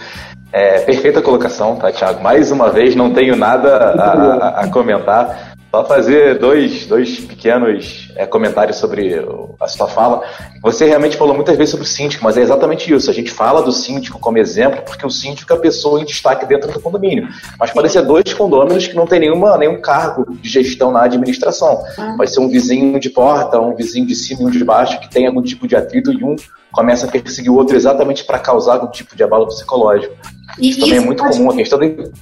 É, 0.52 0.80
perfeita 0.80 1.20
colocação, 1.20 1.76
tá, 1.76 1.92
Thiago? 1.92 2.22
Mais 2.22 2.50
uma 2.50 2.70
vez, 2.70 2.94
não 2.94 3.12
tenho 3.12 3.37
nada 3.37 3.76
a, 3.76 4.12
a, 4.12 4.60
a 4.60 4.68
comentar. 4.68 5.53
Só 5.74 5.84
fazer 5.84 6.38
dois, 6.38 6.87
dois 6.87 7.18
pequenos 7.18 8.08
é, 8.14 8.24
comentários 8.24 8.76
sobre 8.76 9.12
a 9.60 9.66
sua 9.66 9.88
fala. 9.88 10.22
Você 10.62 10.87
realmente 10.87 11.16
falou 11.16 11.34
muitas 11.34 11.56
vezes 11.56 11.72
sobre 11.72 11.84
o 11.84 11.88
síndico, 11.88 12.22
mas 12.22 12.37
é 12.37 12.42
exatamente 12.42 12.94
isso. 12.94 13.10
A 13.10 13.12
gente 13.12 13.32
fala 13.32 13.60
do 13.60 13.72
síndico 13.72 14.20
como 14.20 14.38
exemplo 14.38 14.82
porque 14.87 15.04
o 15.04 15.10
síndico 15.10 15.52
é 15.52 15.56
a 15.56 15.58
pessoa 15.58 16.00
em 16.00 16.04
destaque 16.04 16.46
dentro 16.46 16.70
do 16.70 16.80
condomínio. 16.80 17.26
Mas 17.58 17.72
pode 17.72 17.90
ser 17.90 18.02
dois 18.02 18.32
condôminos 18.32 18.87
que 18.87 18.94
não 18.94 19.04
tem 19.04 19.18
nenhuma, 19.18 19.58
nenhum 19.58 19.80
cargo 19.80 20.24
de 20.40 20.48
gestão 20.48 20.92
na 20.92 21.02
administração. 21.02 21.82
Ah. 21.98 22.14
Pode 22.16 22.30
ser 22.30 22.38
um 22.38 22.48
vizinho 22.48 23.00
de 23.00 23.10
porta, 23.10 23.58
um 23.58 23.74
vizinho 23.74 24.06
de 24.06 24.14
cima 24.14 24.42
e 24.42 24.46
um 24.46 24.50
de 24.50 24.62
baixo 24.62 25.00
que 25.00 25.10
tem 25.10 25.26
algum 25.26 25.42
tipo 25.42 25.66
de 25.66 25.74
atrito 25.74 26.12
e 26.12 26.22
um 26.22 26.37
começa 26.70 27.06
a 27.06 27.10
perseguir 27.10 27.50
o 27.50 27.56
outro 27.56 27.74
exatamente 27.74 28.24
para 28.24 28.38
causar 28.38 28.74
algum 28.74 28.92
tipo 28.92 29.16
de 29.16 29.24
abalo 29.24 29.48
psicológico. 29.48 30.14
E 30.56 30.70
isso 30.70 30.80
também 30.80 30.98
é 30.98 31.00
muito 31.00 31.22
pode... 31.22 31.37
comum. 31.37 31.50
A 31.50 31.56
questão 31.56 31.80
do, 31.80 32.12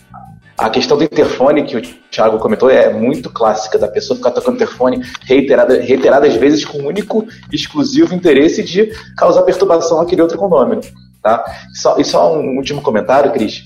a 0.63 0.71
questão 0.71 0.97
do 0.97 1.03
interfone 1.03 1.65
que 1.65 1.77
o 1.77 1.83
Thiago 2.09 2.39
comentou 2.39 2.71
é 2.71 2.93
muito 2.93 3.29
clássica, 3.29 3.79
da 3.79 3.89
pessoa 3.89 4.17
ficar 4.17 4.31
tocando 4.31 4.55
interfone 4.55 5.03
reiterada, 5.23 5.81
reiteradas 5.81 6.35
vezes 6.37 6.65
com 6.65 6.79
o 6.79 6.87
único 6.87 7.27
exclusivo 7.51 8.15
interesse 8.15 8.63
de 8.63 8.93
causar 9.17 9.43
perturbação 9.43 9.99
naquele 9.99 10.23
outro 10.23 10.39
condomínio. 10.39 10.89
Tá? 11.21 11.45
Só, 11.75 11.99
e 11.99 12.05
só 12.05 12.39
um 12.39 12.57
último 12.57 12.81
comentário, 12.81 13.33
Cris. 13.33 13.65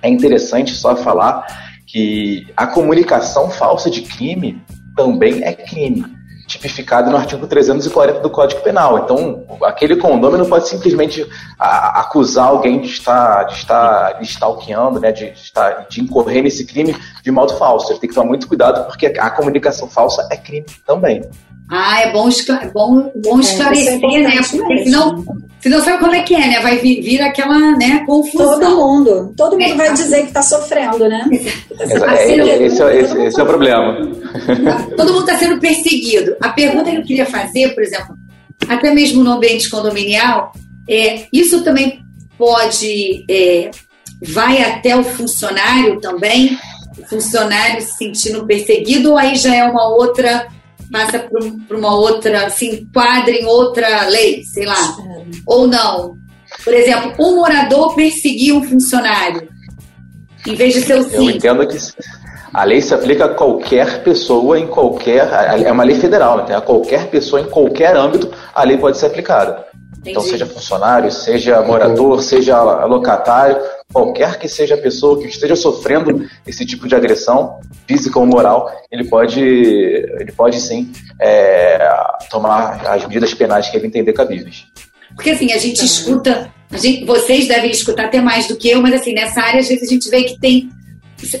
É 0.00 0.08
interessante 0.08 0.72
só 0.72 0.96
falar 0.96 1.44
que 1.86 2.46
a 2.56 2.66
comunicação 2.66 3.50
falsa 3.50 3.90
de 3.90 4.00
crime 4.00 4.62
também 4.96 5.44
é 5.44 5.52
crime 5.52 6.15
tipificado 6.46 7.10
no 7.10 7.16
artigo 7.16 7.46
340 7.46 8.20
do 8.20 8.30
Código 8.30 8.60
Penal. 8.62 8.98
Então, 8.98 9.44
aquele 9.62 9.96
condômino 9.96 10.44
não 10.44 10.50
pode 10.50 10.68
simplesmente 10.68 11.26
a, 11.58 12.00
acusar 12.00 12.48
alguém 12.48 12.80
de 12.80 12.88
estar, 12.88 13.44
de 13.44 13.54
estar 13.54 14.18
stalkeando, 14.22 15.00
né, 15.00 15.12
de, 15.12 15.26
estar, 15.26 15.86
de 15.88 16.00
incorrer 16.00 16.42
nesse 16.42 16.64
crime 16.64 16.96
de 17.22 17.30
modo 17.30 17.54
falso. 17.56 17.92
Ele 17.92 17.98
tem 17.98 18.08
que 18.08 18.14
tomar 18.14 18.28
muito 18.28 18.46
cuidado, 18.46 18.86
porque 18.86 19.06
a 19.18 19.30
comunicação 19.30 19.88
falsa 19.88 20.26
é 20.30 20.36
crime 20.36 20.66
também. 20.86 21.22
Ah, 21.68 22.00
é 22.02 22.12
bom, 22.12 22.28
é 22.28 22.68
bom, 22.68 23.10
bom 23.16 23.38
é, 23.38 23.40
esclarecer, 23.40 24.00
é 24.00 24.22
né? 24.22 24.40
Porque 24.48 24.84
senão, 24.84 25.24
senão 25.60 25.80
sabe 25.82 25.98
como 25.98 26.14
é 26.14 26.22
que 26.22 26.32
é, 26.32 26.46
né? 26.46 26.60
Vai 26.60 26.78
vir, 26.78 27.02
vir 27.02 27.20
aquela 27.20 27.76
né, 27.76 28.04
confusão. 28.06 28.60
Todo 28.60 28.76
mundo. 28.76 29.34
Todo 29.36 29.58
mundo 29.58 29.72
é, 29.72 29.74
vai 29.74 29.92
dizer 29.92 30.22
que 30.22 30.28
está 30.28 30.42
sofrendo, 30.42 31.08
né? 31.08 31.28
Tá 31.76 32.16
é, 32.16 32.62
esse, 32.62 32.80
é, 32.80 32.96
esse, 33.00 33.18
esse 33.20 33.40
é 33.40 33.42
o 33.42 33.46
problema. 33.46 33.96
Todo 34.96 35.12
mundo 35.12 35.28
está 35.28 35.38
sendo 35.38 35.58
perseguido. 35.60 36.35
A 36.40 36.50
pergunta 36.50 36.90
que 36.90 36.96
eu 36.96 37.04
queria 37.04 37.26
fazer, 37.26 37.74
por 37.74 37.82
exemplo, 37.82 38.16
até 38.68 38.92
mesmo 38.92 39.22
no 39.22 39.32
ambiente 39.32 39.68
condominial, 39.68 40.52
é, 40.88 41.26
isso 41.32 41.62
também 41.62 42.00
pode. 42.38 43.24
É, 43.28 43.70
vai 44.22 44.62
até 44.62 44.96
o 44.96 45.04
funcionário 45.04 46.00
também? 46.00 46.58
O 46.98 47.06
funcionário 47.06 47.82
se 47.82 47.96
sentindo 47.98 48.46
perseguido, 48.46 49.10
ou 49.10 49.18
aí 49.18 49.36
já 49.36 49.54
é 49.54 49.64
uma 49.64 49.88
outra 49.88 50.48
passa 50.90 51.18
para 51.18 51.76
uma 51.76 51.94
outra, 51.94 52.48
se 52.50 52.66
enquadra 52.66 53.32
em 53.32 53.44
outra 53.44 54.06
lei, 54.06 54.42
sei 54.44 54.64
lá. 54.64 54.96
Ou 55.46 55.66
não. 55.66 56.16
Por 56.64 56.72
exemplo, 56.72 57.12
um 57.18 57.36
morador 57.36 57.94
perseguir 57.94 58.54
um 58.54 58.62
funcionário, 58.62 59.48
em 60.46 60.54
vez 60.54 60.74
de 60.74 60.82
ser 60.82 60.98
o 60.98 61.02
síndico. 61.02 61.22
Eu 61.22 61.30
entendo 61.30 61.68
que 61.68 61.76
a 62.52 62.64
lei 62.64 62.80
se 62.80 62.94
aplica 62.94 63.26
a 63.26 63.34
qualquer 63.34 64.02
pessoa 64.02 64.58
em 64.58 64.66
qualquer. 64.66 65.28
É 65.64 65.72
uma 65.72 65.84
lei 65.84 65.96
federal, 65.96 66.42
então 66.42 66.56
a 66.56 66.60
qualquer 66.60 67.08
pessoa 67.08 67.40
em 67.40 67.46
qualquer 67.46 67.96
âmbito 67.96 68.30
a 68.54 68.62
lei 68.64 68.76
pode 68.76 68.98
ser 68.98 69.06
aplicada. 69.06 69.66
Então, 69.72 69.96
Entendi. 69.96 70.10
Então, 70.10 70.22
seja 70.22 70.46
funcionário, 70.46 71.10
seja 71.10 71.62
morador, 71.62 72.22
seja 72.22 72.62
locatário, 72.84 73.58
qualquer 73.92 74.38
que 74.38 74.48
seja 74.48 74.74
a 74.74 74.78
pessoa 74.78 75.20
que 75.20 75.26
esteja 75.26 75.56
sofrendo 75.56 76.28
esse 76.46 76.64
tipo 76.64 76.86
de 76.86 76.94
agressão, 76.94 77.60
física 77.86 78.18
ou 78.18 78.26
moral, 78.26 78.70
ele 78.90 79.04
pode, 79.04 79.40
ele 79.40 80.32
pode 80.32 80.60
sim 80.60 80.92
é, 81.20 81.78
tomar 82.30 82.86
as 82.86 83.06
medidas 83.06 83.34
penais 83.34 83.68
que 83.68 83.76
ele 83.76 83.86
entender 83.86 84.12
cabíveis. 84.12 84.66
Porque 85.14 85.30
assim, 85.30 85.52
a 85.52 85.58
gente 85.58 85.84
escuta, 85.84 86.52
a 86.70 86.76
gente, 86.76 87.04
vocês 87.04 87.48
devem 87.48 87.70
escutar 87.70 88.06
até 88.06 88.20
mais 88.20 88.46
do 88.46 88.56
que 88.56 88.70
eu, 88.70 88.82
mas 88.82 88.94
assim, 88.94 89.12
nessa 89.12 89.40
área 89.40 89.60
às 89.60 89.68
vezes 89.68 89.88
a 89.88 89.92
gente 89.92 90.08
vê 90.10 90.24
que 90.24 90.38
tem 90.38 90.68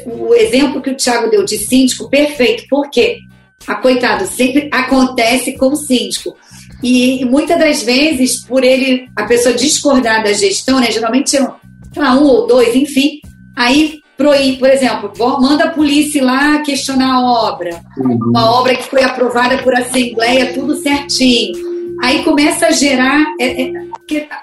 o 0.06 0.34
exemplo 0.34 0.80
que 0.80 0.90
o 0.90 0.96
Thiago 0.96 1.30
deu 1.30 1.44
de 1.44 1.58
síndico, 1.58 2.08
perfeito. 2.08 2.64
Por 2.68 2.90
quê? 2.90 3.18
A 3.66 3.76
coitado 3.76 4.26
sempre 4.26 4.68
acontece 4.72 5.52
com 5.56 5.68
o 5.68 5.76
síndico. 5.76 6.36
E 6.82 7.24
muitas 7.24 7.58
das 7.58 7.82
vezes, 7.82 8.44
por 8.44 8.62
ele, 8.62 9.08
a 9.16 9.24
pessoa 9.24 9.54
discordar 9.54 10.22
da 10.22 10.32
gestão, 10.32 10.78
né? 10.78 10.90
Geralmente 10.90 11.30
tiram 11.30 11.56
lá, 11.96 12.14
um 12.14 12.24
ou 12.24 12.46
dois, 12.46 12.74
enfim. 12.74 13.20
Aí, 13.56 14.00
proíbe, 14.16 14.58
por 14.58 14.68
exemplo, 14.68 15.12
manda 15.40 15.64
a 15.64 15.70
polícia 15.70 16.22
lá 16.22 16.60
questionar 16.60 17.14
a 17.14 17.20
obra. 17.20 17.80
Uhum. 17.98 18.18
Uma 18.28 18.50
obra 18.58 18.76
que 18.76 18.84
foi 18.84 19.02
aprovada 19.02 19.58
por 19.58 19.74
assembleia, 19.74 20.52
tudo 20.52 20.76
certinho. 20.76 21.54
Aí 22.02 22.22
começa 22.22 22.66
a 22.66 22.72
gerar. 22.72 23.24
É, 23.40 23.62
é, 23.62 23.72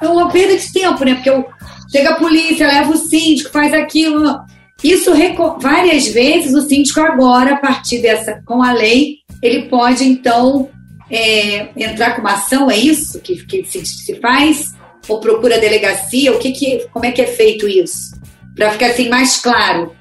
é 0.01 0.07
uma 0.07 0.29
perda 0.29 0.57
de 0.57 0.73
tempo, 0.73 1.05
né? 1.05 1.15
Porque 1.15 1.29
eu, 1.29 1.45
chega 1.91 2.09
a 2.09 2.15
polícia, 2.15 2.67
leva 2.67 2.91
o 2.91 2.97
síndico, 2.97 3.51
faz 3.51 3.73
aquilo. 3.73 4.39
Isso 4.83 5.11
várias 5.59 6.07
vezes 6.07 6.53
o 6.53 6.61
síndico 6.61 6.99
agora, 6.99 7.53
a 7.53 7.57
partir 7.57 8.01
dessa, 8.01 8.41
com 8.45 8.61
a 8.61 8.73
lei, 8.73 9.17
ele 9.41 9.69
pode 9.69 10.03
então 10.03 10.69
é, 11.09 11.69
entrar 11.77 12.15
com 12.15 12.21
uma 12.21 12.33
ação, 12.33 12.69
é 12.69 12.77
isso 12.77 13.19
que, 13.21 13.35
que 13.45 13.63
se, 13.63 13.85
se, 13.85 14.15
faz? 14.15 14.73
Ou 15.07 15.19
procura 15.19 15.59
delegacia? 15.59 16.33
O 16.33 16.39
que, 16.39 16.51
que 16.51 16.87
como 16.91 17.05
é 17.05 17.11
que 17.11 17.21
é 17.21 17.27
feito 17.27 17.67
isso? 17.67 18.19
Para 18.55 18.71
ficar 18.71 18.87
assim 18.87 19.09
mais 19.09 19.39
claro, 19.39 19.93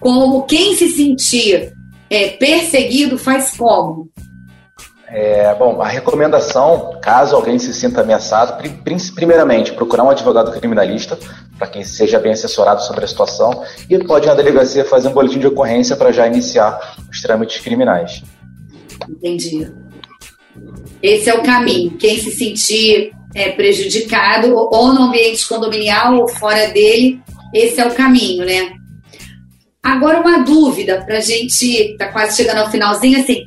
como 0.00 0.42
quem 0.42 0.76
se 0.76 0.88
sentir 0.90 1.72
é, 2.10 2.30
perseguido 2.30 3.18
faz 3.18 3.56
como? 3.56 4.10
É, 5.16 5.54
bom, 5.54 5.80
a 5.80 5.86
recomendação, 5.86 6.98
caso 7.00 7.36
alguém 7.36 7.56
se 7.56 7.72
sinta 7.72 8.00
ameaçado, 8.00 8.60
primeiramente 9.14 9.72
procurar 9.72 10.02
um 10.02 10.10
advogado 10.10 10.50
criminalista, 10.50 11.16
para 11.56 11.68
quem 11.68 11.84
seja 11.84 12.18
bem 12.18 12.32
assessorado 12.32 12.82
sobre 12.82 13.04
a 13.04 13.06
situação, 13.06 13.62
e 13.88 13.96
pode 14.02 14.26
na 14.26 14.34
delegacia 14.34 14.84
fazer 14.84 15.06
um 15.06 15.12
boletim 15.12 15.38
de 15.38 15.46
ocorrência 15.46 15.94
para 15.94 16.10
já 16.10 16.26
iniciar 16.26 16.96
os 17.08 17.20
trâmites 17.20 17.60
criminais. 17.60 18.24
Entendi. 19.08 19.72
Esse 21.00 21.30
é 21.30 21.34
o 21.34 21.44
caminho. 21.44 21.92
Quem 21.92 22.18
se 22.18 22.32
sentir 22.32 23.12
é, 23.36 23.52
prejudicado, 23.52 24.52
ou 24.52 24.92
no 24.92 25.02
ambiente 25.02 25.46
condominial 25.46 26.16
ou 26.16 26.26
fora 26.26 26.72
dele, 26.72 27.20
esse 27.54 27.80
é 27.80 27.86
o 27.86 27.94
caminho, 27.94 28.44
né? 28.44 28.72
Agora, 29.80 30.20
uma 30.20 30.42
dúvida 30.42 31.04
para 31.06 31.18
a 31.18 31.20
gente, 31.20 31.94
tá 31.98 32.08
quase 32.08 32.36
chegando 32.36 32.58
ao 32.58 32.70
finalzinho, 32.70 33.20
assim, 33.20 33.44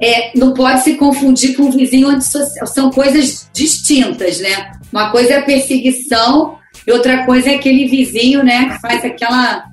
é, 0.00 0.38
não 0.38 0.54
pode 0.54 0.82
se 0.82 0.94
confundir 0.94 1.56
com 1.56 1.64
o 1.64 1.72
vizinho 1.72 2.08
antissocial, 2.08 2.66
são 2.66 2.90
coisas 2.90 3.48
distintas, 3.52 4.40
né? 4.40 4.72
Uma 4.92 5.10
coisa 5.10 5.34
é 5.34 5.38
a 5.38 5.42
perseguição 5.42 6.56
e 6.86 6.92
outra 6.92 7.26
coisa 7.26 7.50
é 7.50 7.54
aquele 7.56 7.86
vizinho, 7.86 8.42
né, 8.44 8.70
que 8.70 8.80
faz 8.80 9.04
aquela. 9.04 9.64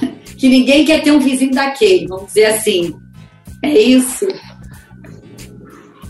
que 0.36 0.48
ninguém 0.48 0.84
quer 0.84 1.02
ter 1.02 1.10
um 1.10 1.20
vizinho 1.20 1.52
daquele, 1.52 2.06
vamos 2.06 2.26
dizer 2.26 2.46
assim. 2.46 2.94
É 3.62 3.80
isso. 3.80 4.26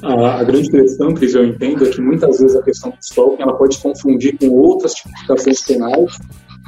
A, 0.03 0.45
grande 0.45 0.71
questão, 0.71 1.15
Cris, 1.15 1.35
eu 1.35 1.47
entendo, 1.47 1.87
é 1.87 1.91
que 1.91 2.01
muitas 2.01 2.39
vezes 2.39 2.55
a 2.55 2.63
questão 2.63 2.91
do 2.91 2.99
stalking 3.01 3.43
ela 3.43 3.55
pode 3.55 3.79
confundir 3.79 4.37
com 4.37 4.51
outras 4.51 4.93
tipificações 4.93 5.63
penais 5.63 6.19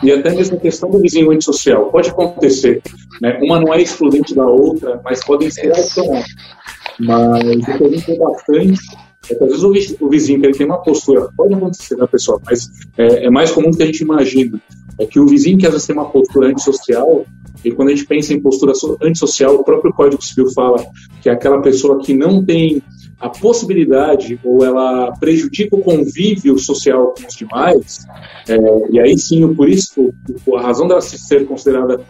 e 0.02 0.10
até 0.10 0.30
mesmo 0.30 0.56
a 0.56 0.60
questão 0.60 0.90
do 0.90 0.98
vizinho 1.00 1.30
antissocial. 1.30 1.90
Pode 1.90 2.08
acontecer, 2.08 2.80
né? 3.20 3.38
uma 3.42 3.60
não 3.60 3.74
é 3.74 3.82
excludente 3.82 4.34
da 4.34 4.46
outra, 4.46 5.00
mas 5.04 5.22
podem 5.22 5.50
ser 5.50 5.70
adicionadas. 5.70 6.26
Mas 6.98 7.44
o 7.44 7.78
que 7.78 7.84
a 7.84 7.88
gente 7.88 8.06
vê 8.06 8.18
bastante 8.18 8.80
é 9.30 9.34
que 9.34 9.44
às 9.44 9.50
vezes 9.50 9.96
o 10.00 10.08
vizinho 10.08 10.40
que 10.40 10.46
ele 10.46 10.56
tem 10.56 10.66
uma 10.66 10.82
postura, 10.82 11.28
pode 11.36 11.54
acontecer, 11.54 11.96
né, 11.96 12.06
pessoal? 12.06 12.40
Mas 12.44 12.68
é, 12.96 13.26
é 13.26 13.30
mais 13.30 13.50
comum 13.50 13.70
do 13.70 13.76
que 13.76 13.82
a 13.82 13.86
gente 13.86 14.00
imagina. 14.00 14.60
É 14.98 15.04
que 15.04 15.20
o 15.20 15.26
vizinho 15.26 15.58
que 15.58 15.66
às 15.66 15.72
vezes 15.72 15.86
tem 15.86 15.96
uma 15.96 16.08
postura 16.08 16.48
antissocial, 16.48 17.26
e 17.64 17.70
quando 17.72 17.88
a 17.88 17.94
gente 17.94 18.06
pensa 18.06 18.32
em 18.32 18.40
postura 18.40 18.72
antissocial, 19.02 19.56
o 19.56 19.64
próprio 19.64 19.92
Código 19.92 20.22
Civil 20.22 20.50
fala 20.52 20.84
que 21.20 21.28
é 21.28 21.32
aquela 21.32 21.60
pessoa 21.60 21.98
que 21.98 22.14
não 22.14 22.44
tem 22.44 22.82
a 23.18 23.28
possibilidade 23.28 24.38
ou 24.44 24.64
ela 24.64 25.10
prejudica 25.18 25.74
o 25.74 25.80
convívio 25.80 26.58
social 26.58 27.14
com 27.14 27.26
os 27.26 27.34
demais, 27.34 28.06
é, 28.48 28.56
e 28.90 29.00
aí 29.00 29.18
sim, 29.18 29.54
por 29.54 29.68
isso, 29.68 30.12
a 30.54 30.60
razão 30.60 30.86
dela 30.86 31.00
ser 31.00 31.46
considerada 31.46 32.00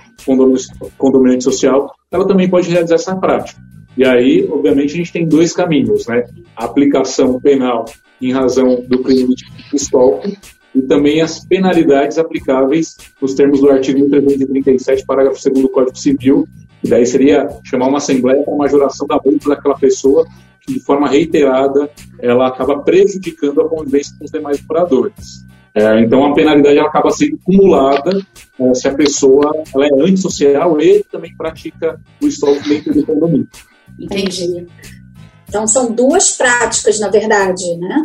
condomínio 0.99 1.43
social, 1.43 1.93
ela 2.11 2.27
também 2.27 2.51
pode 2.51 2.69
realizar 2.69 2.97
essa 2.97 3.17
prática. 3.17 3.61
E 3.97 4.05
aí, 4.05 4.47
obviamente, 4.51 4.95
a 4.95 4.97
gente 4.97 5.13
tem 5.13 5.27
dois 5.27 5.53
caminhos, 5.53 6.07
né? 6.07 6.25
A 6.55 6.67
aplicação 6.67 7.41
penal 7.41 7.87
em 8.21 8.33
razão 8.33 8.83
do 8.87 9.03
crime 9.03 9.35
de 9.35 9.45
stalking 9.75 10.37
e 10.75 10.83
também 10.83 11.23
as 11.23 11.45
penalidades 11.45 12.19
aplicáveis 12.19 12.97
nos 13.21 13.35
termos 13.35 13.61
do 13.61 13.71
artigo 13.71 13.99
1337, 14.01 15.07
parágrafo 15.07 15.43
2 15.43 15.63
do 15.63 15.69
Código 15.71 15.97
Civil, 15.97 16.47
e 16.85 16.89
daí 16.89 17.07
seria 17.07 17.49
chamar 17.65 17.89
uma 17.89 17.99
assembleia 17.99 18.43
para 18.43 18.55
majoração 18.55 19.07
da 19.07 19.19
multa 19.25 19.49
daquela 19.49 19.79
pessoa 19.79 20.27
que, 20.61 20.75
de 20.75 20.81
forma 20.81 21.09
reiterada, 21.09 21.89
ela 22.21 22.49
acaba 22.49 22.81
prejudicando 22.81 23.63
a 23.63 23.69
convivência 23.69 24.15
com 24.19 24.27
os 24.27 24.31
demais 24.31 24.63
moradores. 24.69 25.47
É, 25.75 26.01
então, 26.01 26.25
a 26.25 26.35
penalidade 26.35 26.79
ela 26.79 26.89
acaba 26.89 27.11
sendo 27.11 27.37
acumulada 27.37 28.21
é, 28.59 28.75
se 28.75 28.89
a 28.89 28.95
pessoa 28.95 29.53
ela 29.75 29.87
é 29.87 29.91
antissocial 29.93 30.81
e 30.81 31.05
também 31.05 31.35
pratica 31.37 32.01
o 32.23 32.27
stalking 32.27 32.69
dentro 32.69 32.95
do 32.95 33.07
condomínio. 33.07 33.49
Entendi. 33.99 34.67
Então, 35.49 35.67
são 35.67 35.93
duas 35.93 36.33
práticas, 36.33 36.99
na 36.99 37.09
verdade, 37.09 37.77
né? 37.79 38.03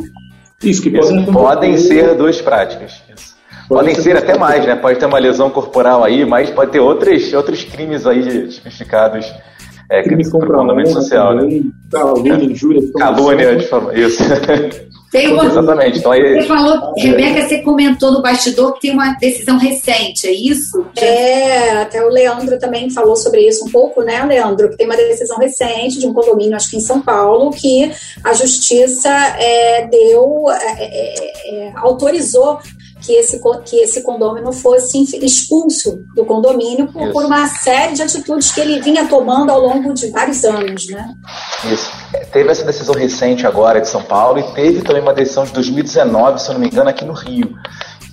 Isso, 0.64 0.82
que 0.82 0.92
podem, 0.92 1.26
podem 1.26 1.78
ser 1.78 2.16
duas 2.16 2.40
práticas. 2.40 3.02
Podem 3.68 3.96
ser 3.96 4.18
até 4.18 4.38
mais, 4.38 4.66
né? 4.66 4.76
Pode 4.76 5.00
ter 5.00 5.06
uma 5.06 5.18
lesão 5.18 5.50
corporal 5.50 6.04
aí, 6.04 6.26
mas 6.26 6.50
pode 6.50 6.72
ter 6.72 6.80
outros, 6.80 7.34
outros 7.34 7.64
crimes 7.64 8.06
aí 8.06 8.48
tipificados 8.50 9.26
é, 9.90 10.04
crime 10.04 10.30
contra 10.30 10.86
social, 10.88 11.36
né? 11.36 11.64
Calúnia, 11.92 12.36
injúria. 12.46 12.82
Calúnia, 12.98 13.58
isso. 13.94 14.24
Tem 15.12 15.28
uma... 15.34 15.46
Exatamente. 15.46 16.00
Então, 16.00 16.12
aí... 16.14 16.42
Você 16.42 16.48
falou, 16.48 16.94
Rebeca, 16.98 17.46
você 17.46 17.62
comentou 17.62 18.14
no 18.14 18.22
bastidor 18.22 18.74
que 18.74 18.82
tem 18.88 18.92
uma 18.92 19.14
decisão 19.16 19.58
recente, 19.58 20.26
é 20.26 20.32
isso? 20.32 20.86
É, 20.96 21.72
até 21.82 22.02
o 22.02 22.08
Leandro 22.08 22.58
também 22.58 22.90
falou 22.90 23.18
sobre 23.18 23.46
isso 23.46 23.66
um 23.66 23.70
pouco, 23.70 24.02
né, 24.02 24.24
Leandro? 24.24 24.70
Que 24.70 24.78
tem 24.78 24.86
uma 24.86 24.96
decisão 24.96 25.38
recente 25.38 26.00
de 26.00 26.08
um 26.08 26.14
condomínio, 26.14 26.56
acho 26.56 26.72
que 26.72 26.78
em 26.78 26.82
São 26.82 27.02
Paulo, 27.02 27.52
que 27.52 27.92
a 28.24 28.34
justiça 28.34 29.10
é, 29.38 29.86
deu, 29.88 30.46
é, 30.50 30.84
é, 30.84 31.68
é 31.68 31.74
autorizou 31.76 32.60
que 33.02 33.14
esse, 33.14 33.42
que 33.66 33.78
esse 33.78 34.04
condômino 34.04 34.52
fosse 34.54 35.04
expulso 35.24 36.04
do 36.16 36.24
condomínio 36.24 36.88
por, 36.92 37.12
por, 37.12 37.26
uma 37.26 37.48
série 37.48 37.94
de 37.94 38.04
atitudes 38.04 38.52
que 38.52 38.62
ele 38.62 38.80
vinha 38.80 39.08
tomando 39.08 39.50
ao 39.50 39.60
longo 39.60 39.94
de 39.94 40.10
vários 40.12 40.44
anos, 40.46 40.88
né? 40.88 41.14
Isso. 41.72 41.92
Teve 42.32 42.50
essa 42.50 42.64
decisão 42.64 42.94
recente 42.94 43.46
agora 43.46 43.82
de 43.82 43.88
São 43.88 44.04
Paulo 44.04 44.40
e 44.40 44.44
teve 44.54 44.82
também 44.82 45.02
uma 45.02 45.14
decisão 45.14 45.44
de 45.44 45.52
2019, 45.54 46.40
se 46.40 46.50
eu 46.50 46.54
não 46.54 46.62
me 46.62 46.68
engano, 46.68 46.90
aqui 46.90 47.04
no 47.04 47.14
Rio. 47.14 47.54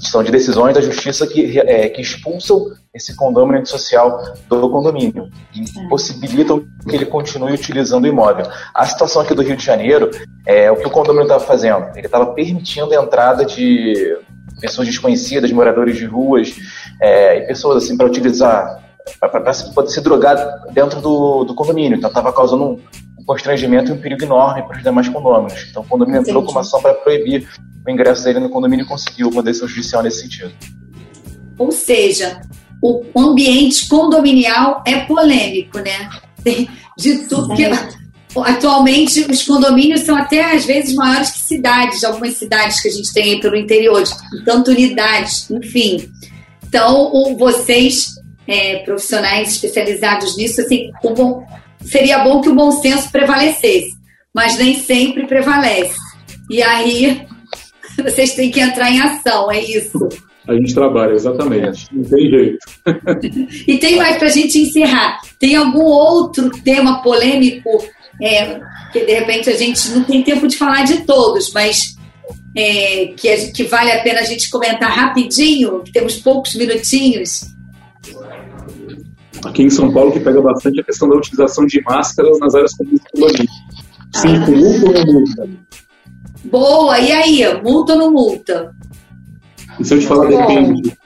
São 0.00 0.22
de 0.22 0.30
decisões 0.30 0.74
da 0.74 0.80
justiça 0.80 1.26
que, 1.26 1.58
é, 1.58 1.88
que 1.88 2.00
expulsam 2.00 2.66
esse 2.94 3.16
condomínio 3.16 3.66
social 3.66 4.34
do 4.48 4.70
condomínio 4.70 5.28
e 5.54 5.62
é. 5.62 5.88
possibilitam 5.88 6.64
que 6.88 6.94
ele 6.94 7.04
continue 7.04 7.52
utilizando 7.52 8.04
o 8.04 8.06
imóvel. 8.06 8.46
A 8.72 8.86
situação 8.86 9.20
aqui 9.20 9.34
do 9.34 9.42
Rio 9.42 9.56
de 9.56 9.64
Janeiro 9.64 10.10
é 10.46 10.70
o 10.70 10.76
que 10.76 10.86
o 10.86 10.90
condomínio 10.90 11.24
estava 11.24 11.44
fazendo. 11.44 11.88
Ele 11.96 12.06
estava 12.06 12.26
permitindo 12.32 12.96
a 12.96 13.02
entrada 13.02 13.44
de 13.44 14.16
pessoas 14.60 14.86
desconhecidas, 14.86 15.50
moradores 15.52 15.96
de 15.96 16.04
ruas 16.04 16.54
é, 17.00 17.38
e 17.38 17.46
pessoas 17.46 17.84
assim 17.84 17.96
para 17.96 18.06
utilizar, 18.06 18.82
para 19.20 19.40
poder 19.74 19.90
se 19.90 20.00
drogar 20.00 20.36
dentro 20.72 21.00
do, 21.00 21.44
do 21.44 21.54
condomínio. 21.54 21.96
Então 21.96 22.08
estava 22.08 22.32
causando 22.32 22.64
um, 22.64 22.80
um, 23.18 23.24
constrangimento 23.24 23.90
e 23.90 23.94
um 23.94 24.00
perigo 24.00 24.24
enorme 24.24 24.62
para 24.62 24.76
os 24.76 24.82
demais 24.82 25.08
condôminos. 25.08 25.66
Então 25.70 25.82
o 25.82 25.86
condomínio 25.86 26.20
Entendi. 26.20 26.30
entrou 26.30 26.44
com 26.44 26.52
uma 26.52 26.60
ação 26.60 26.80
para 26.80 26.94
proibir 26.94 27.48
o 27.86 27.90
ingresso 27.90 28.24
dele 28.24 28.40
no 28.40 28.50
condomínio 28.50 28.84
e 28.84 28.88
conseguiu 28.88 29.28
uma 29.28 29.42
decisão 29.42 29.68
judicial 29.68 30.02
nesse 30.02 30.22
sentido. 30.22 30.52
Ou 31.58 31.72
seja, 31.72 32.40
o 32.82 33.02
ambiente 33.16 33.88
condominial 33.88 34.82
é 34.86 35.00
polêmico, 35.00 35.78
né? 35.78 36.08
De 36.96 37.26
tudo 37.28 37.54
que 37.54 37.64
Atualmente, 38.36 39.26
os 39.30 39.42
condomínios 39.42 40.02
são 40.02 40.16
até 40.16 40.52
às 40.54 40.64
vezes 40.64 40.94
maiores 40.94 41.30
que 41.30 41.38
cidades, 41.38 42.04
algumas 42.04 42.34
cidades 42.34 42.80
que 42.80 42.88
a 42.88 42.90
gente 42.90 43.12
tem 43.12 43.34
aí 43.34 43.40
pelo 43.40 43.56
interior, 43.56 44.02
tanto 44.44 44.70
unidades, 44.70 45.50
enfim. 45.50 46.08
Então, 46.66 47.36
vocês, 47.36 48.08
é, 48.46 48.76
profissionais 48.80 49.52
especializados 49.52 50.36
nisso, 50.36 50.60
assim, 50.60 50.90
bom, 51.02 51.42
seria 51.82 52.18
bom 52.18 52.40
que 52.40 52.50
o 52.50 52.54
bom 52.54 52.70
senso 52.70 53.10
prevalecesse, 53.10 53.92
mas 54.34 54.58
nem 54.58 54.78
sempre 54.78 55.26
prevalece. 55.26 55.96
E 56.50 56.62
aí, 56.62 57.26
vocês 58.02 58.34
têm 58.34 58.50
que 58.50 58.60
entrar 58.60 58.90
em 58.90 59.00
ação, 59.00 59.50
é 59.50 59.60
isso. 59.60 60.08
A 60.46 60.54
gente 60.54 60.74
trabalha, 60.74 61.12
exatamente. 61.12 61.86
Não 61.92 62.04
tem 62.04 62.30
jeito. 62.30 62.58
e 63.68 63.76
tem 63.76 63.96
mais 63.96 64.16
para 64.16 64.28
a 64.28 64.30
gente 64.30 64.58
encerrar. 64.58 65.20
Tem 65.38 65.56
algum 65.56 65.84
outro 65.84 66.50
tema 66.62 67.02
polêmico 67.02 67.68
é, 68.22 68.60
que 68.92 69.04
de 69.04 69.12
repente 69.12 69.50
a 69.50 69.56
gente 69.56 69.88
não 69.90 70.04
tem 70.04 70.22
tempo 70.22 70.46
de 70.46 70.56
falar 70.56 70.84
de 70.84 71.02
todos, 71.02 71.52
mas 71.52 71.96
é, 72.56 73.12
que, 73.16 73.52
que 73.52 73.64
vale 73.64 73.90
a 73.92 74.02
pena 74.02 74.20
a 74.20 74.24
gente 74.24 74.50
comentar 74.50 74.90
rapidinho, 74.90 75.82
que 75.82 75.92
temos 75.92 76.16
poucos 76.16 76.54
minutinhos. 76.54 77.46
Aqui 79.44 79.62
em 79.62 79.70
São 79.70 79.92
Paulo, 79.92 80.12
que 80.12 80.20
pega 80.20 80.42
bastante 80.42 80.80
a 80.80 80.84
questão 80.84 81.08
da 81.08 81.16
utilização 81.16 81.64
de 81.66 81.80
máscaras 81.82 82.38
nas 82.40 82.54
áreas 82.54 82.74
comuns 82.74 83.00
do 83.00 83.20
condomínio. 83.20 83.48
Sim, 84.14 84.36
ah. 84.36 84.46
com 84.46 84.52
multa 84.52 84.86
ou 84.86 84.92
não 84.92 85.12
multa? 85.12 85.48
Boa, 86.44 86.98
e 86.98 87.12
aí? 87.12 87.62
Multa 87.62 87.92
ou 87.92 87.98
não 87.98 88.10
multa? 88.10 88.74
E 89.78 89.84
se 89.84 89.94
eu 89.94 90.00
te 90.00 90.06
falar, 90.06 90.26
depende. 90.28 90.96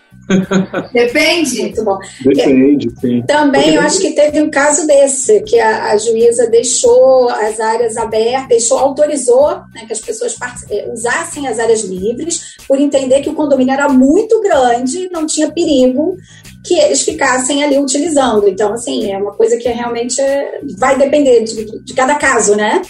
Depende? 0.93 1.63
Muito 1.63 1.85
bom. 1.85 1.99
Depende, 2.25 2.91
sim. 3.01 3.23
Também 3.27 3.63
Porque 3.63 3.77
eu 3.77 3.81
acho 3.83 4.01
que 4.01 4.13
teve 4.13 4.41
um 4.41 4.51
caso 4.51 4.87
desse, 4.87 5.41
que 5.43 5.59
a, 5.59 5.93
a 5.93 5.97
juíza 5.97 6.49
deixou 6.49 7.29
as 7.29 7.61
áreas 7.61 7.97
abertas, 7.97 8.49
deixou, 8.49 8.79
autorizou 8.79 9.51
né, 9.75 9.85
que 9.87 9.93
as 9.93 10.01
pessoas 10.01 10.37
eh, 10.71 10.89
usassem 10.93 11.47
as 11.49 11.59
áreas 11.59 11.85
livres, 11.85 12.57
por 12.67 12.81
entender 12.81 13.21
que 13.21 13.31
o 13.31 13.35
condomínio 13.35 13.75
era 13.75 13.89
muito 13.89 14.41
grande, 14.41 15.09
não 15.13 15.27
tinha 15.27 15.51
perigo 15.51 16.17
que 16.65 16.75
eles 16.75 17.03
ficassem 17.03 17.65
ali 17.65 17.79
utilizando. 17.79 18.49
Então, 18.49 18.73
assim, 18.73 19.11
é 19.11 19.19
uma 19.19 19.33
coisa 19.33 19.57
que 19.57 19.69
realmente 19.69 20.21
é, 20.21 20.61
vai 20.79 20.97
depender 20.97 21.43
de, 21.43 21.83
de 21.83 21.95
cada 21.95 22.15
caso, 22.15 22.55
né? 22.55 22.83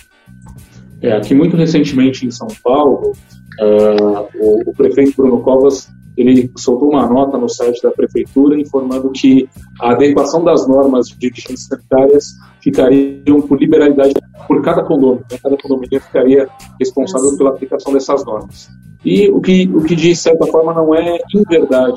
É, 1.00 1.12
aqui 1.12 1.34
muito 1.34 1.56
recentemente 1.56 2.26
em 2.26 2.30
São 2.30 2.46
Paulo, 2.62 3.12
uh, 3.60 4.28
o, 4.38 4.70
o 4.70 4.74
prefeito 4.74 5.14
Bruno 5.16 5.40
Covas 5.40 5.88
ele 6.16 6.50
soltou 6.56 6.90
uma 6.90 7.06
nota 7.06 7.38
no 7.38 7.48
site 7.48 7.82
da 7.82 7.90
prefeitura 7.90 8.60
informando 8.60 9.10
que 9.10 9.48
a 9.80 9.92
adequação 9.92 10.44
das 10.44 10.66
normas 10.68 11.08
de 11.08 11.30
vigilância 11.30 11.68
sanitárias 11.68 12.32
ficariam 12.60 13.40
por 13.40 13.58
liberalidade 13.58 14.14
por 14.46 14.60
cada 14.62 14.82
condomínio, 14.82 15.24
né? 15.30 15.38
cada 15.42 15.56
condomínio 15.56 16.00
ficaria 16.00 16.48
responsável 16.78 17.36
pela 17.36 17.50
aplicação 17.50 17.92
dessas 17.92 18.24
normas. 18.24 18.68
E 19.04 19.28
o 19.30 19.40
que, 19.40 19.68
o 19.74 19.82
que 19.82 19.96
de 19.96 20.14
certa 20.14 20.46
forma 20.46 20.72
não 20.74 20.94
é 20.94 21.18
inverdade, 21.34 21.94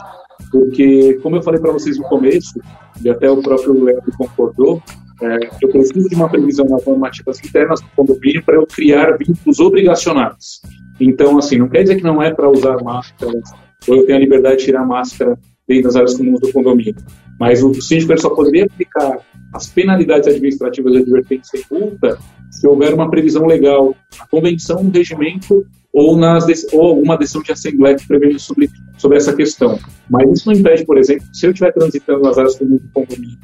porque, 0.51 1.20
como 1.22 1.36
eu 1.36 1.43
falei 1.43 1.59
para 1.59 1.72
vocês 1.72 1.97
no 1.97 2.03
começo, 2.05 2.59
e 3.03 3.09
até 3.09 3.30
o 3.30 3.41
próprio 3.41 3.84
Leandro 3.84 4.11
concordou, 4.18 4.82
é, 5.22 5.38
eu 5.61 5.70
preciso 5.70 6.09
de 6.09 6.16
uma 6.16 6.30
previsão 6.30 6.66
nas 6.66 6.86
normativas 6.86 7.39
internas 7.43 7.80
do 7.82 7.88
condomínio 7.95 8.43
para 8.43 8.55
eu 8.55 8.68
criar 8.68 9.18
vínculos 9.18 9.59
obrigacionais. 9.59 10.61
Então, 10.99 11.38
assim, 11.38 11.57
não 11.57 11.70
quer 11.70 11.84
dizer 11.84 11.97
que 11.97 12.03
não 12.03 12.22
é 12.22 12.34
para 12.34 12.49
usar 12.49 12.82
máscaras, 12.84 13.51
ou 13.88 13.97
eu 13.97 14.05
tenho 14.05 14.17
a 14.17 14.21
liberdade 14.21 14.57
de 14.57 14.65
tirar 14.65 14.81
a 14.81 14.86
máscara 14.86 15.38
dentro 15.67 15.83
das 15.83 15.95
áreas 15.95 16.15
comuns 16.15 16.39
do 16.39 16.51
condomínio. 16.51 16.95
Mas 17.39 17.63
o 17.63 17.73
síndico 17.73 18.17
só 18.19 18.29
poderia 18.29 18.65
aplicar 18.65 19.19
as 19.53 19.67
penalidades 19.67 20.27
administrativas 20.27 20.93
de 20.93 20.99
advertência 20.99 21.57
e 21.57 21.73
multa 21.73 22.17
se 22.51 22.67
houver 22.67 22.93
uma 22.93 23.09
previsão 23.09 23.45
legal, 23.45 23.95
a 24.19 24.27
convenção, 24.27 24.81
um 24.81 24.89
regimento 24.89 25.65
ou, 25.91 26.17
nas, 26.17 26.45
ou 26.73 26.81
alguma 26.81 27.17
decisão 27.17 27.41
de 27.41 27.51
assembleia 27.51 27.95
que 27.95 28.07
preveja 28.07 28.39
sobre, 28.39 28.69
sobre 28.97 29.17
essa 29.17 29.33
questão. 29.33 29.79
Mas 30.09 30.29
isso 30.31 30.49
não 30.49 30.57
impede, 30.57 30.86
por 30.86 30.97
exemplo, 30.97 31.25
se 31.33 31.45
eu 31.45 31.51
estiver 31.51 31.71
transitando 31.73 32.21
nas 32.21 32.38
áreas 32.38 32.55
comuns 32.55 32.81
do 32.81 32.89
condomínio 32.89 33.38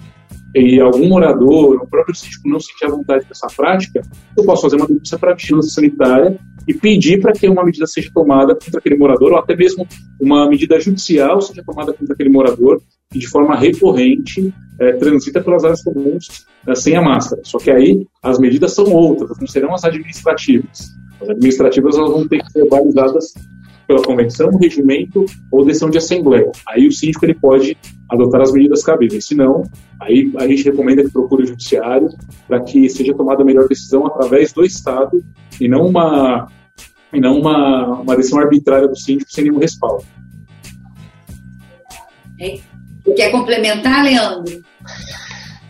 e 0.54 0.80
algum 0.82 1.08
morador, 1.08 1.82
o 1.82 1.88
próprio 1.88 2.16
síndico 2.16 2.49
não 2.49 2.60
sentir 2.60 2.89
vontade 2.89 3.26
dessa 3.26 3.47
prática, 3.47 4.02
eu 4.38 4.43
posso 4.43 4.64
fazer 4.64 4.76
uma 4.76 4.88
denúncia 4.88 5.18
para 5.18 5.32
a 5.32 5.36
vigilância 5.36 5.72
sanitária 5.72 6.38
e 6.68 6.74
pedir 6.74 7.22
para 7.22 7.32
que 7.32 7.47
uma 7.47 7.64
medida 7.64 7.88
seja 7.88 8.10
tomada 8.14 8.54
contra 8.54 8.80
aquele 8.80 8.97
morador, 8.97 9.32
ou 9.32 9.38
até 9.38 9.56
mesmo 9.56 9.88
uma 10.20 10.47
medida 10.49 10.80
judicial 10.80 11.41
seja 11.41 11.64
tomada 11.64 11.93
contra 11.93 12.14
aquele 12.14 12.30
morador 12.30 12.82
que 13.12 13.20
de 13.20 13.28
forma 13.28 13.56
recorrente 13.56 14.54
é, 14.80 14.93
transita 14.93 15.41
pelas 15.41 15.64
áreas 15.64 15.84
comuns 15.84 16.45
é, 16.68 16.76
sem 16.76 16.95
a 16.95 17.02
máscara. 17.02 17.41
Só 17.45 17.58
que 17.58 17.72
aí 17.72 18.06
as 18.22 18.39
medidas 18.39 18.74
são 18.74 18.86
outras, 18.86 19.38
não 19.39 19.47
serão 19.47 19.74
as 19.74 19.84
administrativas. 19.84 20.89
As 21.22 21.30
administrativas 21.30 21.97
elas 21.97 22.12
vão 22.12 22.28
ter 22.28 22.41
que 22.43 22.52
ser 22.52 22.68
balizadas 22.68 23.34
pela 23.91 24.03
convenção, 24.03 24.49
regimento 24.57 25.25
ou 25.51 25.65
decisão 25.65 25.89
de 25.89 25.97
assembleia. 25.97 26.49
Aí 26.65 26.87
o 26.87 26.91
síndico 26.91 27.25
ele 27.25 27.35
pode 27.35 27.77
adotar 28.09 28.39
as 28.39 28.53
medidas 28.53 28.83
cabíveis. 28.83 29.25
Se 29.25 29.35
não, 29.35 29.63
aí 29.99 30.31
a 30.37 30.47
gente 30.47 30.63
recomenda 30.63 31.03
que 31.03 31.11
procure 31.11 31.43
o 31.43 31.47
judiciário 31.47 32.07
para 32.47 32.61
que 32.61 32.87
seja 32.87 33.13
tomada 33.13 33.41
a 33.41 33.45
melhor 33.45 33.67
decisão 33.67 34.07
através 34.07 34.53
do 34.53 34.63
Estado 34.63 35.21
e 35.59 35.67
não 35.67 35.87
uma 35.87 36.47
e 37.13 37.19
não 37.19 37.37
uma, 37.37 37.99
uma 37.99 38.15
decisão 38.15 38.39
arbitrária 38.39 38.87
do 38.87 38.97
síndico 38.97 39.29
sem 39.29 39.43
nenhum 39.43 39.59
respaldo. 39.59 40.05
Quer 43.15 43.29
complementar, 43.29 44.05
Leandro? 44.05 44.63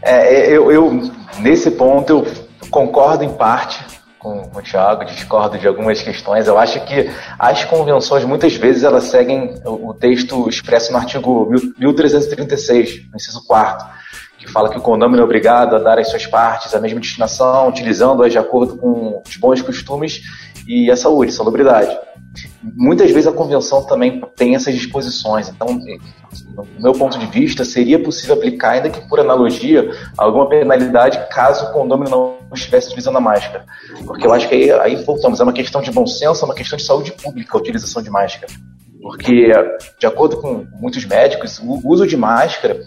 É, 0.03 0.55
eu, 0.55 0.71
eu, 0.71 1.11
nesse 1.39 1.71
ponto, 1.71 2.13
eu 2.13 2.25
concordo 2.69 3.23
em 3.23 3.33
parte 3.33 3.90
com, 4.21 4.43
com 4.43 4.59
o 4.59 4.61
Thiago, 4.61 5.05
discordo 5.05 5.57
de 5.57 5.67
algumas 5.67 6.01
questões. 6.01 6.47
Eu 6.47 6.57
acho 6.57 6.79
que 6.85 7.09
as 7.37 7.63
convenções, 7.65 8.23
muitas 8.23 8.55
vezes, 8.55 8.83
elas 8.83 9.05
seguem 9.05 9.55
o 9.65 9.93
texto 9.93 10.47
expresso 10.47 10.91
no 10.91 10.99
artigo 10.99 11.49
1336, 11.77 13.09
no 13.09 13.15
inciso 13.15 13.45
4 13.45 14.01
que 14.37 14.51
fala 14.51 14.69
que 14.69 14.77
o 14.79 14.81
condomínio 14.81 15.21
é 15.21 15.23
obrigado 15.23 15.75
a 15.75 15.79
dar 15.79 15.99
as 15.99 16.09
suas 16.09 16.25
partes 16.25 16.73
à 16.73 16.79
mesma 16.79 16.99
destinação, 16.99 17.69
utilizando-as 17.69 18.31
de 18.31 18.39
acordo 18.39 18.75
com 18.75 19.21
os 19.23 19.37
bons 19.37 19.61
costumes 19.61 20.19
e 20.67 20.89
a 20.89 20.95
saúde, 20.95 21.31
salubridade. 21.31 21.95
Muitas 22.63 23.11
vezes 23.11 23.27
a 23.27 23.31
convenção 23.31 23.83
também 23.83 24.21
tem 24.35 24.55
essas 24.55 24.73
disposições, 24.73 25.49
então, 25.49 25.77
do 25.77 26.81
meu 26.81 26.93
ponto 26.93 27.19
de 27.19 27.25
vista, 27.25 27.65
seria 27.65 27.99
possível 28.01 28.35
aplicar, 28.35 28.71
ainda 28.71 28.89
que 28.89 29.01
por 29.09 29.19
analogia, 29.19 29.91
alguma 30.17 30.47
penalidade 30.47 31.27
caso 31.29 31.65
o 31.65 31.73
condomínio 31.73 32.11
não 32.11 32.37
estivesse 32.53 32.87
utilizando 32.87 33.17
a 33.17 33.21
máscara. 33.21 33.65
Porque 34.05 34.25
eu 34.25 34.33
acho 34.33 34.47
que 34.47 34.55
aí, 34.55 34.71
aí 34.71 34.95
voltamos, 35.03 35.39
é 35.39 35.43
uma 35.43 35.53
questão 35.53 35.81
de 35.81 35.91
bom 35.91 36.07
senso, 36.07 36.43
é 36.43 36.45
uma 36.45 36.55
questão 36.55 36.77
de 36.77 36.83
saúde 36.83 37.11
pública 37.11 37.57
a 37.57 37.59
utilização 37.59 38.01
de 38.01 38.09
máscara. 38.09 38.51
Porque, 39.01 39.51
de 39.99 40.05
acordo 40.05 40.37
com 40.37 40.65
muitos 40.79 41.03
médicos, 41.05 41.59
o 41.59 41.81
uso 41.83 42.07
de 42.07 42.15
máscara 42.15 42.79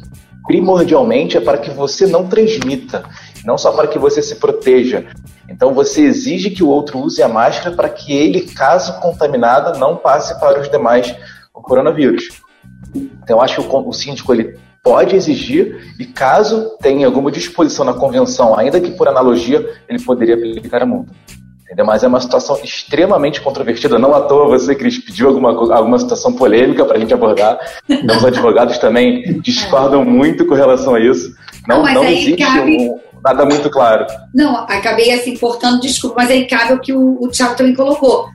primordialmente 0.47 1.37
é 1.37 1.41
para 1.41 1.59
que 1.59 1.71
você 1.71 2.07
não 2.07 2.27
transmita, 2.27 3.05
não 3.45 3.59
só 3.59 3.73
para 3.73 3.87
que 3.87 3.99
você 3.99 4.23
se 4.23 4.37
proteja. 4.37 5.05
Então 5.49 5.75
você 5.75 6.03
exige 6.03 6.51
que 6.51 6.65
o 6.65 6.69
outro 6.69 6.99
use 6.99 7.23
a 7.23 7.29
máscara 7.29 7.77
para 7.77 7.89
que 7.89 8.13
ele, 8.13 8.43
caso 8.43 8.99
contaminado, 9.01 9.79
não 9.79 9.97
passe 9.97 10.39
para 10.41 10.61
os 10.61 10.71
demais 10.71 11.15
o 11.55 11.61
coronavírus. 11.61 12.29
Então 12.95 13.37
eu 13.37 13.41
acho 13.41 13.61
que 13.61 13.69
o, 13.69 13.89
o 13.89 13.93
síndico 13.93 14.33
ele 14.33 14.59
pode 14.83 15.17
exigir 15.17 15.95
e 15.99 16.05
caso 16.05 16.77
tenha 16.81 17.07
alguma 17.07 17.31
disposição 17.31 17.85
na 17.85 17.95
convenção, 17.95 18.57
ainda 18.57 18.81
que 18.81 18.91
por 18.91 19.09
analogia, 19.09 19.67
ele 19.89 20.03
poderia 20.03 20.35
aplicar 20.35 20.83
a 20.83 20.87
multa. 20.87 21.13
Entendeu? 21.65 21.87
Mas 21.87 22.05
é 22.05 22.07
uma 22.07 22.21
situação 22.21 22.61
extremamente 22.63 23.41
controvertida. 23.41 23.99
Não 23.99 24.15
à 24.15 24.21
toa 24.21 24.47
você, 24.47 24.75
Cris, 24.75 24.99
pediu 24.99 25.29
alguma, 25.29 25.51
alguma 25.75 25.99
situação 25.99 26.35
polêmica 26.35 26.85
para 26.85 26.99
a 26.99 27.01
gente 27.01 27.15
abordar. 27.15 27.59
Então, 27.89 28.19
os 28.19 28.25
advogados 28.25 28.77
também 28.79 29.41
discordam 29.41 30.05
muito 30.05 30.47
com 30.47 30.55
relação 30.55 30.95
a 30.95 31.01
isso. 31.01 31.35
Não, 31.67 31.83
não, 31.83 31.95
não 31.95 32.05
existe 32.05 32.45
cabe... 32.45 32.77
um, 32.77 33.01
nada 33.25 33.47
muito 33.47 33.70
claro. 33.70 34.07
Não, 34.35 34.57
acabei 34.57 35.11
assim, 35.12 35.37
portando 35.37 35.81
desculpa, 35.81 36.16
mas 36.18 36.31
aí 36.31 36.47
cabe 36.47 36.75
o 36.75 36.81
que 36.81 36.93
o, 36.93 37.22
o 37.22 37.29
Thiago 37.29 37.57
também 37.57 37.75
colocou. 37.75 38.29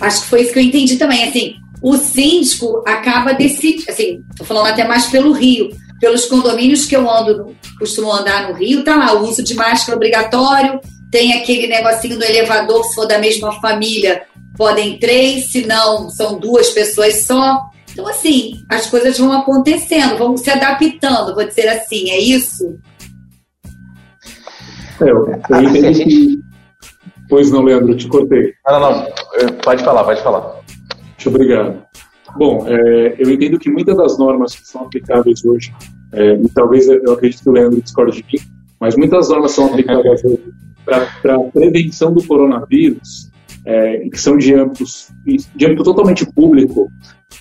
Acho 0.00 0.22
que 0.22 0.28
foi 0.28 0.42
isso 0.42 0.52
que 0.52 0.58
eu 0.60 0.62
entendi 0.62 0.96
também. 0.96 1.28
Assim, 1.28 1.56
o 1.82 1.96
síndico 1.96 2.82
acaba 2.86 3.32
decidindo, 3.34 3.84
assim, 3.88 4.22
estou 4.30 4.46
falando 4.46 4.68
até 4.68 4.86
mais 4.86 5.06
pelo 5.06 5.32
Rio, 5.32 5.70
pelos 6.00 6.26
condomínios 6.26 6.84
que 6.84 6.94
eu 6.94 7.10
ando, 7.10 7.56
costumo 7.78 8.12
andar 8.12 8.48
no 8.48 8.54
Rio, 8.54 8.84
tá 8.84 8.94
lá, 8.94 9.14
o 9.14 9.28
uso 9.28 9.42
de 9.42 9.54
máscara 9.54 9.96
obrigatório, 9.96 10.80
tem 11.10 11.32
aquele 11.32 11.66
negocinho 11.66 12.16
no 12.16 12.24
elevador, 12.24 12.84
se 12.84 12.94
for 12.94 13.06
da 13.06 13.18
mesma 13.18 13.60
família, 13.60 14.22
podem 14.56 14.98
três, 14.98 15.50
se 15.50 15.66
não, 15.66 16.08
são 16.10 16.38
duas 16.38 16.70
pessoas 16.70 17.24
só. 17.24 17.62
Então, 17.92 18.06
assim, 18.06 18.62
as 18.68 18.86
coisas 18.86 19.18
vão 19.18 19.32
acontecendo, 19.32 20.18
vão 20.18 20.36
se 20.36 20.50
adaptando, 20.50 21.34
vou 21.34 21.44
dizer 21.44 21.68
assim, 21.68 22.10
é 22.10 22.20
isso? 22.20 22.78
É, 25.00 25.10
eu, 25.10 25.26
eu 25.26 25.40
ah, 25.52 25.62
entendi 25.62 25.94
gente... 25.94 26.04
que... 26.04 26.40
Pois 27.28 27.50
não, 27.50 27.62
Leandro, 27.62 27.96
te 27.96 28.08
cortei. 28.08 28.54
Não, 28.66 28.80
não, 28.80 28.92
não. 29.00 29.06
Pode 29.62 29.84
falar, 29.84 30.04
pode 30.04 30.22
falar. 30.22 30.60
Muito 30.96 31.28
obrigado. 31.28 31.82
Bom, 32.36 32.66
é, 32.66 33.16
eu 33.18 33.30
entendo 33.30 33.58
que 33.58 33.70
muitas 33.70 33.96
das 33.96 34.18
normas 34.18 34.54
que 34.54 34.66
são 34.66 34.82
aplicáveis 34.82 35.44
hoje, 35.44 35.72
é, 36.12 36.34
e 36.34 36.48
talvez 36.48 36.88
eu 36.88 37.12
acredito 37.12 37.42
que 37.42 37.48
o 37.48 37.52
Leandro 37.52 37.80
discorde 37.80 38.22
de 38.22 38.24
mim, 38.24 38.40
mas 38.80 38.96
muitas 38.96 39.28
normas 39.28 39.52
são 39.52 39.66
aplicáveis 39.66 40.22
hoje 40.24 40.38
para 40.84 41.34
a 41.34 41.40
prevenção 41.50 42.12
do 42.12 42.26
coronavírus, 42.26 43.30
é, 43.68 44.08
que 44.08 44.18
são 44.18 44.38
de, 44.38 44.54
âmbitos, 44.54 45.10
de 45.54 45.66
âmbito 45.66 45.84
totalmente 45.84 46.24
público, 46.32 46.90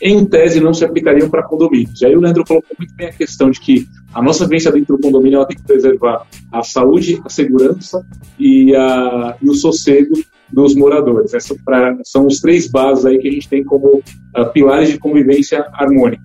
em 0.02 0.26
tese 0.26 0.60
não 0.60 0.74
se 0.74 0.84
aplicariam 0.84 1.30
para 1.30 1.48
condomínios. 1.48 2.02
E 2.02 2.06
aí 2.06 2.18
o 2.18 2.20
Leandro 2.20 2.44
colocou 2.44 2.76
muito 2.78 2.94
bem 2.96 3.08
a 3.08 3.14
questão 3.14 3.50
de 3.50 3.62
que 3.62 3.88
a 4.14 4.22
nossa 4.22 4.44
vivência 4.44 4.70
dentro 4.70 4.98
do 4.98 5.02
condomínio 5.02 5.46
tem 5.46 5.56
que 5.56 5.64
preservar 5.64 6.28
a 6.52 6.62
saúde, 6.64 7.22
a 7.24 7.30
segurança 7.30 8.06
e, 8.38 8.76
a, 8.76 9.38
e 9.42 9.50
o 9.50 9.54
sossego 9.54 10.16
dos 10.52 10.76
moradores. 10.76 11.34
Essas 11.34 11.58
pra, 11.62 11.98
são 12.04 12.28
os 12.28 12.42
três 12.42 12.68
bases 12.68 13.06
aí 13.06 13.18
que 13.20 13.30
a 13.30 13.32
gente 13.32 13.48
tem 13.48 13.64
como 13.64 14.00
uh, 14.00 14.52
pilares 14.52 14.90
de 14.90 15.00
convivência 15.00 15.66
harmônica. 15.72 16.22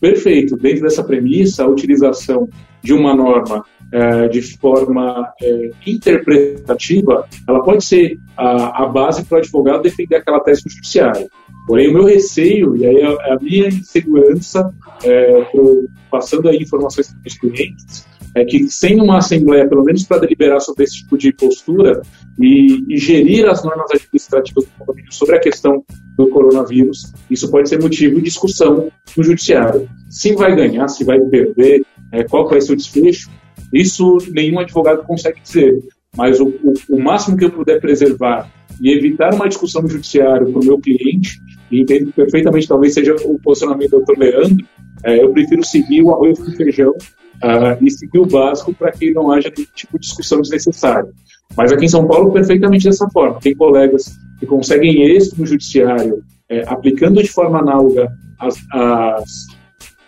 Perfeito. 0.00 0.56
Dentro 0.56 0.84
dessa 0.84 1.04
premissa, 1.04 1.64
a 1.64 1.68
utilização 1.68 2.48
de 2.82 2.94
uma 2.94 3.14
norma 3.14 3.62
é, 3.92 4.28
de 4.28 4.42
forma 4.58 5.32
é, 5.40 5.70
interpretativa, 5.86 7.26
ela 7.46 7.62
pode 7.62 7.84
ser 7.84 8.18
a, 8.36 8.84
a 8.84 8.86
base 8.86 9.24
para 9.24 9.36
o 9.36 9.38
advogado 9.38 9.82
defender 9.82 10.16
aquela 10.16 10.40
tese 10.40 10.62
no 10.64 10.70
judiciário. 10.70 11.28
Porém, 11.66 11.88
o 11.88 11.92
meu 11.92 12.04
receio, 12.04 12.76
e 12.76 12.86
aí 12.86 13.02
a, 13.02 13.34
a 13.34 13.38
minha 13.40 13.68
insegurança, 13.68 14.72
é, 15.02 15.42
pro, 15.52 15.88
passando 16.10 16.48
aí 16.48 16.58
informações 16.58 17.08
para 17.08 17.26
os 17.26 17.38
clientes, 17.38 18.06
é 18.34 18.44
que 18.44 18.68
sem 18.68 19.00
uma 19.00 19.18
assembleia, 19.18 19.68
pelo 19.68 19.84
menos 19.84 20.04
para 20.04 20.20
deliberar 20.20 20.60
sobre 20.60 20.84
esse 20.84 20.98
tipo 20.98 21.16
de 21.16 21.32
postura 21.32 22.02
e, 22.38 22.84
e 22.88 22.96
gerir 22.96 23.48
as 23.48 23.64
normas 23.64 23.90
administrativas 23.90 24.64
do 24.64 24.70
condomínio 24.78 25.12
sobre 25.12 25.36
a 25.36 25.40
questão 25.40 25.84
do 26.16 26.28
coronavírus, 26.28 27.12
isso 27.30 27.50
pode 27.50 27.68
ser 27.68 27.80
motivo 27.80 28.16
de 28.16 28.22
discussão 28.22 28.90
no 29.16 29.24
judiciário. 29.24 29.88
Se 30.08 30.34
vai 30.34 30.54
ganhar, 30.54 30.88
se 30.88 31.04
vai 31.04 31.18
perder, 31.20 31.84
é, 32.12 32.24
qual 32.24 32.48
vai 32.48 32.60
ser 32.60 32.72
o 32.72 32.76
desfecho, 32.76 33.30
isso 33.72 34.18
nenhum 34.30 34.58
advogado 34.58 35.02
consegue 35.04 35.40
dizer. 35.40 35.78
Mas 36.16 36.40
o, 36.40 36.48
o, 36.48 36.74
o 36.90 37.02
máximo 37.02 37.36
que 37.36 37.44
eu 37.44 37.50
puder 37.50 37.80
preservar 37.80 38.50
e 38.80 38.90
evitar 38.90 39.34
uma 39.34 39.48
discussão 39.48 39.82
no 39.82 39.88
judiciário 39.88 40.50
para 40.50 40.60
o 40.60 40.64
meu 40.64 40.78
cliente, 40.78 41.38
e 41.70 41.80
entendo 41.82 42.12
perfeitamente, 42.12 42.66
talvez 42.66 42.94
seja 42.94 43.14
o 43.24 43.38
posicionamento 43.40 43.90
do 43.90 44.00
Dr. 44.00 44.18
Leandro, 44.18 44.66
é, 45.04 45.22
eu 45.22 45.32
prefiro 45.32 45.64
seguir 45.64 46.02
o 46.02 46.10
arroz 46.10 46.38
com 46.38 46.50
feijão 46.52 46.90
uh, 46.90 47.84
e 47.84 47.90
seguir 47.90 48.18
o 48.18 48.26
básico 48.26 48.74
para 48.74 48.90
que 48.90 49.10
não 49.12 49.30
haja 49.30 49.52
nenhum 49.54 49.68
tipo 49.74 49.98
de 49.98 50.06
discussão 50.06 50.40
desnecessária. 50.40 51.10
Mas 51.56 51.72
aqui 51.72 51.84
em 51.84 51.88
São 51.88 52.06
Paulo, 52.06 52.32
perfeitamente 52.32 52.84
dessa 52.84 53.08
forma. 53.10 53.40
Tem 53.40 53.54
colegas 53.54 54.12
que 54.38 54.46
conseguem 54.46 55.02
êxito 55.02 55.40
no 55.40 55.46
judiciário, 55.46 56.22
é, 56.48 56.62
aplicando 56.66 57.22
de 57.22 57.28
forma 57.28 57.58
análoga 57.58 58.10
as, 58.38 58.56
as, 58.72 59.46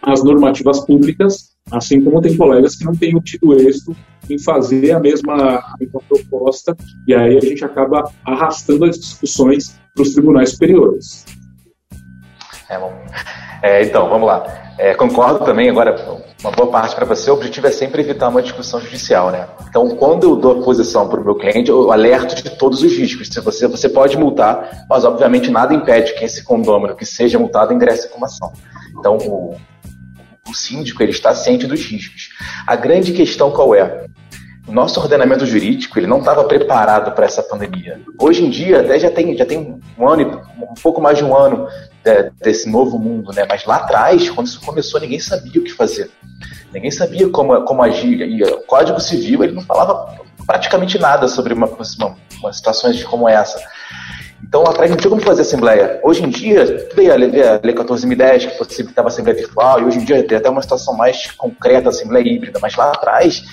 as 0.03 0.25
normativas 0.25 0.85
públicas, 0.85 1.51
assim 1.71 2.03
como 2.03 2.21
tem 2.21 2.37
colegas 2.37 2.77
que 2.77 2.85
não 2.85 2.95
têm 2.95 3.15
tido 3.21 3.55
êxito 3.55 3.97
em 4.29 4.39
fazer 4.39 4.93
a 4.93 5.01
mesma, 5.01 5.57
a 5.57 5.75
mesma 5.79 6.01
proposta, 6.09 6.77
e 7.07 7.15
aí 7.15 7.37
a 7.37 7.41
gente 7.41 7.65
acaba 7.65 8.11
arrastando 8.25 8.85
as 8.85 8.99
discussões 8.99 9.79
para 9.95 10.03
os 10.03 10.13
tribunais 10.13 10.51
superiores. 10.51 11.25
É, 12.69 12.79
bom. 12.79 12.93
É, 13.63 13.85
então, 13.85 14.09
vamos 14.09 14.27
lá. 14.27 14.45
É, 14.79 14.95
concordo 14.95 15.45
também, 15.45 15.69
agora, 15.69 15.95
uma 16.41 16.53
boa 16.53 16.71
parte 16.71 16.95
para 16.95 17.05
você, 17.05 17.31
o 17.31 17.35
objetivo 17.35 17.67
é 17.67 17.71
sempre 17.71 18.01
evitar 18.01 18.29
uma 18.29 18.41
discussão 18.41 18.81
judicial, 18.81 19.31
né? 19.31 19.47
Então, 19.69 19.89
quando 19.97 20.25
eu 20.25 20.37
dou 20.37 20.61
a 20.61 20.65
posição 20.65 21.07
para 21.07 21.21
o 21.21 21.25
meu 21.25 21.35
cliente, 21.35 21.69
eu 21.69 21.93
alerto 21.93 22.35
de 22.35 22.49
todos 22.57 22.83
os 22.83 22.97
riscos. 22.97 23.29
Se 23.29 23.41
você, 23.41 23.67
você 23.67 23.89
pode 23.89 24.17
multar, 24.17 24.87
mas 24.89 25.05
obviamente 25.05 25.51
nada 25.51 25.75
impede 25.75 26.15
que 26.15 26.25
esse 26.25 26.43
condômino 26.43 26.97
que 26.97 27.05
seja 27.05 27.39
multado 27.39 27.75
ingresse 27.75 28.09
com 28.09 28.17
uma 28.17 28.27
ação. 28.27 28.53
Então, 28.99 29.19
o, 29.19 29.55
o 30.51 30.55
síndico 30.55 31.03
ele 31.03 31.13
está 31.13 31.35
ciente 31.35 31.67
dos 31.67 31.85
riscos. 31.85 32.31
A 32.67 32.77
grande 32.77 33.13
questão 33.13 33.51
qual 33.51 33.75
é? 33.75 34.07
O 34.67 34.73
nosso 34.73 35.01
ordenamento 35.01 35.47
jurídico 35.47 35.99
ele 35.99 36.07
não 36.07 36.19
estava 36.19 36.45
preparado 36.45 37.13
para 37.13 37.27
essa 37.27 37.43
pandemia. 37.43 38.01
Hoje 38.19 38.45
em 38.45 38.51
dia, 38.51 38.81
até 38.81 38.99
já 38.99 39.11
tem, 39.11 39.37
já 39.37 39.47
tem 39.47 39.81
um 39.99 40.09
ano, 40.09 40.43
um 40.61 40.75
pouco 40.81 41.01
mais 41.01 41.19
de 41.19 41.25
um 41.25 41.37
ano 41.37 41.67
de, 42.05 42.31
desse 42.41 42.69
novo 42.69 42.99
mundo, 42.99 43.33
né? 43.33 43.47
Mas 43.49 43.65
lá 43.65 43.77
atrás, 43.77 44.29
quando 44.31 44.47
isso 44.47 44.61
começou, 44.61 45.01
ninguém 45.01 45.19
sabia 45.19 45.61
o 45.61 45.65
que 45.65 45.73
fazer. 45.73 46.11
Ninguém 46.73 46.91
sabia 46.91 47.29
como, 47.29 47.61
como 47.63 47.83
agir. 47.83 48.21
E 48.21 48.45
o 48.45 48.59
Código 48.59 49.01
Civil 49.01 49.43
ele 49.43 49.55
não 49.55 49.63
falava 49.63 50.19
praticamente 50.47 50.99
nada 50.99 51.27
sobre 51.27 51.53
uma, 51.53 51.67
uma, 51.67 52.17
uma 52.41 52.53
situações 52.53 53.03
como 53.05 53.29
essa. 53.29 53.61
Então, 54.43 54.63
lá 54.63 54.71
atrás 54.71 54.91
não 54.91 54.97
tinha 54.97 55.11
como 55.11 55.23
fazer 55.23 55.43
assembleia. 55.43 56.01
Hoje 56.03 56.25
em 56.25 56.29
dia, 56.29 56.89
veio 56.95 57.13
a 57.13 57.17
Lei, 57.17 57.31
lei 57.31 57.75
14.010, 57.75 58.51
que 58.51 58.59
possibilitava 58.59 59.09
assembleia 59.09 59.37
virtual, 59.37 59.81
e 59.81 59.85
hoje 59.85 59.99
em 59.99 60.05
dia 60.05 60.23
tem 60.27 60.39
até 60.39 60.49
uma 60.49 60.63
situação 60.63 60.95
mais 60.95 61.31
concreta, 61.33 61.91
assembleia 61.91 62.27
híbrida, 62.27 62.59
mas 62.61 62.75
lá 62.75 62.91
atrás 62.91 63.45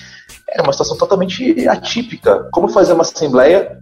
era 0.48 0.62
uma 0.62 0.72
situação 0.72 0.96
totalmente 0.96 1.68
atípica. 1.68 2.48
Como 2.50 2.68
fazer 2.68 2.94
uma 2.94 3.02
assembleia 3.02 3.78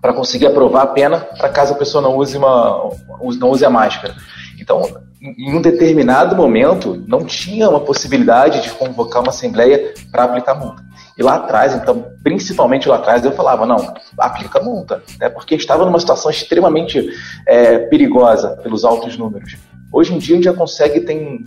para 0.00 0.12
conseguir 0.12 0.46
aprovar 0.46 0.82
a 0.82 0.86
pena 0.88 1.20
para 1.20 1.48
caso 1.48 1.72
a 1.72 1.76
pessoa 1.76 2.02
não 2.02 2.16
use, 2.16 2.36
uma, 2.36 2.90
não 3.38 3.50
use 3.50 3.64
a 3.64 3.70
máscara? 3.70 4.14
Então, 4.60 4.82
em 5.24 5.54
um 5.54 5.62
determinado 5.62 6.36
momento, 6.36 7.02
não 7.08 7.24
tinha 7.24 7.70
uma 7.70 7.80
possibilidade 7.80 8.60
de 8.62 8.70
convocar 8.70 9.22
uma 9.22 9.30
assembleia 9.30 9.94
para 10.12 10.24
aplicar 10.24 10.54
multa. 10.54 10.84
E 11.16 11.22
lá 11.22 11.36
atrás, 11.36 11.74
então, 11.74 12.12
principalmente 12.22 12.88
lá 12.88 12.96
atrás, 12.96 13.24
eu 13.24 13.32
falava, 13.32 13.64
não, 13.64 13.94
aplica 14.18 14.60
multa, 14.60 15.02
né, 15.18 15.30
porque 15.30 15.54
estava 15.54 15.86
numa 15.86 15.98
situação 15.98 16.30
extremamente 16.30 17.08
é, 17.46 17.78
perigosa 17.78 18.50
pelos 18.62 18.84
altos 18.84 19.16
números. 19.16 19.56
Hoje 19.90 20.12
em 20.12 20.18
dia 20.18 20.34
a 20.34 20.36
gente 20.36 20.44
já 20.44 20.52
consegue, 20.52 21.00
tem, 21.00 21.42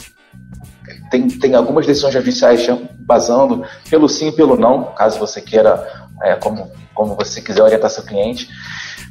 tem, 1.12 1.28
tem 1.28 1.54
algumas 1.54 1.86
decisões 1.86 2.14
judiciais 2.14 2.68
basando 3.00 3.64
pelo 3.90 4.10
sim 4.10 4.30
e 4.30 4.32
pelo 4.32 4.58
não, 4.58 4.86
caso 4.96 5.20
você 5.20 5.40
queira, 5.40 5.86
é, 6.24 6.36
como, 6.36 6.72
como 6.96 7.14
você 7.14 7.42
quiser 7.42 7.62
orientar 7.62 7.92
seu 7.92 8.04
cliente, 8.04 8.48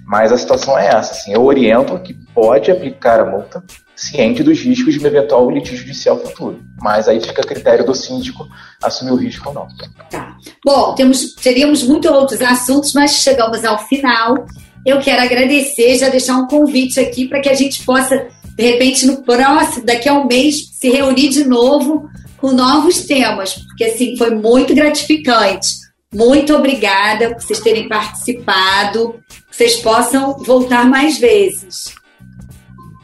mas 0.04 0.32
a 0.32 0.38
situação 0.38 0.76
é 0.76 0.88
essa, 0.88 1.12
assim, 1.12 1.32
eu 1.32 1.44
oriento 1.44 1.96
que 2.00 2.14
pode 2.14 2.70
aplicar 2.70 3.20
a 3.20 3.26
multa, 3.26 3.62
ciente 3.96 4.42
dos 4.42 4.60
riscos 4.60 4.94
de 4.94 5.00
um 5.00 5.06
eventual 5.06 5.50
litígio 5.50 5.78
judicial 5.78 6.18
futuro. 6.20 6.60
Mas 6.80 7.08
aí 7.08 7.20
fica 7.20 7.40
a 7.40 7.46
critério 7.46 7.84
do 7.84 7.94
síndico 7.94 8.46
assumir 8.82 9.12
o 9.12 9.16
risco 9.16 9.48
ou 9.48 9.54
não. 9.54 9.68
Tá. 10.10 10.36
Bom, 10.64 10.94
temos, 10.94 11.34
teríamos 11.34 11.82
muitos 11.82 12.10
outros 12.10 12.42
assuntos, 12.42 12.92
mas 12.92 13.12
chegamos 13.12 13.64
ao 13.64 13.78
final. 13.88 14.46
Eu 14.84 15.00
quero 15.00 15.22
agradecer, 15.22 15.98
já 15.98 16.08
deixar 16.08 16.36
um 16.36 16.46
convite 16.46 17.00
aqui 17.00 17.26
para 17.26 17.40
que 17.40 17.48
a 17.48 17.54
gente 17.54 17.82
possa, 17.84 18.28
de 18.54 18.62
repente, 18.62 19.06
no 19.06 19.22
próximo, 19.22 19.84
daqui 19.84 20.08
a 20.08 20.14
um 20.14 20.26
mês, 20.26 20.70
se 20.78 20.90
reunir 20.90 21.30
de 21.30 21.44
novo 21.44 22.08
com 22.36 22.52
novos 22.52 23.06
temas, 23.06 23.54
porque 23.54 23.84
assim 23.84 24.16
foi 24.16 24.30
muito 24.30 24.74
gratificante. 24.74 25.86
Muito 26.14 26.54
obrigada 26.54 27.34
por 27.34 27.42
vocês 27.42 27.60
terem 27.60 27.88
participado. 27.88 29.20
Que 29.50 29.56
vocês 29.56 29.76
possam 29.76 30.36
voltar 30.44 30.86
mais 30.86 31.18
vezes. 31.18 31.95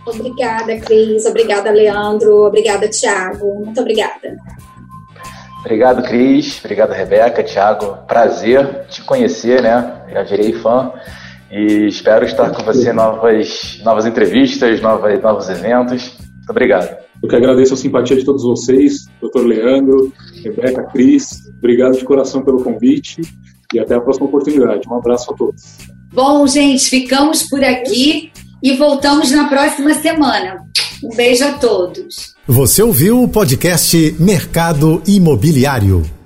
Obrigada, 0.06 0.76
Cris. 0.80 1.24
Obrigada, 1.26 1.70
Leandro. 1.70 2.46
Obrigada, 2.46 2.88
Tiago. 2.88 3.64
Muito 3.64 3.80
obrigada. 3.80 4.36
Obrigado, 5.60 6.02
Cris. 6.02 6.58
Obrigado, 6.58 6.90
Rebeca, 6.90 7.42
Tiago. 7.42 7.98
Prazer 8.06 8.86
te 8.88 9.02
conhecer, 9.02 9.62
né? 9.62 10.02
Já 10.12 10.22
virei 10.24 10.52
fã. 10.54 10.92
E 11.50 11.86
espero 11.86 12.24
estar 12.24 12.50
com 12.50 12.64
você 12.64 12.90
em 12.90 12.94
novas, 12.94 13.80
novas 13.84 14.06
entrevistas, 14.06 14.80
novas, 14.80 15.20
novos 15.22 15.48
eventos. 15.48 16.16
Muito 16.18 16.50
obrigado. 16.50 16.96
Eu 17.22 17.28
que 17.28 17.36
agradeço 17.36 17.74
a 17.74 17.76
simpatia 17.76 18.16
de 18.16 18.24
todos 18.24 18.42
vocês, 18.42 19.06
doutor 19.20 19.46
Leandro, 19.46 20.12
Rebeca, 20.42 20.82
Cris. 20.84 21.46
Obrigado 21.58 21.96
de 21.96 22.04
coração 22.04 22.42
pelo 22.42 22.64
convite 22.64 23.22
e 23.72 23.78
até 23.78 23.94
a 23.94 24.00
próxima 24.00 24.26
oportunidade. 24.26 24.88
Um 24.88 24.96
abraço 24.96 25.32
a 25.32 25.36
todos. 25.36 25.62
Bom, 26.12 26.44
gente, 26.48 26.90
ficamos 26.90 27.44
por 27.44 27.62
aqui 27.62 28.32
e 28.62 28.76
voltamos 28.76 29.30
na 29.30 29.48
próxima 29.48 29.94
semana. 29.94 30.64
Um 31.02 31.14
beijo 31.16 31.44
a 31.44 31.52
todos. 31.52 32.34
Você 32.46 32.82
ouviu 32.82 33.22
o 33.22 33.28
podcast 33.28 34.16
Mercado 34.18 35.02
Imobiliário. 35.06 36.21